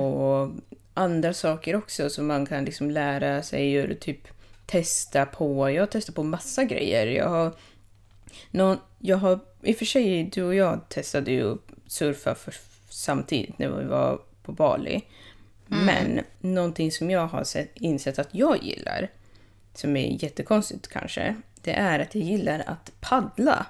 Och 0.00 0.50
andra 0.94 1.34
saker 1.34 1.76
också 1.76 2.10
som 2.10 2.26
man 2.26 2.46
kan 2.46 2.64
liksom 2.64 2.90
lära 2.90 3.42
sig 3.42 3.82
och 3.82 4.00
typ 4.00 4.28
testa 4.66 5.26
på. 5.26 5.70
Jag 5.70 5.82
har 5.82 5.86
testat 5.86 6.14
på 6.14 6.22
massa 6.22 6.64
grejer. 6.64 7.06
Jag 7.06 7.28
har, 7.28 7.52
någon, 8.50 8.78
jag 8.98 9.16
har 9.16 9.40
i 9.62 9.72
och 9.72 9.76
för 9.76 9.84
sig, 9.84 10.24
du 10.24 10.42
och 10.42 10.54
jag 10.54 10.88
testade 10.88 11.30
ju 11.30 11.52
att 11.52 11.60
surfa 11.86 12.34
för, 12.34 12.54
samtidigt 12.88 13.58
när 13.58 13.68
vi 13.68 13.84
var 13.84 14.20
på 14.42 14.52
Bali. 14.52 15.02
Men 15.66 16.20
någonting 16.40 16.92
som 16.92 17.10
jag 17.10 17.26
har 17.26 17.44
sett, 17.44 17.76
insett 17.76 18.18
att 18.18 18.28
jag 18.34 18.62
gillar, 18.62 19.10
som 19.74 19.96
är 19.96 20.22
jättekonstigt 20.24 20.88
kanske, 20.88 21.36
det 21.62 21.72
är 21.72 22.00
att 22.00 22.14
jag 22.14 22.24
gillar 22.24 22.62
att 22.66 22.92
paddla. 23.00 23.66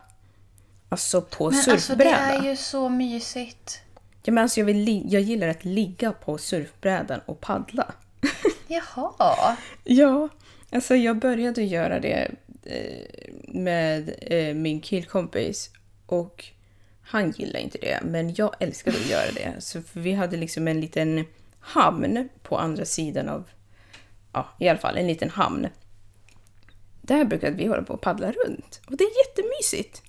Alltså 0.89 1.23
på 1.23 1.51
Men 1.51 1.59
alltså 1.59 1.71
det 1.71 1.81
surfbräda. 1.81 2.17
är 2.17 2.43
ju 2.43 2.57
så 2.57 2.89
mysigt. 2.89 3.83
Ja, 4.27 4.33
men 4.33 4.43
alltså 4.43 4.61
jag, 4.61 4.65
vill 4.65 5.13
jag 5.13 5.23
gillar 5.23 5.49
att 5.49 5.65
ligga 5.65 6.13
på 6.13 6.39
surfbrädan 6.39 7.21
och 7.27 7.41
paddla. 7.41 7.95
Jaha. 8.67 9.57
Ja, 9.85 10.29
alltså 10.71 10.97
jag 10.97 11.19
började 11.19 11.63
göra 11.63 12.01
det 12.01 12.31
eh, 12.65 13.33
med 13.49 14.15
eh, 14.21 14.55
min 14.55 14.81
killkompis 14.81 15.71
och 16.07 16.45
han 17.03 17.31
gillade 17.31 17.61
inte 17.61 17.79
det, 17.79 18.01
men 18.05 18.35
jag 18.35 18.55
älskade 18.61 18.97
att 18.97 19.11
göra 19.11 19.31
det. 19.35 19.55
Så 19.59 19.83
för 19.83 20.01
vi 20.01 20.13
hade 20.13 20.37
liksom 20.37 20.69
en 20.69 20.81
liten 20.81 21.25
hamn 21.61 22.29
på 22.43 22.59
andra 22.59 22.85
sidan 22.85 23.29
av, 23.29 23.49
ja 24.33 24.49
i 24.61 24.69
alla 24.69 24.79
fall 24.79 24.97
en 24.97 25.07
liten 25.07 25.31
hamn. 25.31 25.69
Där 27.03 27.25
brukade 27.25 27.57
vi 27.57 27.67
hålla 27.67 27.83
på 27.83 27.95
och 27.95 28.01
paddla 28.01 28.33
runt 28.33 28.81
och 28.87 28.97
det 28.97 29.05
är 29.05 29.29
jättemysigt. 29.29 30.03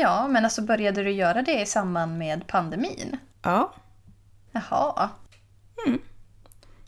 Ja, 0.00 0.28
men 0.28 0.44
alltså 0.44 0.62
började 0.62 1.02
du 1.02 1.10
göra 1.10 1.42
det 1.42 1.60
i 1.60 1.66
samband 1.66 2.18
med 2.18 2.46
pandemin? 2.46 3.16
Ja, 3.42 3.74
Jaha. 4.52 5.10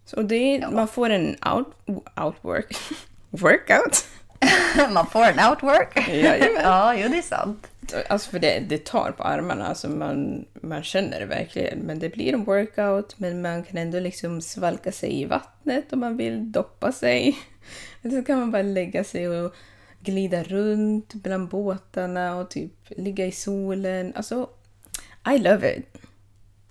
så 0.04 0.22
det 0.22 0.34
är, 0.36 0.70
man 0.70 0.88
får 0.88 1.11
en 1.11 1.36
out, 1.54 1.74
outwork, 2.16 2.76
workout. 3.30 4.07
Man 4.90 5.07
får 5.07 5.22
en 5.22 5.50
outwork. 5.50 6.09
Jajamän. 6.09 6.62
ja, 6.62 6.94
jo 6.94 7.09
det 7.09 7.18
är 7.18 7.22
sant. 7.22 7.66
Alltså 8.09 8.30
för 8.30 8.38
det, 8.38 8.61
det 8.68 8.84
tar 8.84 9.11
på 9.11 9.22
armarna, 9.22 9.66
alltså 9.66 9.88
man, 9.88 10.44
man 10.62 10.82
känner 10.82 11.20
det 11.20 11.26
verkligen. 11.26 11.78
Men 11.78 11.98
det 11.98 12.09
blir 12.09 12.34
en 12.34 12.44
workout, 12.44 13.18
men 13.18 13.42
man 13.42 13.62
kan 13.62 13.78
ändå 13.78 14.00
liksom 14.00 14.40
svalka 14.40 14.92
sig 14.92 15.20
i 15.20 15.24
vattnet 15.24 15.92
om 15.92 16.00
man 16.00 16.16
vill 16.16 16.52
doppa 16.52 16.92
sig. 16.92 17.38
Eller 18.02 18.20
så 18.20 18.24
kan 18.24 18.38
man 18.38 18.50
bara 18.50 18.62
lägga 18.62 19.04
sig 19.04 19.28
och 19.28 19.54
glida 20.07 20.42
runt 20.42 21.14
bland 21.14 21.48
båtarna 21.48 22.36
och 22.36 22.50
typ 22.50 22.72
ligga 22.88 23.26
i 23.26 23.32
solen. 23.32 24.12
Alltså, 24.16 24.48
I 25.34 25.38
love 25.38 25.76
it. 25.76 25.96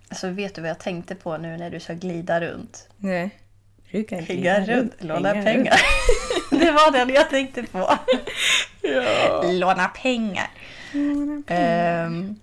Alltså 0.09 0.29
vet 0.29 0.55
du 0.55 0.61
vad 0.61 0.69
jag 0.69 0.79
tänkte 0.79 1.15
på 1.15 1.37
nu 1.37 1.57
när 1.57 1.69
du 1.69 1.79
sa 1.79 1.93
glida 1.93 2.41
runt? 2.41 2.89
Nej. 2.97 3.39
Brukar 3.91 4.21
glida 4.21 4.65
runt, 4.65 4.93
låna 4.99 5.29
hänga 5.29 5.43
pengar. 5.43 5.79
det 6.49 6.71
var 6.71 6.91
den 6.91 7.09
jag 7.09 7.29
tänkte 7.29 7.63
på. 7.63 7.89
Ja. 8.81 9.43
Låna 9.51 9.87
pengar. 9.87 10.51
Ehm, 11.47 12.35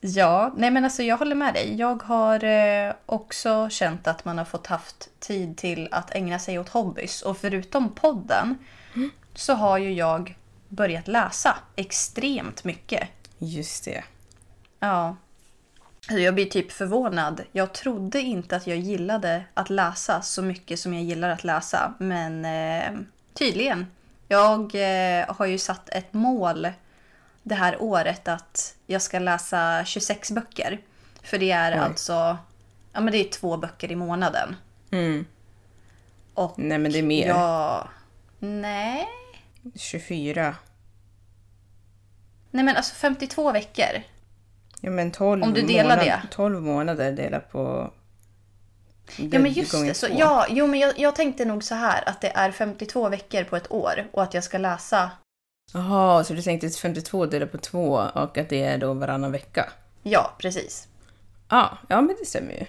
ja, 0.00 0.54
nej 0.56 0.70
men 0.70 0.84
alltså 0.84 1.02
jag 1.02 1.16
håller 1.16 1.34
med 1.34 1.54
dig. 1.54 1.74
Jag 1.74 2.02
har 2.02 2.44
eh, 2.44 2.94
också 3.06 3.68
känt 3.70 4.06
att 4.06 4.24
man 4.24 4.38
har 4.38 4.44
fått 4.44 4.66
haft 4.66 5.08
tid 5.20 5.56
till 5.56 5.88
att 5.90 6.14
ägna 6.14 6.38
sig 6.38 6.58
åt 6.58 6.68
hobbys. 6.68 7.22
Och 7.22 7.38
förutom 7.38 7.94
podden 7.94 8.58
så 9.38 9.54
har 9.54 9.78
ju 9.78 9.92
jag 9.92 10.36
börjat 10.68 11.08
läsa 11.08 11.56
extremt 11.76 12.64
mycket. 12.64 13.08
Just 13.38 13.84
det. 13.84 14.04
Ja. 14.80 15.16
Jag 16.08 16.34
blir 16.34 16.46
typ 16.46 16.72
förvånad. 16.72 17.42
Jag 17.52 17.72
trodde 17.72 18.20
inte 18.20 18.56
att 18.56 18.66
jag 18.66 18.78
gillade 18.78 19.44
att 19.54 19.70
läsa 19.70 20.22
så 20.22 20.42
mycket 20.42 20.78
som 20.78 20.94
jag 20.94 21.02
gillar 21.02 21.28
att 21.28 21.44
läsa. 21.44 21.94
Men 21.98 22.44
eh, 22.44 23.00
tydligen. 23.34 23.86
Jag 24.28 24.74
eh, 24.74 25.34
har 25.34 25.46
ju 25.46 25.58
satt 25.58 25.88
ett 25.88 26.12
mål 26.12 26.68
det 27.42 27.54
här 27.54 27.82
året 27.82 28.28
att 28.28 28.74
jag 28.86 29.02
ska 29.02 29.18
läsa 29.18 29.84
26 29.84 30.30
böcker. 30.30 30.80
För 31.22 31.38
det 31.38 31.50
är 31.50 31.72
Oj. 31.72 31.78
alltså 31.78 32.38
ja, 32.92 33.00
men 33.00 33.12
det 33.12 33.18
är 33.18 33.30
två 33.30 33.56
böcker 33.56 33.92
i 33.92 33.96
månaden. 33.96 34.56
Mm. 34.90 35.26
Och 36.34 36.58
Nej 36.58 36.78
men 36.78 36.92
det 36.92 36.98
är 36.98 37.02
mer. 37.02 37.28
jag... 37.28 37.88
Nej. 38.38 39.08
24. 39.74 40.56
Nej 42.50 42.64
men 42.64 42.76
alltså 42.76 42.94
52 42.94 43.52
veckor. 43.52 44.02
Ja 44.80 44.90
men 44.90 45.10
12 45.10 45.42
Om 45.42 45.54
du 45.54 45.62
delar 45.62 45.96
månad- 45.96 46.04
det. 46.04 46.22
12 46.30 46.62
månader 46.62 47.12
delat 47.12 47.52
på... 47.52 47.92
Ja 49.16 49.38
men 49.38 49.52
just 49.52 49.72
det. 49.72 49.94
Så, 49.94 50.06
två. 50.06 50.14
ja, 50.18 50.46
jo, 50.50 50.66
men 50.66 50.80
jag, 50.80 50.98
jag 50.98 51.14
tänkte 51.16 51.44
nog 51.44 51.64
så 51.64 51.74
här 51.74 52.08
att 52.08 52.20
det 52.20 52.28
är 52.36 52.52
52 52.52 53.08
veckor 53.08 53.44
på 53.44 53.56
ett 53.56 53.72
år 53.72 54.08
och 54.12 54.22
att 54.22 54.34
jag 54.34 54.44
ska 54.44 54.58
läsa. 54.58 55.10
Jaha, 55.72 56.24
så 56.24 56.34
du 56.34 56.42
tänkte 56.42 56.68
52 56.70 57.26
delat 57.26 57.52
på 57.52 57.58
två 57.58 57.92
och 58.14 58.38
att 58.38 58.48
det 58.48 58.62
är 58.62 58.78
då 58.78 58.94
varannan 58.94 59.32
vecka? 59.32 59.72
Ja, 60.02 60.34
precis. 60.38 60.88
Ja, 61.48 61.78
ja 61.88 62.00
men 62.00 62.16
det 62.20 62.26
stämmer 62.26 62.52
ju. 62.52 62.66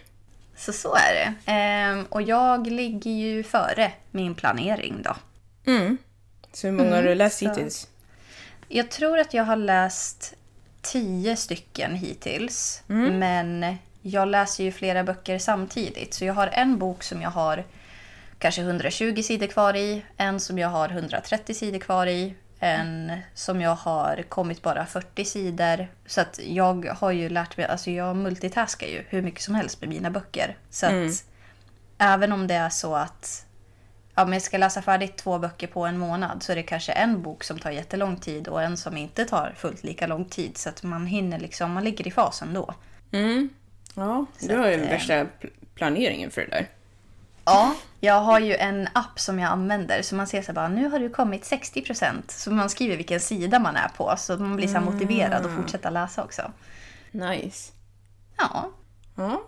Så 0.55 0.73
så 0.73 0.95
är 0.95 1.13
det. 1.13 1.51
Ehm, 1.51 2.05
och 2.09 2.21
jag 2.21 2.67
ligger 2.67 3.11
ju 3.11 3.43
före 3.43 3.91
min 4.11 4.35
planering 4.35 5.01
då. 5.03 5.15
Mm. 5.71 5.97
Så 6.53 6.67
hur 6.67 6.71
många 6.73 6.95
har 6.95 7.03
du 7.03 7.15
läst 7.15 7.39
så- 7.39 7.49
hittills? 7.49 7.87
Jag 8.67 8.91
tror 8.91 9.19
att 9.19 9.33
jag 9.33 9.43
har 9.43 9.55
läst 9.55 10.33
10 10.81 11.35
stycken 11.35 11.95
hittills. 11.95 12.83
Mm. 12.89 13.19
Men 13.19 13.77
jag 14.01 14.27
läser 14.27 14.63
ju 14.63 14.71
flera 14.71 15.03
böcker 15.03 15.39
samtidigt. 15.39 16.13
Så 16.13 16.25
jag 16.25 16.33
har 16.33 16.47
en 16.47 16.77
bok 16.77 17.03
som 17.03 17.21
jag 17.21 17.29
har 17.29 17.63
kanske 18.39 18.61
120 18.61 19.21
sidor 19.23 19.47
kvar 19.47 19.75
i. 19.75 20.05
En 20.17 20.39
som 20.39 20.57
jag 20.59 20.69
har 20.69 20.89
130 20.89 21.55
sidor 21.55 21.79
kvar 21.79 22.07
i. 22.07 22.33
En 22.59 23.11
som 23.33 23.61
jag 23.61 23.75
har 23.75 24.23
kommit 24.29 24.61
bara 24.61 24.85
40 24.85 25.25
sidor. 25.25 25.87
Så 26.05 26.21
att 26.21 26.39
jag 26.43 26.85
har 26.85 27.11
ju 27.11 27.29
lärt 27.29 27.57
mig, 27.57 27.65
alltså 27.65 27.91
jag 27.91 28.15
multitaskar 28.15 28.87
ju 28.87 29.03
hur 29.09 29.21
mycket 29.21 29.41
som 29.41 29.55
helst 29.55 29.81
med 29.81 29.89
mina 29.89 30.09
böcker. 30.11 30.57
Så 30.69 30.85
att 30.85 30.91
Mm. 30.91 31.11
även 31.97 32.31
om 32.31 32.47
det 32.47 32.55
är 32.55 32.69
så 32.69 32.95
att 32.95 33.45
ja, 34.19 34.25
men 34.25 34.33
jag 34.33 34.41
ska 34.41 34.57
läsa 34.57 34.81
färdigt 34.81 35.17
två 35.17 35.39
böcker 35.39 35.67
på 35.67 35.85
en 35.85 35.97
månad 35.97 36.43
så 36.43 36.51
är 36.51 36.55
det 36.55 36.63
kanske 36.63 36.91
en 36.91 37.21
bok 37.21 37.43
som 37.43 37.59
tar 37.59 37.71
jättelång 37.71 38.17
tid 38.17 38.47
och 38.47 38.61
en 38.63 38.77
som 38.77 38.97
inte 38.97 39.25
tar 39.25 39.53
fullt 39.57 39.83
lika 39.83 40.07
lång 40.07 40.25
tid. 40.25 40.57
Så 40.57 40.69
att 40.69 40.83
man 40.83 41.05
hinner 41.05 41.39
liksom, 41.39 41.71
man 41.71 41.83
ligger 41.83 42.07
i 42.07 42.11
fasen 42.11 42.53
då. 42.53 42.73
Mm. 43.11 43.49
Ja, 43.95 44.25
du 44.41 44.57
har 44.57 44.67
ju 44.67 44.75
att, 44.75 44.81
eh, 44.81 44.89
värsta 44.89 45.13
pl- 45.13 45.49
planeringen 45.75 46.31
för 46.31 46.41
det 46.41 46.47
där. 46.47 46.67
Ja, 47.45 47.75
jag 47.99 48.21
har 48.21 48.39
ju 48.39 48.55
en 48.55 48.87
app 48.93 49.19
som 49.19 49.39
jag 49.39 49.51
använder 49.51 50.01
så 50.01 50.15
man 50.15 50.27
ser 50.27 50.41
så 50.41 50.53
bara 50.53 50.67
nu 50.67 50.89
har 50.89 50.99
du 50.99 51.09
kommit 51.09 51.43
60% 51.45 52.31
så 52.31 52.51
man 52.51 52.69
skriver 52.69 52.97
vilken 52.97 53.19
sida 53.19 53.59
man 53.59 53.75
är 53.75 53.87
på 53.87 54.13
så 54.17 54.37
man 54.37 54.55
blir 54.55 54.67
så 54.67 54.79
motiverad 54.79 55.45
att 55.45 55.55
fortsätta 55.55 55.89
läsa 55.89 56.23
också. 56.23 56.51
Nice. 57.11 57.71
Ja, 58.37 58.69
Ja. 59.15 59.41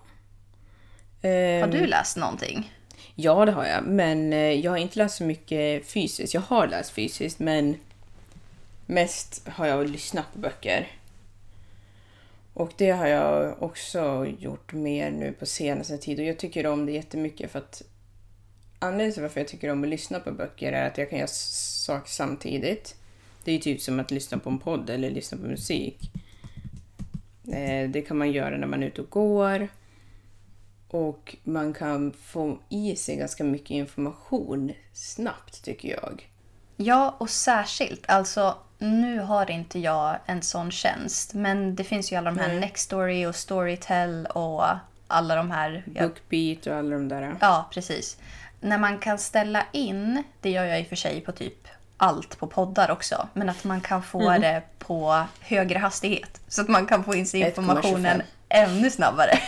Ehm, 1.21 1.61
Har 1.61 1.67
du 1.67 1.85
läst 1.87 2.17
någonting? 2.17 2.73
Ja, 3.15 3.45
det 3.45 3.51
har 3.51 3.65
jag. 3.65 3.83
Men 3.83 4.33
eh, 4.33 4.39
jag 4.39 4.71
har 4.71 4.77
inte 4.77 4.99
läst 4.99 5.17
så 5.17 5.23
mycket 5.23 5.85
fysiskt. 5.85 6.33
Jag 6.33 6.41
har 6.41 6.67
läst 6.67 6.91
fysiskt, 6.91 7.39
men 7.39 7.75
mest 8.85 9.47
har 9.47 9.65
jag 9.67 9.89
lyssnat 9.89 10.33
på 10.33 10.39
böcker. 10.39 10.87
Och 12.53 12.71
det 12.77 12.91
har 12.91 13.07
jag 13.07 13.63
också 13.63 14.25
gjort 14.39 14.73
mer 14.73 15.11
nu 15.11 15.31
på 15.31 15.45
senaste 15.45 15.97
tid. 15.97 16.19
Och 16.19 16.25
jag 16.25 16.37
tycker 16.37 16.67
om 16.67 16.85
det 16.85 16.91
jättemycket 16.91 17.51
för 17.51 17.59
att 17.59 17.81
anledningen 18.79 19.13
till 19.13 19.21
varför 19.21 19.39
jag 19.39 19.47
tycker 19.47 19.69
om 19.69 19.83
att 19.83 19.89
lyssna 19.89 20.19
på 20.19 20.31
böcker 20.31 20.71
är 20.73 20.87
att 20.87 20.97
jag 20.97 21.09
kan 21.09 21.19
göra 21.19 21.27
saker 21.27 22.09
samtidigt. 22.09 22.95
Det 23.43 23.51
är 23.51 23.55
ju 23.55 23.61
typ 23.61 23.81
som 23.81 23.99
att 23.99 24.11
lyssna 24.11 24.37
på 24.37 24.49
en 24.49 24.59
podd 24.59 24.89
eller 24.89 25.09
lyssna 25.09 25.37
på 25.37 25.43
musik. 25.43 26.11
Eh, 27.47 27.89
det 27.89 28.01
kan 28.01 28.17
man 28.17 28.31
göra 28.31 28.57
när 28.57 28.67
man 28.67 28.83
är 28.83 28.87
ute 28.87 29.01
och 29.01 29.09
går. 29.09 29.67
Och 30.93 31.35
man 31.43 31.73
kan 31.73 32.13
få 32.25 32.57
i 32.69 32.95
sig 32.95 33.15
ganska 33.15 33.43
mycket 33.43 33.71
information 33.71 34.71
snabbt 34.93 35.63
tycker 35.63 35.89
jag. 35.89 36.29
Ja, 36.77 37.15
och 37.17 37.29
särskilt. 37.29 38.09
Alltså, 38.09 38.57
nu 38.77 39.19
har 39.19 39.51
inte 39.51 39.79
jag 39.79 40.17
en 40.25 40.41
sån 40.41 40.71
tjänst. 40.71 41.33
Men 41.33 41.75
det 41.75 41.83
finns 41.83 42.11
ju 42.11 42.15
alla 42.15 42.31
de 42.31 42.39
här 42.39 42.47
Nej. 42.47 42.59
Nextory 42.59 43.25
och 43.25 43.35
Storytel 43.35 44.25
och 44.25 44.63
alla 45.07 45.35
de 45.35 45.51
här... 45.51 45.83
jag- 45.95 46.09
Bookbeat 46.09 46.67
och 46.67 46.75
alla 46.75 46.89
de 46.89 47.07
där. 47.07 47.35
Ja, 47.41 47.69
precis. 47.73 48.17
När 48.61 48.77
man 48.77 48.97
kan 48.99 49.17
ställa 49.17 49.65
in, 49.71 50.23
det 50.41 50.49
gör 50.49 50.65
jag 50.65 50.79
i 50.79 50.83
och 50.83 50.87
för 50.87 50.95
sig 50.95 51.21
på 51.21 51.31
typ 51.31 51.67
allt 51.97 52.37
på 52.39 52.47
poddar 52.47 52.91
också, 52.91 53.27
men 53.33 53.49
att 53.49 53.63
man 53.63 53.81
kan 53.81 54.03
få 54.03 54.21
Mm. 54.29 54.41
det 54.41 54.61
på 54.79 55.23
högre 55.41 55.79
hastighet. 55.79 56.41
Så 56.47 56.61
att 56.61 56.67
man 56.67 56.85
kan 56.85 57.03
få 57.03 57.15
in 57.15 57.25
sig 57.27 57.41
1,25. 57.43 57.47
informationen 57.47 58.21
ännu 58.49 58.89
snabbare. 58.91 59.39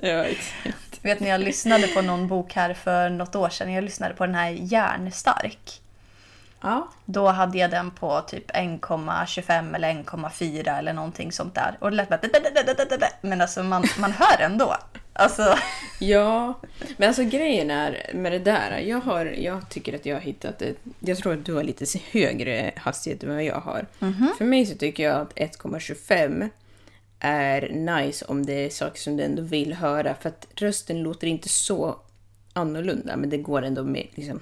Ja, 0.08 0.24
exakt. 0.24 1.04
Vet 1.04 1.20
ni, 1.20 1.28
jag 1.28 1.40
lyssnade 1.40 1.86
på 1.86 2.02
någon 2.02 2.28
bok 2.28 2.52
här 2.52 2.74
för 2.74 3.10
något 3.10 3.36
år 3.36 3.48
sedan. 3.48 3.72
Jag 3.72 3.84
lyssnade 3.84 4.14
på 4.14 4.26
den 4.26 4.34
här 4.34 4.50
Järnstark. 4.50 5.80
Ja. 6.60 6.88
Då 7.04 7.28
hade 7.28 7.58
jag 7.58 7.70
den 7.70 7.90
på 7.90 8.20
typ 8.20 8.50
1,25 8.50 9.74
eller 9.74 9.88
1,4 9.88 10.78
eller 10.78 10.92
någonting 10.92 11.32
sånt 11.32 11.54
där. 11.54 11.76
Och 11.80 11.90
det 11.90 11.96
lät 11.96 12.08
bara... 12.08 12.20
Men 13.20 13.40
alltså 13.40 13.62
man, 13.62 13.84
man 13.98 14.12
hör 14.12 14.40
ändå. 14.40 14.76
Alltså... 15.12 15.54
Ja, 16.00 16.60
men 16.96 17.08
alltså 17.08 17.24
grejen 17.24 17.70
är 17.70 18.10
med 18.14 18.32
det 18.32 18.38
där. 18.38 18.78
Jag, 18.78 19.00
har, 19.00 19.26
jag 19.26 19.70
tycker 19.70 19.94
att 19.94 20.06
jag 20.06 20.16
har 20.16 20.20
hittat 20.20 20.62
ett... 20.62 20.78
Jag 21.00 21.18
tror 21.18 21.32
att 21.32 21.44
du 21.44 21.54
har 21.54 21.62
lite 21.62 21.84
högre 22.10 22.72
hastighet 22.76 23.22
än 23.22 23.34
vad 23.34 23.44
jag 23.44 23.60
har. 23.60 23.86
För 24.38 24.44
mig 24.44 24.66
så 24.66 24.76
tycker 24.76 25.02
jag 25.02 25.20
att 25.20 25.34
1,25 25.34 26.50
är 27.20 27.68
nice 27.68 28.24
om 28.24 28.46
det 28.46 28.66
är 28.66 28.70
saker 28.70 29.00
som 29.00 29.16
du 29.16 29.22
ändå 29.22 29.42
vill 29.42 29.74
höra. 29.74 30.14
För 30.14 30.28
att 30.28 30.46
rösten 30.54 31.02
låter 31.02 31.26
inte 31.26 31.48
så 31.48 31.96
annorlunda, 32.52 33.16
men 33.16 33.30
det 33.30 33.38
går 33.38 33.62
ändå 33.62 33.84
med 33.84 34.06
liksom... 34.14 34.40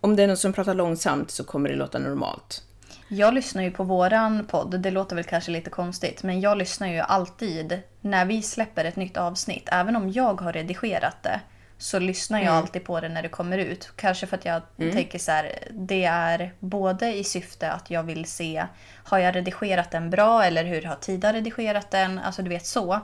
Om 0.00 0.16
det 0.16 0.22
är 0.22 0.26
någon 0.26 0.36
som 0.36 0.52
pratar 0.52 0.74
långsamt 0.74 1.30
så 1.30 1.44
kommer 1.44 1.68
det 1.68 1.76
låta 1.76 1.98
normalt. 1.98 2.62
Jag 3.08 3.34
lyssnar 3.34 3.62
ju 3.62 3.70
på 3.70 3.84
våran 3.84 4.46
podd, 4.46 4.80
det 4.80 4.90
låter 4.90 5.16
väl 5.16 5.24
kanske 5.24 5.50
lite 5.50 5.70
konstigt, 5.70 6.22
men 6.22 6.40
jag 6.40 6.58
lyssnar 6.58 6.88
ju 6.88 6.98
alltid 6.98 7.80
när 8.00 8.24
vi 8.24 8.42
släpper 8.42 8.84
ett 8.84 8.96
nytt 8.96 9.16
avsnitt. 9.16 9.68
Även 9.72 9.96
om 9.96 10.12
jag 10.12 10.40
har 10.40 10.52
redigerat 10.52 11.22
det 11.22 11.40
så 11.82 11.98
lyssnar 11.98 12.40
jag 12.42 12.54
alltid 12.54 12.84
på 12.84 13.00
det 13.00 13.08
när 13.08 13.22
det 13.22 13.28
kommer 13.28 13.58
ut. 13.58 13.92
Kanske 13.96 14.26
för 14.26 14.36
att 14.36 14.44
jag 14.44 14.62
tänker 14.76 15.18
så 15.18 15.30
här, 15.30 15.52
det 15.70 16.04
är 16.04 16.52
både 16.58 17.14
i 17.14 17.24
syfte 17.24 17.72
att 17.72 17.90
jag 17.90 18.02
vill 18.02 18.24
se, 18.24 18.66
har 19.04 19.18
jag 19.18 19.36
redigerat 19.36 19.90
den 19.90 20.10
bra 20.10 20.44
eller 20.44 20.64
hur 20.64 20.82
har 20.82 20.96
Tida 20.96 21.32
redigerat 21.32 21.90
den? 21.90 22.18
Alltså 22.18 22.42
du 22.42 22.48
vet 22.48 22.66
så. 22.66 23.00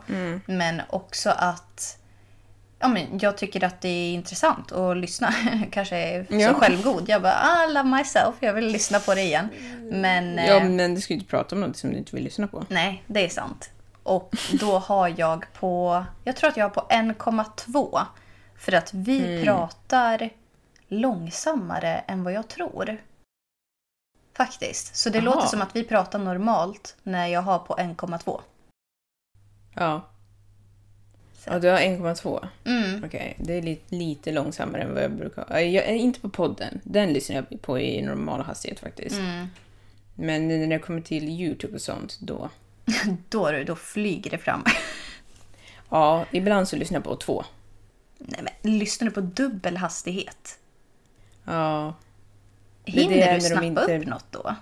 Men 0.46 0.82
också 0.90 1.30
att 1.30 1.94
Ja, 2.80 2.88
men 2.88 3.18
jag 3.18 3.36
tycker 3.36 3.64
att 3.64 3.80
det 3.80 3.88
är 3.88 4.12
intressant 4.14 4.72
att 4.72 4.96
lyssna. 4.96 5.34
Kanske 5.70 5.96
är 5.96 6.26
Ja. 6.30 6.48
så 6.48 6.54
självgod. 6.54 7.08
Jag 7.08 7.22
bara, 7.22 7.36
ah, 7.42 7.66
love 7.66 7.82
myself. 7.96 8.34
Jag 8.40 8.52
vill 8.52 8.66
lyssna 8.66 8.98
på 9.00 9.14
det 9.14 9.22
igen. 9.22 9.48
Men 9.90 10.36
Ja, 10.36 10.56
eh, 10.56 10.64
men 10.64 10.94
du 10.94 11.00
ska 11.00 11.12
ju 11.14 11.18
inte 11.20 11.30
prata 11.30 11.54
om 11.54 11.60
något 11.60 11.76
som 11.76 11.90
du 11.90 11.96
inte 11.96 12.14
vill 12.16 12.24
lyssna 12.24 12.46
på. 12.46 12.64
nej, 12.68 13.02
det 13.06 13.24
är 13.24 13.28
sant. 13.28 13.70
Och 14.02 14.34
då 14.60 14.78
har 14.78 15.14
jag 15.16 15.44
på, 15.52 16.04
jag 16.24 16.36
tror 16.36 16.50
att 16.50 16.56
jag 16.56 16.64
har 16.64 16.70
på 16.70 16.86
1,2. 16.90 18.00
För 18.58 18.72
att 18.72 18.94
vi 18.94 19.44
pratar 19.44 20.30
långsammare 20.88 21.98
än 21.98 22.24
vad 22.24 22.32
jag 22.32 22.48
tror. 22.48 23.02
Faktiskt. 24.36 24.96
Så 24.96 25.10
det 25.10 25.18
Aha. 25.18 25.24
låter 25.24 25.46
som 25.46 25.62
att 25.62 25.76
vi 25.76 25.84
pratar 25.84 26.18
normalt 26.18 26.96
när 27.02 27.26
jag 27.26 27.42
har 27.42 27.58
på 27.58 27.76
1,2. 27.76 28.40
Ja. 29.74 30.08
Ja, 31.44 31.58
du 31.58 31.68
har 31.68 31.78
1,2. 31.78 32.48
Mm. 32.64 33.04
Okej, 33.04 33.36
det 33.38 33.52
är 33.52 33.62
lite, 33.62 33.94
lite 33.94 34.32
långsammare 34.32 34.82
än 34.82 34.94
vad 34.94 35.02
jag 35.02 35.12
brukar. 35.12 35.58
Jag 35.58 35.84
är 35.84 35.94
inte 35.94 36.20
på 36.20 36.28
podden. 36.28 36.80
Den 36.84 37.12
lyssnar 37.12 37.36
jag 37.36 37.62
på 37.62 37.78
i 37.78 38.02
normal 38.02 38.40
hastighet 38.40 38.80
faktiskt. 38.80 39.18
Mm. 39.18 39.46
Men 40.14 40.48
när 40.48 40.66
det 40.66 40.78
kommer 40.78 41.00
till 41.00 41.28
YouTube 41.28 41.74
och 41.74 41.80
sånt, 41.80 42.18
då... 42.20 42.50
Då, 43.28 43.50
du, 43.50 43.64
då 43.64 43.76
flyger 43.76 44.30
det 44.30 44.38
fram. 44.38 44.64
Ja, 45.88 46.24
ibland 46.30 46.68
så 46.68 46.76
lyssnar 46.76 46.96
jag 46.96 47.04
på 47.04 47.16
två. 47.16 47.44
Nej, 48.18 48.40
men, 48.62 48.78
lyssnar 48.78 49.08
du 49.08 49.14
på 49.14 49.20
dubbel 49.20 49.76
hastighet? 49.76 50.58
Ja. 51.44 51.94
Hinner 52.84 53.34
du 53.34 53.40
snappa 53.40 53.64
inte- 53.64 53.98
upp 53.98 54.06
något 54.06 54.26
då? 54.30 54.54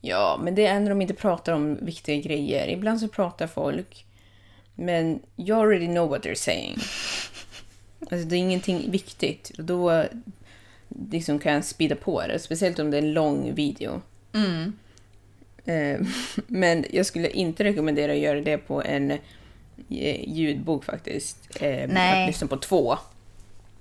Ja, 0.00 0.40
men 0.42 0.54
det 0.54 0.66
är 0.66 0.80
när 0.80 0.88
de 0.90 1.02
inte 1.02 1.14
pratar 1.14 1.52
om 1.52 1.78
viktiga 1.84 2.16
grejer. 2.16 2.68
Ibland 2.68 3.00
så 3.00 3.08
pratar 3.08 3.46
folk, 3.46 4.06
men 4.74 5.20
you 5.36 5.60
already 5.60 5.86
know 5.86 6.08
what 6.08 6.22
they're 6.24 6.34
saying. 6.34 6.76
Alltså 8.00 8.28
det 8.28 8.36
är 8.36 8.38
ingenting 8.38 8.90
viktigt. 8.90 9.52
Och 9.58 9.64
då 9.64 10.04
liksom 11.10 11.38
kan 11.38 11.52
jag 11.52 11.64
speeda 11.64 11.96
på 11.96 12.26
det, 12.26 12.38
speciellt 12.38 12.78
om 12.78 12.90
det 12.90 12.96
är 12.96 13.02
en 13.02 13.12
lång 13.12 13.54
video. 13.54 14.02
Mm. 14.32 14.72
Eh, 15.64 16.06
Men 16.46 16.84
jag 16.90 17.06
skulle 17.06 17.30
inte 17.30 17.64
rekommendera 17.64 18.12
att 18.12 18.18
göra 18.18 18.40
det 18.40 18.58
på 18.58 18.82
en 18.82 19.18
ljudbok 19.88 20.84
faktiskt. 20.84 21.36
Eh, 21.60 21.88
Nej. 21.88 22.22
Att 22.22 22.28
lyssna 22.28 22.46
på 22.46 22.56
två. 22.56 22.98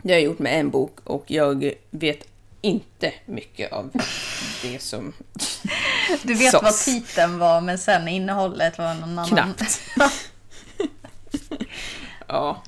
Det 0.02 0.10
har 0.10 0.20
jag 0.20 0.26
gjort 0.26 0.40
med 0.40 0.60
en 0.60 0.70
bok 0.70 1.00
och 1.04 1.24
jag 1.28 1.72
vet 1.90 2.28
inte 2.62 3.14
mycket 3.26 3.72
av 3.72 3.92
det 4.62 4.82
som... 4.82 5.14
Du 6.24 6.34
vet 6.34 6.52
Sås. 6.52 6.64
vad 6.64 6.74
titeln 6.74 7.40
var 7.40 7.62
men 7.62 7.78
sen 7.78 8.08
innehållet 8.08 8.78
var 8.78 8.94
någon 8.94 9.20
annan. 9.20 9.28
Knappt. 9.28 9.82
Ja. 12.28 12.62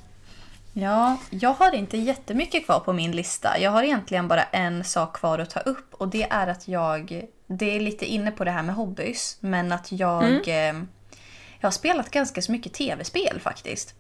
Ja, 0.74 1.18
jag 1.30 1.54
har 1.54 1.76
inte 1.76 1.98
jättemycket 1.98 2.66
kvar 2.66 2.80
på 2.80 2.94
min 2.94 3.12
lista. 3.12 3.60
Jag 3.60 3.72
har 3.72 3.84
egentligen 3.84 4.28
bara 4.28 4.44
en 4.44 4.84
sak 4.84 5.16
kvar 5.16 5.40
att 5.40 5.50
ta 5.50 5.60
upp 5.60 5.94
och 5.94 6.08
det 6.08 6.24
är 6.24 6.48
att 6.48 6.68
jag... 6.68 7.24
Det 7.48 7.76
är 7.76 7.80
lite 7.80 8.06
inne 8.06 8.32
på 8.32 8.44
det 8.44 8.52
här 8.52 8.64
med 8.64 8.76
hobbys, 8.76 9.38
men 9.40 9.72
att 9.72 9.92
jag... 9.92 10.24
Mm. 10.24 10.88
Jag 11.62 11.68
har 11.68 11.72
spelat 11.72 12.12
ganska 12.12 12.42
så 12.42 12.52
mycket 12.52 12.74
tv-spel 12.74 13.40
faktiskt. 13.40 13.96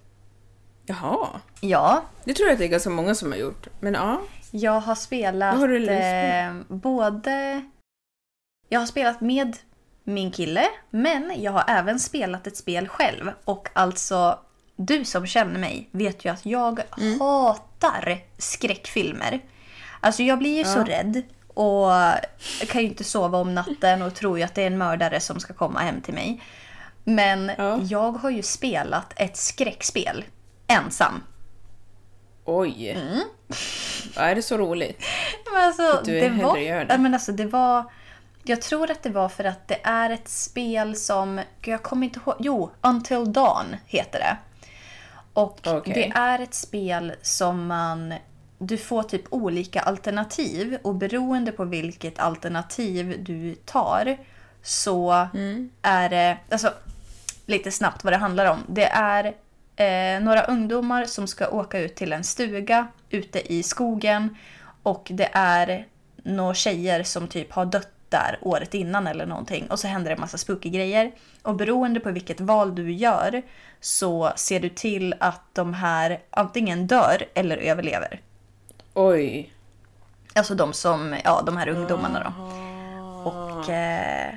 Jaha. 0.86 1.28
Ja, 1.62 2.04
Det 2.24 2.34
tror 2.34 2.48
jag 2.48 2.54
att 2.54 2.60
det 2.60 2.66
är 2.66 2.70
ganska 2.70 2.90
många 2.90 3.16
som 3.16 3.32
har 3.32 3.40
gjort. 3.40 3.68
Men 3.80 3.94
ja. 3.94 4.22
jag 4.52 4.80
har 4.80 4.96
spelat 4.96 5.58
har 5.60 5.90
eh, 5.90 6.54
både... 6.68 7.62
Jag 8.70 8.80
har 8.80 8.88
spelat 8.88 9.22
med 9.22 9.58
min 10.04 10.32
kille, 10.32 10.66
men 10.90 11.34
jag 11.38 11.52
har 11.52 11.64
även 11.68 12.00
spelat 12.00 12.48
ett 12.48 12.58
spel 12.58 12.88
själv. 12.88 13.32
Och 13.46 13.70
alltså, 13.74 14.40
du 14.76 15.06
som 15.06 15.28
känner 15.28 15.60
mig 15.60 15.90
vet 15.92 16.26
ju 16.26 16.30
att 16.30 16.46
jag 16.46 16.82
hatar 17.20 18.24
skräckfilmer. 18.38 19.40
Alltså 20.00 20.24
jag 20.24 20.40
blir 20.40 20.58
ju 20.58 20.64
så 20.64 20.84
rädd 20.84 21.22
och 21.48 21.92
kan 22.68 22.82
ju 22.82 22.88
inte 22.88 23.04
sova 23.04 23.38
om 23.38 23.56
natten 23.56 24.02
och 24.02 24.16
tror 24.16 24.38
ju 24.38 24.44
att 24.44 24.56
det 24.56 24.64
är 24.64 24.68
en 24.68 24.78
mördare 24.78 25.20
som 25.20 25.40
ska 25.40 25.54
komma 25.54 25.80
hem 25.80 26.02
till 26.02 26.14
mig. 26.14 26.42
Men 27.04 27.52
Ja. 27.58 27.80
jag 27.82 28.12
har 28.12 28.30
ju 28.30 28.42
spelat 28.44 29.14
ett 29.16 29.38
skräckspel 29.38 30.26
ensam. 30.68 31.24
Oj. 32.46 32.90
Mm. 32.90 33.20
Ja, 34.16 34.22
är 34.22 34.36
det 34.36 34.42
så 34.42 34.58
roligt? 34.58 35.04
Men 35.54 35.64
alltså, 35.64 35.84
Att 35.98 36.06
du 36.06 36.20
det 36.20 36.28
hellre 36.30 36.46
var, 36.46 36.58
gör 36.58 36.86
det. 36.86 36.98
Men 36.98 37.14
alltså, 37.14 37.32
det 37.32 37.46
var... 37.46 37.92
Jag 38.44 38.62
tror 38.62 38.92
att 38.92 39.04
det 39.04 39.10
var 39.10 39.30
för 39.30 39.44
att 39.44 39.68
det 39.68 39.80
är 39.84 40.10
ett 40.10 40.28
spel 40.28 40.96
som... 40.96 41.42
Jag 41.62 41.84
kommer 41.84 42.08
inte 42.08 42.20
ihåg. 42.20 42.36
Jo, 42.40 42.72
Until 42.82 43.34
Dawn 43.34 43.76
heter 43.86 44.20
det. 44.20 44.38
Och 45.34 45.60
Okej. 45.68 45.94
det 45.94 46.12
är 46.20 46.40
ett 46.40 46.54
spel 46.54 47.14
som 47.22 47.68
man... 47.68 48.14
Du 48.58 48.78
får 48.78 49.04
typ 49.04 49.24
olika 49.30 49.82
alternativ 49.82 50.78
och 50.84 50.96
beroende 50.96 51.52
på 51.52 51.66
vilket 51.66 52.20
alternativ 52.20 53.24
du 53.24 53.56
tar 53.56 54.18
så 54.64 55.28
Mm. 55.34 55.70
är 55.82 56.10
det... 56.10 56.38
Alltså, 56.52 56.74
lite 57.52 57.72
snabbt 57.72 58.04
vad 58.04 58.14
det 58.14 58.18
handlar 58.18 58.46
om. 58.46 58.64
Det 58.68 58.86
är 58.86 59.34
eh, 59.76 60.24
några 60.24 60.44
ungdomar 60.44 61.06
som 61.06 61.28
ska 61.28 61.48
åka 61.48 61.80
ut 61.80 61.96
till 61.96 62.14
en 62.14 62.24
stuga 62.24 62.88
ute 63.10 63.54
i 63.54 63.64
skogen 63.64 64.38
och 64.84 65.08
det 65.10 65.30
är 65.34 65.88
några 66.24 66.54
tjejer 66.54 67.04
som 67.04 67.28
typ 67.28 67.52
har 67.52 67.66
dött 67.66 67.88
där 68.10 68.40
året 68.42 68.74
innan 68.74 69.08
eller 69.08 69.26
någonting 69.26 69.68
och 69.68 69.80
så 69.80 69.88
händer 69.88 70.10
det 70.10 70.16
en 70.16 70.22
massa 70.22 70.38
spooky 70.38 70.70
grejer. 70.70 71.12
Och 71.42 71.56
beroende 71.56 72.00
på 72.00 72.12
vilket 72.12 72.42
val 72.42 72.76
du 72.76 72.92
gör 72.92 73.42
så 73.80 74.34
ser 74.36 74.60
du 74.60 74.70
till 74.70 75.16
att 75.20 75.42
de 75.54 75.74
här 75.74 76.20
antingen 76.30 76.88
dör 76.88 77.24
eller 77.34 77.58
överlever. 77.58 78.22
Oj. 78.94 79.54
Alltså 80.36 80.56
de 80.56 80.74
som, 80.74 81.16
ja 81.24 81.42
de 81.46 81.58
här 81.58 81.70
ungdomarna 81.70 82.24
då. 82.24 82.62
Och, 83.30 83.70
eh, 83.70 84.34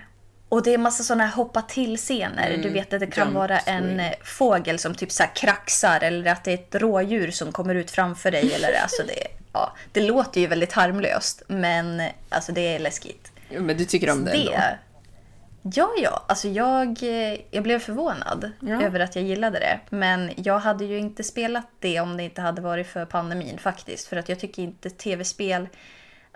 och 0.49 0.63
det 0.63 0.75
är 0.75 0.79
massa 0.79 1.03
sådana 1.03 1.27
hoppa 1.27 1.63
till-scener. 1.63 2.49
Mm, 2.51 2.63
Du 2.63 2.69
vet 2.69 2.93
att 2.93 3.01
det 3.01 3.07
kan 3.07 3.25
jump 3.27 3.37
vara 3.37 3.59
en 3.59 4.01
eh, 4.01 4.13
fågel 4.25 4.79
som 4.79 4.95
typ 4.95 5.13
så 5.13 5.23
här 5.23 5.31
kraxar 5.35 6.01
eller 6.03 6.33
att 6.33 6.45
det 6.45 6.51
är 6.51 6.55
ett 6.55 6.75
rådjur 6.75 7.31
som 7.31 7.53
kommer 7.53 7.75
ut 7.75 7.91
framför 7.91 8.31
dig. 8.31 8.53
Eller, 8.55 8.73
alltså 8.83 9.03
det, 9.07 9.27
ja, 9.53 9.73
det 9.93 10.01
låter 10.01 10.41
ju 10.41 10.47
väldigt 10.47 10.73
harmlöst 10.73 11.43
men 11.47 12.03
alltså 12.29 12.53
det 12.53 12.75
är 12.75 12.79
läskigt. 12.79 13.33
Men 13.59 13.77
du 13.77 13.85
tycker 13.85 14.11
om 14.11 14.25
det, 14.25 14.31
ändå? 14.33 14.51
det 14.53 14.79
Ja, 15.75 15.91
ja. 16.03 16.25
Alltså 16.29 16.49
jag, 16.49 17.03
eh, 17.03 17.39
jag 17.51 17.63
blev 17.63 17.79
förvånad 17.79 18.51
Ja. 18.61 18.83
över 18.83 19.01
att 19.01 19.17
jag 19.17 19.25
gillade 19.25 19.59
det. 19.59 19.81
Men 19.91 20.31
jag 20.37 20.59
hade 20.59 20.85
ju 20.85 20.99
inte 20.99 21.25
spelat 21.25 21.67
det 21.79 22.01
om 22.01 22.17
det 22.17 22.23
inte 22.23 22.41
hade 22.41 22.63
varit 22.63 22.87
för 22.87 23.05
pandemin 23.05 23.59
faktiskt. 23.59 24.07
För 24.09 24.17
att 24.17 24.29
jag 24.29 24.41
tycker 24.41 24.63
inte 24.63 24.91
tv-spel... 24.91 25.69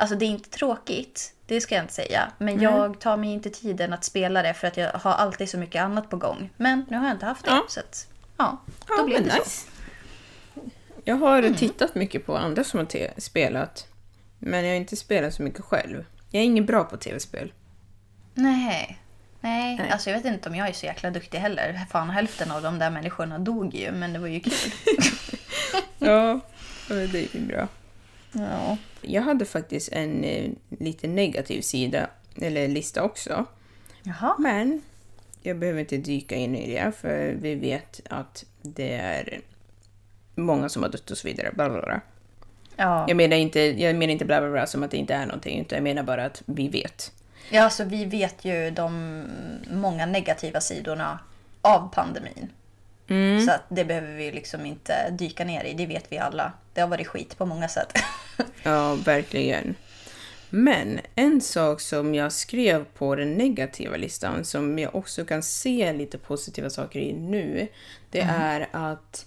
Alltså 0.00 0.16
det 0.16 0.24
är 0.24 0.28
inte 0.28 0.50
tråkigt, 0.50 1.32
det 1.46 1.60
ska 1.60 1.74
jag 1.74 1.84
inte 1.84 1.94
säga. 1.94 2.30
Men 2.38 2.54
Nej. 2.54 2.64
jag 2.64 3.00
tar 3.00 3.16
mig 3.16 3.30
inte 3.32 3.50
tiden 3.50 3.92
att 3.92 4.04
spela 4.04 4.42
det 4.42 4.54
för 4.54 4.66
att 4.66 4.76
jag 4.76 4.92
har 4.92 5.12
alltid 5.12 5.48
så 5.48 5.58
mycket 5.58 5.82
annat 5.82 6.10
på 6.10 6.16
gång. 6.16 6.50
Men 6.56 6.84
nu 6.88 6.96
har 6.96 7.06
jag 7.06 7.14
inte 7.14 7.26
haft 7.26 7.44
det. 7.44 7.50
Ja. 7.50 7.64
Så 7.68 7.80
att, 7.80 8.06
ja, 8.36 8.58
då 8.86 8.94
Ja, 8.98 9.04
blev 9.04 9.24
det 9.24 9.30
så. 9.30 9.38
nice. 9.38 9.66
Jag 11.04 11.16
har 11.16 11.38
Mm. 11.38 11.54
tittat 11.54 11.94
mycket 11.94 12.26
på 12.26 12.36
andra 12.36 12.64
som 12.64 12.78
har 12.80 13.20
spelat. 13.20 13.86
Men 14.38 14.64
jag 14.64 14.70
har 14.70 14.76
inte 14.76 14.96
spelat 14.96 15.34
så 15.34 15.42
mycket 15.42 15.64
själv. 15.64 16.04
Jag 16.30 16.40
är 16.40 16.44
ingen 16.44 16.66
bra 16.66 16.84
på 16.84 16.96
tv-spel. 16.96 17.52
Nej. 18.34 18.98
Nej, 19.40 19.76
Nej. 19.76 19.90
alltså 19.90 20.10
jag 20.10 20.16
vet 20.16 20.26
inte 20.26 20.48
om 20.48 20.54
jag 20.54 20.68
är 20.68 20.72
så 20.72 20.86
jäkla 20.86 21.10
duktig 21.10 21.38
heller. 21.38 21.80
Fan, 21.90 22.10
hälften 22.10 22.50
av 22.50 22.62
de 22.62 22.78
där 22.78 22.90
människorna 22.90 23.38
dog 23.38 23.74
ju, 23.74 23.92
men 23.92 24.12
det 24.12 24.18
var 24.18 24.26
ju 24.28 24.40
kul. 24.40 24.52
Ja, 25.98 26.40
det 26.88 26.94
är 26.94 27.36
ju 27.36 27.40
bra. 27.40 27.68
Ja. 28.32 28.76
Jag 29.02 29.22
hade 29.22 29.44
faktiskt 29.44 29.88
en 29.92 30.24
eh, 30.24 30.50
lite 30.68 31.08
negativ 31.08 31.60
sida, 31.60 32.10
eller 32.40 32.68
lista 32.68 33.02
också. 33.02 33.44
Jaha. 34.02 34.34
Men 34.38 34.82
jag 35.42 35.58
behöver 35.58 35.80
inte 35.80 35.96
dyka 35.96 36.34
in 36.34 36.56
i 36.56 36.74
det, 36.74 36.92
för 36.92 37.36
vi 37.40 37.54
vet 37.54 38.00
att 38.10 38.44
det 38.62 38.92
är 38.92 39.40
många 40.34 40.68
som 40.68 40.82
har 40.82 40.90
dött 40.90 41.10
och 41.10 41.18
så 41.18 41.28
vidare. 41.28 41.50
Bla 41.54 41.70
bla 41.70 41.82
bla. 41.82 42.00
Ja. 42.76 43.04
Jag 43.08 43.16
menar 43.16 43.36
inte, 43.36 43.60
jag 43.60 43.96
menar 43.96 44.12
inte 44.12 44.24
bla 44.24 44.40
bla 44.40 44.50
bla 44.50 44.66
som 44.66 44.82
att 44.82 44.90
det 44.90 44.96
inte 44.96 45.14
är 45.14 45.26
någonting, 45.26 45.60
utan 45.60 45.76
jag 45.76 45.82
menar 45.82 46.02
bara 46.02 46.24
att 46.24 46.42
vi 46.46 46.68
vet. 46.68 47.12
Ja, 47.50 47.62
alltså 47.62 47.84
vi 47.84 48.04
vet 48.04 48.44
ju 48.44 48.70
de 48.70 49.22
många 49.70 50.06
negativa 50.06 50.60
sidorna 50.60 51.18
av 51.62 51.88
pandemin. 51.94 52.52
Mm. 53.08 53.46
Så 53.46 53.50
att 53.50 53.62
det 53.68 53.84
behöver 53.84 54.14
vi 54.14 54.32
liksom 54.32 54.66
inte 54.66 55.10
dyka 55.10 55.44
ner 55.44 55.64
i, 55.64 55.74
det 55.74 55.86
vet 55.86 56.12
vi 56.12 56.18
alla. 56.18 56.52
Det 56.78 56.82
har 56.82 56.88
varit 56.88 57.06
skit 57.06 57.38
på 57.38 57.46
många 57.46 57.68
sätt. 57.68 57.92
Ja, 58.62 58.94
verkligen. 58.94 59.74
Men 60.50 61.00
en 61.14 61.40
sak 61.40 61.80
som 61.80 62.14
jag 62.14 62.32
skrev 62.32 62.84
på 62.84 63.14
den 63.14 63.34
negativa 63.34 63.96
listan 63.96 64.44
som 64.44 64.78
jag 64.78 64.94
också 64.94 65.24
kan 65.24 65.42
se 65.42 65.92
lite 65.92 66.18
positiva 66.18 66.70
saker 66.70 67.00
i 67.00 67.12
nu, 67.12 67.68
det 68.10 68.20
Mm. 68.20 68.34
är 68.40 68.68
att 68.72 69.26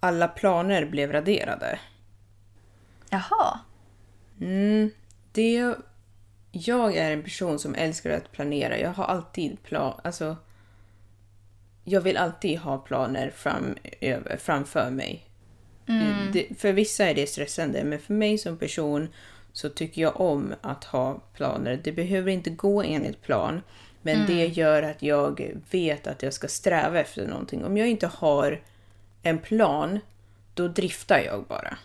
alla 0.00 0.28
planer 0.28 0.84
blev 0.84 1.12
raderade. 1.12 1.78
Jaha. 3.10 3.60
Mm, 4.40 4.90
det... 5.32 5.74
Jag 6.52 6.96
är 6.96 7.10
en 7.10 7.22
person 7.22 7.58
som 7.58 7.74
älskar 7.74 8.10
att 8.10 8.32
planera. 8.32 8.78
Jag 8.78 8.90
har 8.90 9.04
alltid 9.04 9.62
plan... 9.62 10.00
Alltså... 10.04 10.36
Jag 11.84 12.00
vill 12.00 12.16
alltid 12.16 12.58
ha 12.58 12.78
planer 12.78 13.30
fram, 13.30 13.76
över, 14.00 14.36
framför 14.36 14.90
mig. 14.90 15.25
Mm. 15.88 16.32
Det, 16.32 16.46
för 16.58 16.72
vissa 16.72 17.04
är 17.06 17.14
det 17.14 17.26
stressande, 17.26 17.84
men 17.84 17.98
för 17.98 18.14
mig 18.14 18.38
som 18.38 18.56
person 18.58 19.08
så 19.52 19.68
tycker 19.68 20.02
jag 20.02 20.20
om 20.20 20.54
att 20.60 20.84
ha 20.84 21.22
planer. 21.34 21.80
Det 21.84 21.92
behöver 21.92 22.30
inte 22.32 22.50
gå 22.50 22.82
enligt 22.82 23.22
plan, 23.22 23.62
men 24.02 24.14
Mm. 24.16 24.26
det 24.26 24.46
gör 24.46 24.82
att 24.82 25.02
jag 25.02 25.50
vet 25.70 26.06
att 26.06 26.22
jag 26.22 26.32
ska 26.32 26.48
sträva 26.48 27.00
efter 27.00 27.26
någonting. 27.26 27.64
Om 27.64 27.76
jag 27.76 27.88
inte 27.88 28.06
har 28.06 28.60
en 29.22 29.38
plan, 29.38 29.98
då 30.54 30.68
driftar 30.68 31.18
jag 31.18 31.44
bara. 31.44 31.76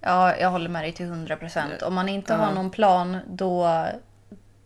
Ja, 0.00 0.36
jag 0.36 0.50
håller 0.50 0.68
med 0.68 0.84
dig 0.84 0.92
till 0.92 1.06
100 1.06 1.36
procent. 1.36 1.82
Om 1.82 1.94
man 1.94 2.08
inte 2.08 2.32
Ja. 2.32 2.36
har 2.38 2.54
någon 2.54 2.70
plan, 2.70 3.16
då, 3.30 3.86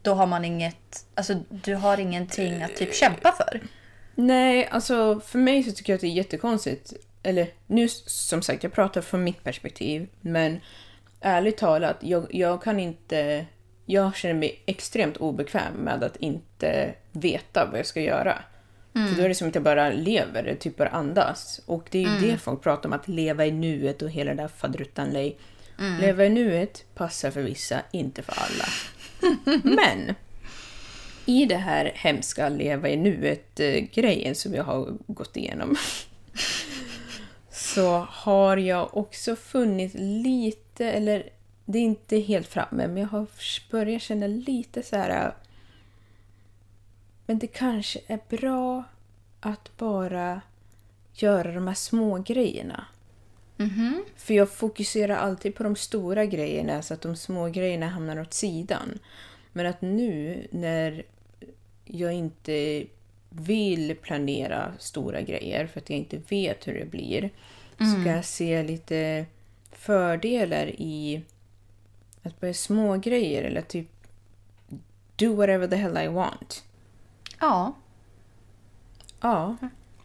då 0.02 0.14
har 0.14 0.26
man 0.26 0.44
inget... 0.44 1.06
Alltså, 1.14 1.34
du 1.48 1.74
har 1.74 2.00
ingenting 2.00 2.62
att 2.62 2.76
typ 2.76 2.94
kämpa 2.94 3.32
för. 3.32 3.60
Nej, 4.14 4.66
alltså 4.66 5.20
för 5.20 5.38
mig 5.38 5.62
så 5.62 5.72
tycker 5.72 5.92
jag 5.92 5.94
att 5.96 6.00
det 6.00 6.06
är 6.06 6.10
jättekonstigt. 6.12 6.92
Eller 7.22 7.48
nu 7.66 7.88
som 8.06 8.42
sagt, 8.42 8.62
jag 8.62 8.72
pratar 8.72 9.00
från 9.00 9.24
mitt 9.24 9.44
perspektiv. 9.44 10.08
Men 10.20 10.60
ärligt 11.20 11.56
talat, 11.56 11.96
jag, 12.00 12.34
jag 12.34 12.62
kan 12.62 12.80
inte... 12.80 13.46
Jag 13.86 14.16
känner 14.16 14.34
mig 14.34 14.62
extremt 14.66 15.16
obekväm 15.16 15.72
med 15.74 16.04
att 16.04 16.16
inte 16.16 16.94
veta 17.12 17.66
vad 17.70 17.78
jag 17.78 17.86
ska 17.86 18.00
göra. 18.00 18.38
För 18.92 19.16
då 19.16 19.22
är 19.22 19.28
det 19.28 19.34
som 19.34 19.48
att 19.48 19.54
jag 19.54 19.64
bara 19.64 19.90
lever, 19.90 20.56
typ 20.60 20.76
bara 20.76 20.88
andas. 20.88 21.60
Och 21.66 21.88
det 21.90 21.98
är 21.98 22.02
ju 22.02 22.08
Mm. 22.08 22.22
det 22.22 22.38
folk 22.38 22.62
pratar 22.62 22.88
om, 22.88 22.92
att 22.92 23.08
leva 23.08 23.46
i 23.46 23.50
nuet 23.50 24.02
och 24.02 24.10
hela 24.10 24.34
det 24.34 24.42
där 24.42 24.48
fadruttanlej. 24.48 25.36
Mm. 25.78 26.00
Leva 26.00 26.24
i 26.24 26.28
nuet 26.28 26.84
passar 26.94 27.30
för 27.30 27.42
vissa, 27.42 27.80
inte 27.92 28.22
för 28.22 28.34
alla. 28.38 28.64
Men 29.62 30.14
i 31.26 31.44
det 31.46 31.56
här 31.56 31.92
hemska 31.94 32.48
leva 32.48 32.88
i 32.88 32.96
nuet-grejen 32.96 34.34
som 34.34 34.54
jag 34.54 34.64
har 34.64 34.92
gått 35.06 35.36
igenom 35.36 35.76
så 37.74 38.06
har 38.10 38.56
jag 38.56 38.96
också 38.96 39.36
funnit 39.36 39.94
lite, 39.94 40.90
eller 40.90 41.28
det 41.64 41.78
är 41.78 41.82
inte 41.82 42.18
helt 42.18 42.46
framme, 42.46 42.86
men 42.86 42.96
jag 42.96 43.08
har 43.08 43.26
börjat 43.70 44.02
känna 44.02 44.26
lite 44.26 44.82
så 44.82 44.96
här... 44.96 45.34
Men 47.26 47.38
det 47.38 47.46
kanske 47.46 48.00
är 48.06 48.20
bra 48.28 48.84
att 49.40 49.76
bara 49.76 50.40
göra 51.14 51.52
de 51.52 51.66
här 51.66 51.74
små 51.74 52.18
grejerna. 52.18 52.84
För 54.16 54.34
jag 54.34 54.50
fokuserar 54.50 55.16
alltid 55.16 55.54
på 55.54 55.62
de 55.62 55.76
stora 55.76 56.26
grejerna 56.26 56.82
så 56.82 56.94
att 56.94 57.02
de 57.02 57.16
små 57.16 57.48
grejerna 57.48 57.88
hamnar 57.88 58.20
åt 58.20 58.34
sidan. 58.34 58.98
Men 59.52 59.66
att 59.66 59.80
nu 59.80 60.46
när 60.50 61.02
jag 61.84 62.12
inte 62.12 62.84
vill 63.30 63.96
planera 63.96 64.72
stora 64.78 65.20
grejer 65.20 65.66
för 65.66 65.80
att 65.80 65.90
jag 65.90 65.98
inte 65.98 66.20
vet 66.28 66.68
hur 66.68 66.74
det 66.74 66.90
blir. 66.90 67.30
Mm. 67.80 68.00
ska 68.00 68.10
jag 68.10 68.24
se 68.24 68.62
lite 68.62 69.26
fördelar 69.72 70.66
i 70.66 71.22
att 72.22 72.40
börja 72.40 72.54
små 72.54 72.96
grejer 72.96 73.42
eller 73.42 73.60
typ 73.62 73.88
do 75.16 75.34
whatever 75.34 75.66
the 75.68 75.76
hell 75.76 75.98
I 75.98 76.08
want. 76.08 76.64
Ja. 77.40 77.72
Ja. 79.20 79.56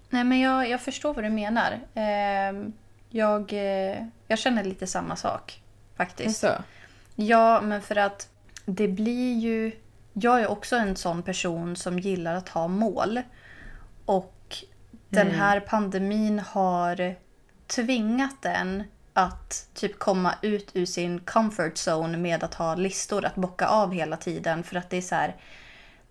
Nej, 0.10 0.24
men 0.24 0.40
jag, 0.40 0.70
jag 0.70 0.82
förstår 0.82 1.14
vad 1.14 1.24
du 1.24 1.30
menar. 1.30 1.80
Ehm, 1.94 2.74
jag, 3.10 3.54
eh, 3.54 4.06
jag 4.28 4.40
känner 4.40 4.64
lite 4.64 4.88
samma 4.88 5.16
sak 5.16 5.62
faktiskt. 5.96 6.40
Så. 6.40 6.52
Ja, 7.16 7.62
men 7.62 7.82
för 7.82 7.96
att 7.96 8.30
det 8.66 8.88
blir 8.88 9.34
ju... 9.40 9.72
Jag 10.14 10.42
är 10.42 10.48
också 10.48 10.76
en 10.76 10.96
sån 10.96 11.24
person 11.24 11.76
som 11.76 12.00
gillar 12.00 12.36
att 12.36 12.50
ha 12.50 12.68
mål. 12.68 13.22
Och 14.06 14.58
den 15.10 15.28
Mm. 15.28 15.40
här 15.40 15.60
pandemin 15.60 16.40
har 16.40 17.16
tvingat 17.68 18.46
en 18.46 18.84
att 19.14 19.68
typ 19.74 20.00
komma 20.00 20.36
ut 20.42 20.72
ur 20.74 20.86
sin 20.86 21.20
comfort 21.20 21.74
zone 21.88 22.18
med 22.18 22.44
att 22.44 22.54
ha 22.54 22.76
listor 22.76 23.26
att 23.26 23.36
bocka 23.36 23.68
av 23.68 23.94
hela 23.94 24.18
tiden. 24.18 24.64
För 24.64 24.76
att 24.76 24.90
det 24.90 24.98
är 24.98 25.02
så 25.02 25.16
här... 25.16 25.36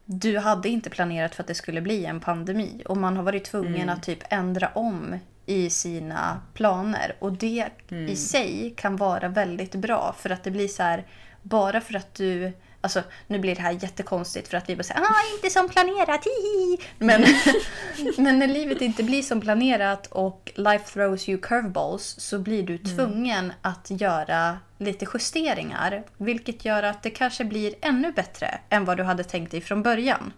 Du 0.07 0.39
hade 0.39 0.69
inte 0.69 0.91
planerat 0.91 1.35
för 1.35 1.43
att 1.43 1.47
det 1.47 1.55
skulle 1.55 1.81
bli 1.81 2.05
en 2.05 2.21
pandemi 2.21 2.83
och 2.87 2.97
man 2.97 3.17
har 3.17 3.25
varit 3.25 3.45
tvungen 3.45 3.75
Mm. 3.83 3.89
att 3.89 4.03
typ 4.03 4.19
ändra 4.29 4.69
om 4.69 5.19
i 5.47 5.71
sina 5.71 6.41
planer. 6.55 7.17
Och 7.19 7.33
det 7.33 7.69
Mm. 7.91 8.09
i 8.09 8.17
sig 8.17 8.75
kan 8.77 8.97
vara 8.97 9.29
väldigt 9.29 9.75
bra 9.75 10.15
för 10.19 10.31
att 10.31 10.45
det 10.45 10.51
blir 10.51 10.69
så 10.69 10.83
här, 10.83 11.07
bara 11.43 11.81
för 11.81 11.95
att 11.97 12.15
du 12.15 12.53
Alltså, 12.85 13.03
nu 13.27 13.39
blir 13.39 13.55
det 13.55 13.63
här 13.63 13.73
jättekonstigt 13.73 14.49
för 14.49 14.57
att 14.57 14.69
vi 14.69 14.77
bara 14.77 14.83
säger 14.83 15.01
ah, 15.01 15.35
inte 15.37 15.51
som 15.51 15.69
planerat, 15.69 16.25
hihi. 16.25 16.79
Men, 16.99 17.25
men 18.17 18.39
när 18.39 18.47
livet 18.47 18.83
inte 18.83 19.03
blir 19.03 19.23
som 19.23 19.41
planerat 19.41 20.07
och 20.07 20.53
life 20.55 20.85
throws 20.93 21.29
you 21.29 21.41
curveballs 21.41 22.15
så 22.19 22.39
blir 22.39 22.63
du 22.63 22.79
tvungen 22.79 23.53
att 23.63 23.87
göra 23.91 24.59
lite 24.79 25.07
justeringar. 25.15 26.03
Vilket 26.17 26.65
gör 26.65 26.83
att 26.83 27.03
det 27.03 27.11
kanske 27.11 27.45
blir 27.45 27.75
ännu 27.81 28.13
bättre 28.13 28.59
än 28.69 28.85
vad 28.85 28.97
du 28.97 29.03
hade 29.03 29.25
tänkt 29.25 29.51
dig 29.51 29.61
från 29.61 29.83
början. 29.83 30.33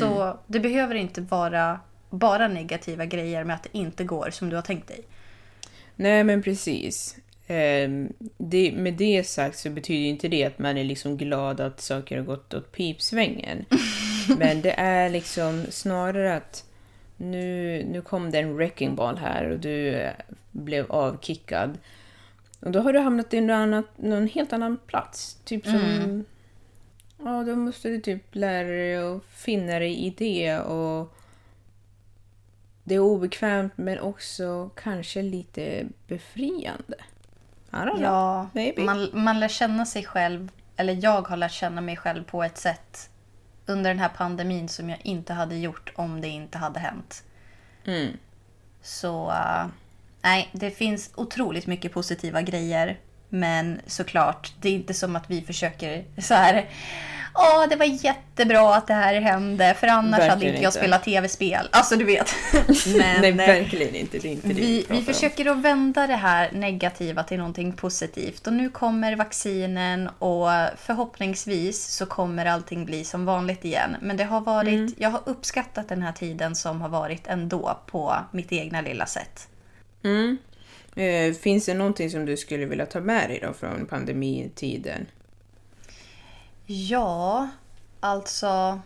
Så 0.00 0.38
det 0.46 0.60
behöver 0.60 0.94
inte 0.94 1.20
vara 1.20 1.80
bara 2.10 2.48
negativa 2.48 3.04
grejer 3.04 3.44
med 3.44 3.56
att 3.56 3.62
det 3.62 3.78
inte 3.78 4.04
går 4.04 4.30
som 4.30 4.48
du 4.48 4.56
har 4.56 4.62
tänkt 4.62 4.88
dig. 4.88 5.00
Nej, 5.96 6.24
men 6.24 6.42
precis. 6.42 7.16
Ehm, 7.46 8.12
det, 8.38 8.72
med 8.72 8.94
det 8.94 9.26
sagt 9.26 9.58
så 9.58 9.70
betyder 9.70 10.08
inte 10.08 10.28
det 10.28 10.44
att 10.44 10.58
man 10.58 10.78
är 10.78 10.84
liksom 10.84 11.16
glad 11.16 11.60
att 11.60 11.80
saker 11.80 12.16
har 12.16 12.24
gått 12.24 12.54
åt 12.54 12.72
pipsvängen. 12.72 13.64
Men 14.38 14.62
det 14.62 14.72
är 14.72 15.10
liksom 15.10 15.66
snarare 15.70 16.36
att 16.36 16.64
nu, 17.16 17.84
nu 17.90 18.02
kom 18.02 18.30
det 18.30 18.38
en 18.38 18.56
wrecking 18.56 18.94
ball 18.94 19.16
här 19.16 19.50
och 19.50 19.58
du 19.58 19.88
eh, 19.88 20.12
blev 20.50 20.92
avkickad. 20.92 21.78
Och 22.60 22.70
då 22.70 22.80
har 22.80 22.92
du 22.92 22.98
hamnat 22.98 23.34
i 23.34 23.40
någon, 23.40 23.84
någon 23.96 24.28
helt 24.28 24.52
annan 24.52 24.78
plats. 24.86 25.38
Typ 25.44 25.64
som... 25.64 25.74
Mm. 25.74 26.24
Ja, 27.18 27.44
då 27.46 27.56
måste 27.56 27.88
du 27.88 28.00
typ 28.00 28.34
lära 28.34 28.68
dig 28.68 28.96
att 28.96 29.24
finna 29.24 29.78
dig 29.78 30.06
i 30.06 30.10
det 30.10 30.58
och... 30.58 31.12
Det 32.84 32.94
är 32.94 32.98
obekvämt 32.98 33.72
men 33.76 33.98
också 33.98 34.70
kanske 34.74 35.22
lite 35.22 35.86
befriande. 36.06 36.96
I 37.82 37.86
don't 37.86 37.96
know. 37.96 38.02
Ja, 38.02 38.48
maybe. 38.52 38.82
man, 38.82 39.10
man 39.12 39.40
lär 39.40 39.48
känna 39.48 39.86
sig 39.86 40.04
själv, 40.04 40.50
eller 40.76 40.98
jag 41.02 41.28
har 41.28 41.36
lärt 41.36 41.52
känna 41.52 41.80
mig 41.80 41.96
själv 41.96 42.24
på 42.24 42.42
ett 42.42 42.58
sätt 42.58 43.10
under 43.66 43.90
den 43.90 43.98
här 43.98 44.08
pandemin 44.08 44.68
som 44.68 44.90
jag 44.90 44.98
inte 45.02 45.32
hade 45.32 45.56
gjort 45.56 45.92
om 45.96 46.20
det 46.20 46.28
inte 46.28 46.58
hade 46.58 46.80
hänt. 46.80 47.22
Mm. 47.84 48.16
Så 48.82 49.30
uh, 49.30 49.66
nej, 50.22 50.50
det 50.52 50.70
finns 50.70 51.10
otroligt 51.14 51.66
mycket 51.66 51.92
positiva 51.92 52.42
grejer. 52.42 53.00
Men 53.28 53.80
såklart, 53.86 54.52
det 54.60 54.68
är 54.68 54.72
inte 54.72 54.94
som 54.94 55.16
att 55.16 55.30
vi 55.30 55.42
försöker 55.42 56.04
så 56.18 56.34
här. 56.34 56.68
Åh, 57.38 57.68
det 57.70 57.76
var 57.76 57.86
jättebra 57.86 58.74
att 58.74 58.86
det 58.86 58.94
här 58.94 59.20
hände 59.20 59.74
för 59.80 59.86
annars 59.86 60.20
hade 60.20 60.28
Verkligen 60.28 60.54
inte 60.54 60.62
jag 60.64 60.70
inte. 60.70 60.78
spelat 60.78 61.04
tv-spel. 61.04 61.68
Alltså 61.72 61.96
du 61.96 62.04
vet. 62.04 62.34
Men, 62.96 63.20
Nej, 63.20 63.30
eh, 63.30 63.36
verkligen 63.36 63.94
inte. 63.94 64.18
Det 64.18 64.28
inte 64.28 64.48
det 64.48 64.54
vi, 64.54 64.86
vi 64.90 65.02
försöker 65.02 65.50
att 65.50 65.56
vända 65.58 66.06
det 66.06 66.14
här 66.14 66.52
negativa 66.52 67.22
till 67.22 67.38
någonting 67.38 67.72
positivt. 67.72 68.46
Och 68.46 68.52
nu 68.52 68.70
kommer 68.70 69.16
vaccinen 69.16 70.08
och 70.18 70.48
förhoppningsvis 70.78 71.86
så 71.86 72.06
kommer 72.06 72.46
allting 72.46 72.84
bli 72.84 73.04
som 73.04 73.24
vanligt 73.24 73.64
igen. 73.64 73.96
Men 74.00 74.16
det 74.16 74.24
har 74.24 74.40
varit, 74.40 74.68
Mm. 74.68 74.92
jag 74.98 75.10
har 75.10 75.20
uppskattat 75.26 75.88
den 75.88 76.02
här 76.02 76.12
tiden 76.12 76.54
som 76.56 76.80
har 76.80 76.88
varit 76.88 77.26
ändå 77.26 77.78
på 77.86 78.14
mitt 78.32 78.52
egna 78.52 78.80
lilla 78.80 79.06
sätt. 79.06 79.48
Mm. 80.04 80.38
Eh, 80.96 81.34
finns 81.34 81.66
det 81.66 81.74
någonting 81.74 82.10
som 82.10 82.26
du 82.26 82.36
skulle 82.36 82.66
vilja 82.66 82.86
ta 82.86 83.00
med 83.00 83.28
dig 83.30 83.40
då 83.42 83.52
från 83.52 83.86
pandemitiden? 83.86 85.06
Ja, 86.66 87.48
alltså. 88.00 88.80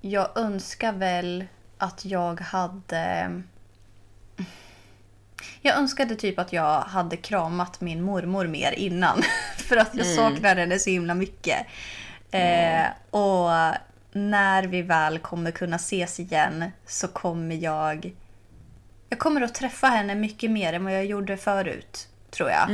Jag 0.00 0.38
önskar 0.38 0.92
väl 0.92 1.44
att 1.78 2.04
jag 2.04 2.40
hade... 2.40 3.42
Jag 5.62 5.76
önskade 5.78 6.16
typ 6.16 6.38
att 6.38 6.52
jag 6.52 6.80
hade 6.80 7.16
kramat 7.16 7.80
min 7.80 8.02
mormor 8.02 8.46
mer 8.46 8.72
innan. 8.72 9.22
För 9.56 9.76
att 9.76 9.94
jag 9.94 10.06
Mm. 10.06 10.16
saknar 10.16 10.56
henne 10.56 10.78
så 10.78 10.90
himla 10.90 11.14
mycket. 11.14 11.66
Eh, 12.30 12.86
och 13.10 13.50
när 14.12 14.62
vi 14.62 14.82
väl 14.82 15.18
kommer 15.18 15.50
kunna 15.50 15.76
ses 15.76 16.20
igen 16.20 16.64
så 16.86 17.08
kommer 17.08 17.54
jag... 17.56 18.12
Jag 19.08 19.18
kommer 19.18 19.40
att 19.40 19.54
träffa 19.54 19.86
henne 19.86 20.14
mycket 20.14 20.50
mer 20.50 20.72
än 20.72 20.84
vad 20.84 20.94
jag 20.94 21.04
gjorde 21.06 21.36
förut, 21.36 22.08
tror 22.30 22.50
jag. 22.50 22.70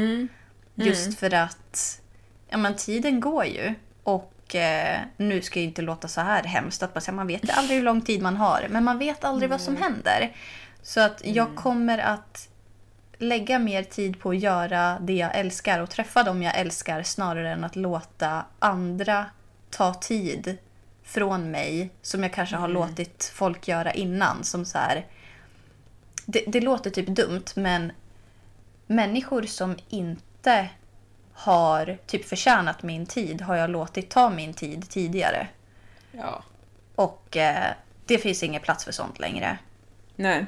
Just 0.74 1.18
för 1.18 1.34
att 1.34 2.00
ja, 2.48 2.56
men 2.56 2.76
tiden 2.76 3.20
går 3.20 3.44
ju. 3.44 3.74
Och 4.02 4.54
eh, 4.54 5.00
nu 5.16 5.42
ska 5.42 5.60
jag 5.60 5.64
inte 5.64 5.82
låta 5.82 6.08
så 6.08 6.20
här 6.20 6.42
hemskt 6.42 6.82
att 6.82 6.94
man, 6.94 7.02
säger, 7.02 7.16
man 7.16 7.26
vet 7.26 7.58
aldrig 7.58 7.76
hur 7.78 7.84
lång 7.84 8.00
tid 8.00 8.22
man 8.22 8.36
har. 8.36 8.66
Men 8.70 8.84
man 8.84 8.98
vet 8.98 9.24
aldrig 9.24 9.50
vad 9.50 9.60
som 9.60 9.76
händer. 9.76 10.32
Så 10.82 11.00
att 11.00 11.22
jag 11.24 11.54
kommer 11.54 11.98
att 11.98 12.48
lägga 13.18 13.58
mer 13.58 13.82
tid 13.82 14.20
på 14.20 14.30
att 14.30 14.38
göra 14.38 14.98
det 15.00 15.12
jag 15.12 15.36
älskar 15.36 15.80
och 15.80 15.90
träffa 15.90 16.22
dem 16.22 16.42
jag 16.42 16.58
älskar 16.58 17.02
snarare 17.02 17.52
än 17.52 17.64
att 17.64 17.76
låta 17.76 18.44
andra 18.58 19.26
ta 19.70 19.94
tid 19.94 20.58
från 21.02 21.50
mig 21.50 21.90
som 22.02 22.22
jag 22.22 22.32
kanske 22.32 22.56
har 22.56 22.68
låtit 22.68 23.32
folk 23.34 23.68
göra 23.68 23.92
innan. 23.92 24.44
Som 24.44 24.64
så 24.64 24.78
här, 24.78 25.06
det, 26.26 26.44
det 26.46 26.60
låter 26.60 26.90
typ 26.90 27.06
dumt 27.06 27.44
men 27.54 27.92
människor 28.86 29.42
som 29.42 29.76
inte 29.88 30.68
har 31.38 31.98
typ 32.06 32.24
förtjänat 32.28 32.82
min 32.82 33.06
tid 33.06 33.40
har 33.42 33.56
jag 33.56 33.70
låtit 33.70 34.10
ta 34.10 34.30
min 34.30 34.54
tid 34.54 34.88
tidigare. 34.90 35.48
Ja. 36.12 36.44
Och 36.94 37.36
eh, 37.36 37.72
det 38.06 38.18
finns 38.18 38.42
ingen 38.42 38.62
plats 38.62 38.84
för 38.84 38.92
sånt 38.92 39.18
längre. 39.18 39.58
Nej, 40.16 40.46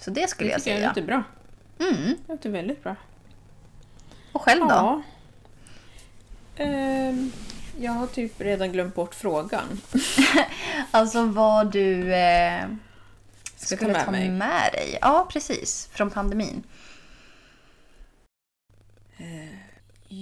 Så 0.00 0.10
det 0.10 0.30
skulle 0.30 0.48
det 0.48 0.52
jag 0.52 0.62
säga. 0.62 0.88
låter 0.88 1.02
bra. 1.02 1.22
Mm. 1.80 2.16
Det 2.26 2.32
låter 2.32 2.50
väldigt 2.50 2.82
bra. 2.82 2.96
Och 4.32 4.42
själv 4.42 4.60
då? 4.60 4.68
Ja. 4.68 5.02
Ehm, 6.56 7.32
jag 7.80 7.92
har 7.92 8.06
typ 8.06 8.40
redan 8.40 8.72
glömt 8.72 8.94
bort 8.94 9.14
frågan. 9.14 9.80
Alltså 10.90 11.26
vad 11.26 11.72
du 11.72 12.14
eh, 12.14 12.64
Ska 13.56 13.76
skulle 13.76 13.92
ta 13.92 13.98
med 13.98 14.04
ta 14.04 14.10
mig. 14.10 14.30
med 14.30 14.72
dig. 14.72 14.98
Ja, 15.00 15.28
precis. 15.32 15.88
Från 15.92 16.10
pandemin. 16.10 16.62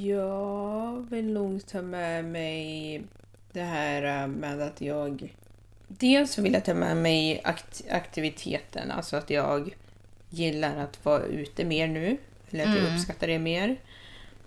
Jag 0.03 1.07
vill 1.11 1.33
nog 1.33 1.67
ta 1.67 1.83
med 1.83 2.25
mig 2.25 3.03
det 3.53 3.63
här 3.63 4.23
äh, 4.23 4.29
med 4.29 4.61
att 4.61 4.81
jag... 4.81 5.35
Dels 5.89 6.33
så 6.33 6.43
vill 6.43 6.53
jag 6.53 6.65
ta 6.65 6.75
med 6.75 6.97
mig 6.97 7.41
akt 7.45 7.85
aktiviteten, 7.91 8.91
alltså 8.91 9.17
att 9.17 9.31
jag 9.31 9.75
gillar 10.31 10.77
att 10.77 11.05
vara 11.05 11.23
ute 11.23 11.65
mer 11.65 11.89
nu. 11.89 12.17
Eller 12.51 12.65
att 12.65 12.75
jag 12.75 12.85
Mm. 12.85 12.95
uppskattar 12.95 13.27
det 13.27 13.39
mer. 13.39 13.77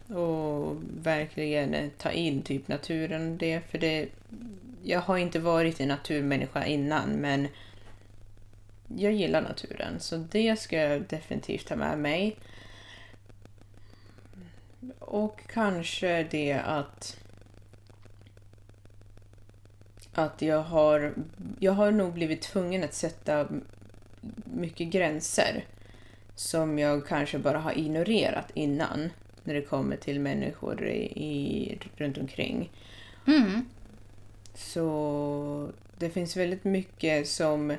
Och 0.07 0.75
verkligen 1.03 1.73
eh, 1.73 1.89
ta 1.97 2.11
in 2.11 2.41
typ 2.41 2.67
naturen 2.67 3.31
och 3.31 3.37
det. 3.37 3.61
För 3.71 3.77
det... 3.77 4.07
Jag 4.83 4.99
har 4.99 5.17
inte 5.17 5.39
varit 5.39 5.79
en 5.79 5.87
naturmänniska 5.87 6.65
innan 6.65 7.09
men 7.09 7.47
jag 8.95 9.13
gillar 9.13 9.41
naturen. 9.41 9.99
Så 9.99 10.17
det 10.17 10.59
ska 10.59 10.77
jag 10.77 11.01
definitivt 11.01 11.67
ta 11.67 11.75
med 11.75 11.99
mig. 11.99 12.35
Och 14.99 15.41
kanske 15.47 16.23
det 16.23 16.53
att 16.53 17.17
att 20.13 20.41
jag 20.41 20.63
har 20.63 21.13
jag 21.59 21.71
har 21.71 21.91
nog 21.91 22.13
blivit 22.13 22.41
tvungen 22.41 22.83
att 22.83 22.93
sätta 22.93 23.47
mycket 24.43 24.87
gränser 24.87 25.65
som 26.35 26.79
jag 26.79 27.07
kanske 27.07 27.39
bara 27.39 27.59
har 27.59 27.77
ignorerat 27.77 28.51
innan 28.53 29.09
när 29.43 29.53
det 29.53 29.61
kommer 29.61 29.95
till 29.95 30.19
människor 30.19 30.87
i, 30.87 31.03
i, 31.03 31.79
runt 31.95 32.17
omkring. 32.17 32.71
Mm. 33.27 33.65
Så 34.53 35.71
det 35.97 36.09
finns 36.09 36.37
väldigt 36.37 36.63
mycket 36.63 37.27
som 37.27 37.75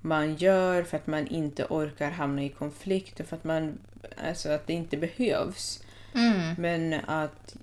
man 0.00 0.34
gör 0.34 0.82
för 0.82 0.96
att 0.96 1.06
man 1.06 1.26
inte 1.26 1.64
orkar 1.64 2.10
hamna 2.10 2.42
i 2.42 2.48
konflikt 2.48 3.20
och 3.20 3.26
för 3.26 3.36
att 3.36 3.44
man 3.44 3.78
alltså 4.16 4.48
att 4.48 4.66
det 4.66 4.72
inte 4.72 4.96
behövs. 4.96 5.83
Mm. 6.14 6.54
Men 6.58 7.00
att 7.06 7.56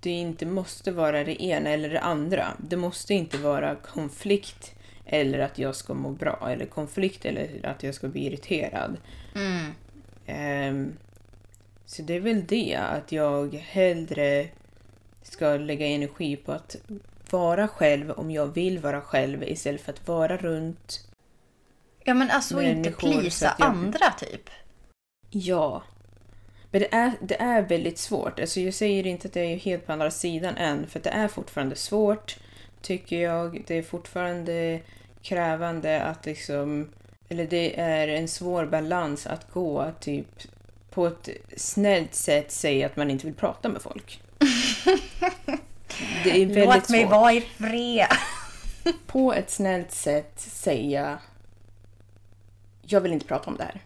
det 0.00 0.10
inte 0.10 0.46
måste 0.46 0.92
vara 0.92 1.24
det 1.24 1.42
ena 1.42 1.70
eller 1.70 1.88
det 1.88 2.00
andra. 2.00 2.46
Det 2.58 2.76
måste 2.76 3.14
inte 3.14 3.38
vara 3.38 3.76
konflikt 3.76 4.74
eller 5.06 5.38
att 5.38 5.58
jag 5.58 5.76
ska 5.76 5.94
må 5.94 6.10
bra. 6.10 6.48
Eller 6.50 6.66
konflikt 6.66 7.24
eller 7.24 7.66
att 7.66 7.82
jag 7.82 7.94
ska 7.94 8.08
bli 8.08 8.26
irriterad. 8.26 8.96
Mm. 9.34 9.72
Ehm, 10.26 10.92
så 11.86 12.02
det 12.02 12.14
är 12.14 12.20
väl 12.20 12.46
det, 12.46 12.76
att 12.76 13.12
jag 13.12 13.54
hellre 13.54 14.48
ska 15.22 15.56
lägga 15.56 15.86
energi 15.86 16.36
på 16.36 16.52
att 16.52 16.76
vara 17.30 17.68
själv 17.68 18.10
om 18.10 18.30
jag 18.30 18.46
vill 18.46 18.78
vara 18.78 19.00
själv 19.00 19.42
istället 19.42 19.80
för 19.80 19.92
att 19.92 20.08
vara 20.08 20.36
runt. 20.36 21.08
Ja, 22.04 22.14
men 22.14 22.30
alltså 22.30 22.62
inte 22.62 22.90
plisa 22.90 23.56
jag- 23.58 23.68
andra 23.68 24.10
typ. 24.18 24.50
Ja. 25.30 25.82
Men 26.72 26.80
det 26.80 26.94
är, 26.94 27.12
det 27.20 27.40
är 27.40 27.62
väldigt 27.62 27.98
svårt. 27.98 28.40
Alltså 28.40 28.60
jag 28.60 28.74
säger 28.74 29.06
inte 29.06 29.28
att 29.28 29.36
jag 29.36 29.44
är 29.44 29.56
helt 29.56 29.86
på 29.86 29.92
andra 29.92 30.10
sidan 30.10 30.56
än, 30.56 30.86
för 30.86 31.00
det 31.00 31.10
är 31.10 31.28
fortfarande 31.28 31.76
svårt, 31.76 32.36
tycker 32.80 33.22
jag. 33.22 33.64
Det 33.66 33.78
är 33.78 33.82
fortfarande 33.82 34.80
krävande 35.22 36.02
att 36.02 36.26
liksom... 36.26 36.88
Eller 37.28 37.46
det 37.46 37.80
är 37.80 38.08
en 38.08 38.28
svår 38.28 38.66
balans 38.66 39.26
att 39.26 39.50
gå 39.50 39.80
att 39.80 40.00
typ 40.00 40.42
på 40.90 41.06
ett 41.06 41.28
snällt 41.56 42.14
sätt 42.14 42.52
säga 42.52 42.86
att 42.86 42.96
man 42.96 43.10
inte 43.10 43.26
vill 43.26 43.34
prata 43.34 43.68
med 43.68 43.82
folk. 43.82 44.22
Det 46.24 46.42
är 46.42 46.46
väldigt 46.46 46.64
Låt 46.64 46.88
mig 46.88 47.02
svårt. 47.02 47.10
vara 47.10 47.32
i 47.32 47.40
fred. 47.40 48.06
På 49.06 49.32
ett 49.32 49.50
snällt 49.50 49.92
sätt 49.92 50.32
säga 50.40 51.18
jag 52.82 53.00
vill 53.00 53.12
inte 53.12 53.26
prata 53.26 53.50
om 53.50 53.56
det 53.56 53.64
här. 53.64 53.80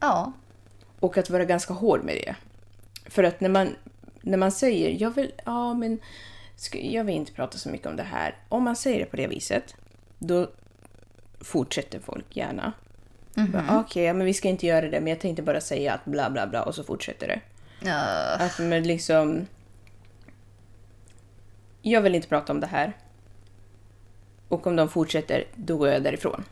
Ja. 0.00 0.32
Och 1.00 1.18
att 1.18 1.30
vara 1.30 1.44
ganska 1.44 1.74
hård 1.74 2.04
med 2.04 2.14
det. 2.14 2.36
För 3.10 3.24
att 3.24 3.40
när 3.40 3.48
man, 3.48 3.76
när 4.20 4.38
man 4.38 4.52
säger 4.52 5.02
jag 5.02 5.10
vill, 5.10 5.32
ja 5.44 5.74
men 5.74 6.00
jag 6.72 7.04
vill 7.04 7.14
inte 7.14 7.32
prata 7.32 7.58
så 7.58 7.68
mycket 7.68 7.86
om 7.86 7.96
det 7.96 8.02
här. 8.02 8.36
Om 8.48 8.64
man 8.64 8.76
säger 8.76 8.98
det 8.98 9.06
på 9.06 9.16
det 9.16 9.26
viset, 9.26 9.74
då 10.18 10.50
fortsätter 11.40 12.00
folk 12.00 12.36
gärna. 12.36 12.72
Bara, 13.34 13.80
Okej, 13.80 14.04
ja, 14.04 14.12
men 14.12 14.26
vi 14.26 14.34
ska 14.34 14.48
inte 14.48 14.66
göra 14.66 14.88
det, 14.88 15.00
men 15.00 15.06
jag 15.06 15.20
tänkte 15.20 15.42
bara 15.42 15.60
säga 15.60 15.94
att 15.94 16.04
bla 16.04 16.30
bla 16.30 16.46
bla 16.46 16.62
och 16.62 16.74
så 16.74 16.84
fortsätter 16.84 17.28
det. 17.28 17.40
Ja. 17.88 18.36
Att 18.36 18.58
men 18.58 18.82
liksom... 18.82 19.46
Jag 21.82 22.00
vill 22.00 22.14
inte 22.14 22.28
prata 22.28 22.52
om 22.52 22.60
det 22.60 22.66
här. 22.66 22.92
Och 24.48 24.66
om 24.66 24.76
de 24.76 24.88
fortsätter, 24.88 25.44
då 25.54 25.76
går 25.76 25.88
jag 25.88 26.02
därifrån. 26.02 26.44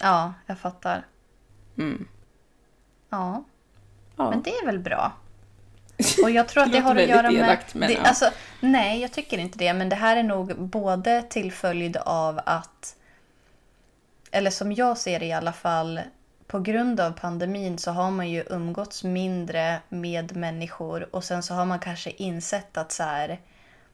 ja, 0.00 0.34
jag 0.46 0.58
fattar. 0.58 1.06
Mm. 1.78 2.08
Ja, 3.10 3.44
Ja. 4.24 4.30
men 4.30 4.42
det 4.42 4.50
är 4.50 4.66
väl 4.66 4.78
bra. 4.78 5.12
Och 6.22 6.30
jag 6.30 6.48
tror 6.48 6.62
att 6.62 6.72
Det 6.72 6.78
det 6.78 6.84
har 6.84 6.96
att 6.96 7.08
göra 7.08 7.30
väldigt 7.30 7.74
med... 7.74 7.88
det, 7.88 7.98
alltså, 7.98 8.30
nej, 8.60 9.00
jag 9.00 9.12
tycker 9.12 9.38
inte 9.38 9.58
det. 9.58 9.72
Men 9.72 9.88
det 9.88 9.96
här 9.96 10.16
är 10.16 10.22
nog 10.22 10.56
både 10.56 11.22
till 11.22 11.52
följd 11.52 11.96
av 11.96 12.40
att... 12.46 12.96
Eller 14.30 14.50
som 14.50 14.72
jag 14.72 14.98
ser 14.98 15.20
det 15.20 15.26
i 15.26 15.32
alla 15.32 15.52
fall. 15.52 16.00
På 16.46 16.60
grund 16.60 17.00
av 17.00 17.10
pandemin 17.10 17.78
så 17.78 17.90
har 17.90 18.10
man 18.10 18.30
ju 18.30 18.44
umgåtts 18.50 19.04
mindre 19.04 19.80
med 19.88 20.36
människor. 20.36 21.08
Och 21.14 21.24
sen 21.24 21.42
så 21.42 21.54
har 21.54 21.64
man 21.64 21.78
kanske 21.78 22.10
insett 22.10 22.76
att 22.76 22.92
så 22.92 23.02
här... 23.02 23.38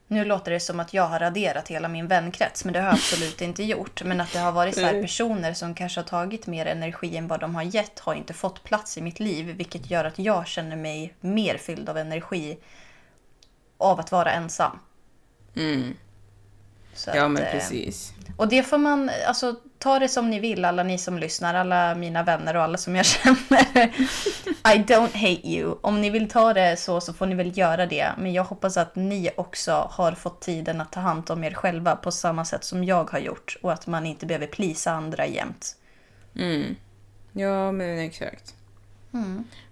Nu 0.08 0.24
låter 0.24 0.50
det 0.50 0.60
som 0.60 0.80
att 0.80 0.94
jag 0.94 1.06
har 1.06 1.18
raderat 1.18 1.68
hela 1.68 1.88
min 1.88 2.06
vänkrets, 2.06 2.64
men 2.64 2.72
det 2.72 2.80
har 2.80 2.86
jag 2.86 2.94
absolut 2.94 3.40
inte 3.40 3.62
gjort. 3.62 4.02
Men 4.04 4.20
att 4.20 4.32
det 4.32 4.38
har 4.38 4.52
varit 4.52 4.74
så 4.74 4.88
personer 4.88 5.54
som 5.54 5.74
kanske 5.74 6.00
har 6.00 6.04
tagit 6.04 6.46
mer 6.46 6.66
energi 6.66 7.16
än 7.16 7.28
vad 7.28 7.40
de 7.40 7.54
har 7.54 7.62
gett 7.62 7.98
har 7.98 8.14
inte 8.14 8.34
fått 8.34 8.64
plats 8.64 8.98
i 8.98 9.02
mitt 9.02 9.20
liv. 9.20 9.46
Vilket 9.46 9.90
gör 9.90 10.04
att 10.04 10.18
jag 10.18 10.46
känner 10.46 10.76
mig 10.76 11.14
mer 11.20 11.56
fylld 11.56 11.88
av 11.88 11.98
energi 11.98 12.58
av 13.78 14.00
att 14.00 14.12
vara 14.12 14.32
ensam. 14.32 14.78
Så 16.94 17.10
Ja, 17.14 17.28
men 17.28 17.42
eh, 17.42 17.52
precis. 17.52 18.12
Och 18.36 18.48
det 18.48 18.62
får 18.62 18.78
man, 18.78 19.10
alltså 19.26 19.56
ta 19.78 19.98
det 19.98 20.08
som 20.08 20.30
ni 20.30 20.40
vill, 20.40 20.64
alla 20.64 20.82
ni 20.82 20.98
som 20.98 21.18
lyssnar, 21.18 21.54
alla 21.54 21.94
mina 21.94 22.22
vänner 22.22 22.56
och 22.56 22.62
alla 22.62 22.78
som 22.78 22.96
jag 22.96 23.06
känner. 23.06 23.86
I 24.74 24.78
don't 24.78 25.14
hate 25.14 25.48
you. 25.48 25.74
Om 25.80 26.00
ni 26.00 26.10
vill 26.10 26.28
ta 26.28 26.54
det 26.54 26.76
så, 26.76 27.00
så 27.00 27.12
får 27.12 27.26
ni 27.26 27.34
väl 27.34 27.58
göra 27.58 27.86
det. 27.86 28.10
Men 28.18 28.32
jag 28.32 28.44
hoppas 28.44 28.76
att 28.76 28.96
ni 28.96 29.30
också 29.36 29.88
har 29.90 30.12
fått 30.12 30.40
tiden 30.40 30.80
att 30.80 30.92
ta 30.92 31.00
hand 31.00 31.30
om 31.30 31.44
er 31.44 31.54
själva 31.54 31.96
på 31.96 32.10
samma 32.10 32.44
sätt 32.44 32.64
som 32.64 32.84
jag 32.84 33.10
har 33.10 33.18
gjort. 33.18 33.56
Och 33.62 33.72
att 33.72 33.86
man 33.86 34.06
inte 34.06 34.26
behöver 34.26 34.46
plisa 34.46 34.92
andra 34.92 35.26
jämt. 35.26 35.76
Ja, 37.32 37.72
men 37.72 37.98
exakt. 37.98 38.54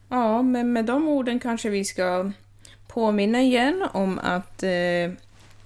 Ja, 0.08 0.42
men 0.42 0.72
med 0.72 0.84
de 0.84 1.08
orden 1.08 1.40
kanske 1.40 1.70
vi 1.70 1.84
ska 1.84 2.32
påminna 2.88 3.42
igen 3.42 3.88
om 3.92 4.18
att 4.18 4.62
eh, 4.62 5.12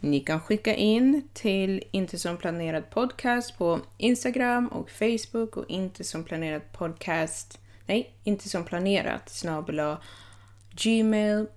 ni 0.01 0.21
kan 0.21 0.41
skicka 0.41 0.75
in 0.75 1.29
till 1.33 1.85
Inte 1.91 2.19
som 2.19 2.37
planerad 2.37 2.91
podcast 2.91 3.59
på 3.59 3.81
Instagram 3.97 4.69
och 4.69 4.91
Facebook 4.91 5.57
och 5.57 5.65
Inte 5.69 6.05
som 6.05 6.25
planerad 6.25 6.63
podcast, 6.73 7.59
nej, 7.87 8.15
Inte 8.25 8.49
som 8.49 8.65
planerat 8.65 9.29
snabel 9.29 9.97
gmail.com 10.71 11.57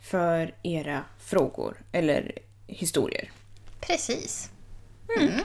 för 0.00 0.54
era 0.62 1.04
frågor 1.18 1.82
eller 1.92 2.32
historier. 2.66 3.30
Precis. 3.80 4.50
Mm. 5.20 5.40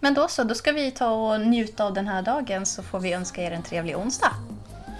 Men 0.00 0.14
då 0.14 0.28
så, 0.28 0.44
då 0.44 0.54
ska 0.54 0.72
vi 0.72 0.90
ta 0.90 1.10
och 1.10 1.40
njuta 1.40 1.84
av 1.84 1.94
den 1.94 2.08
här 2.08 2.22
dagen 2.22 2.66
så 2.66 2.82
får 2.82 3.00
vi 3.00 3.12
önska 3.12 3.42
er 3.42 3.50
en 3.50 3.62
trevlig 3.62 3.96
onsdag. 3.96 4.32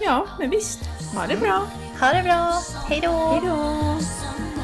Ja, 0.01 0.27
men 0.39 0.51
visst. 0.51 0.81
Ha 1.15 1.27
det 1.27 1.37
bra. 1.37 1.69
Ha 2.01 2.13
det 2.13 2.23
bra, 2.23 2.63
hej 2.89 3.01
då! 3.01 3.11
Hej 3.11 3.41
då! 3.45 4.62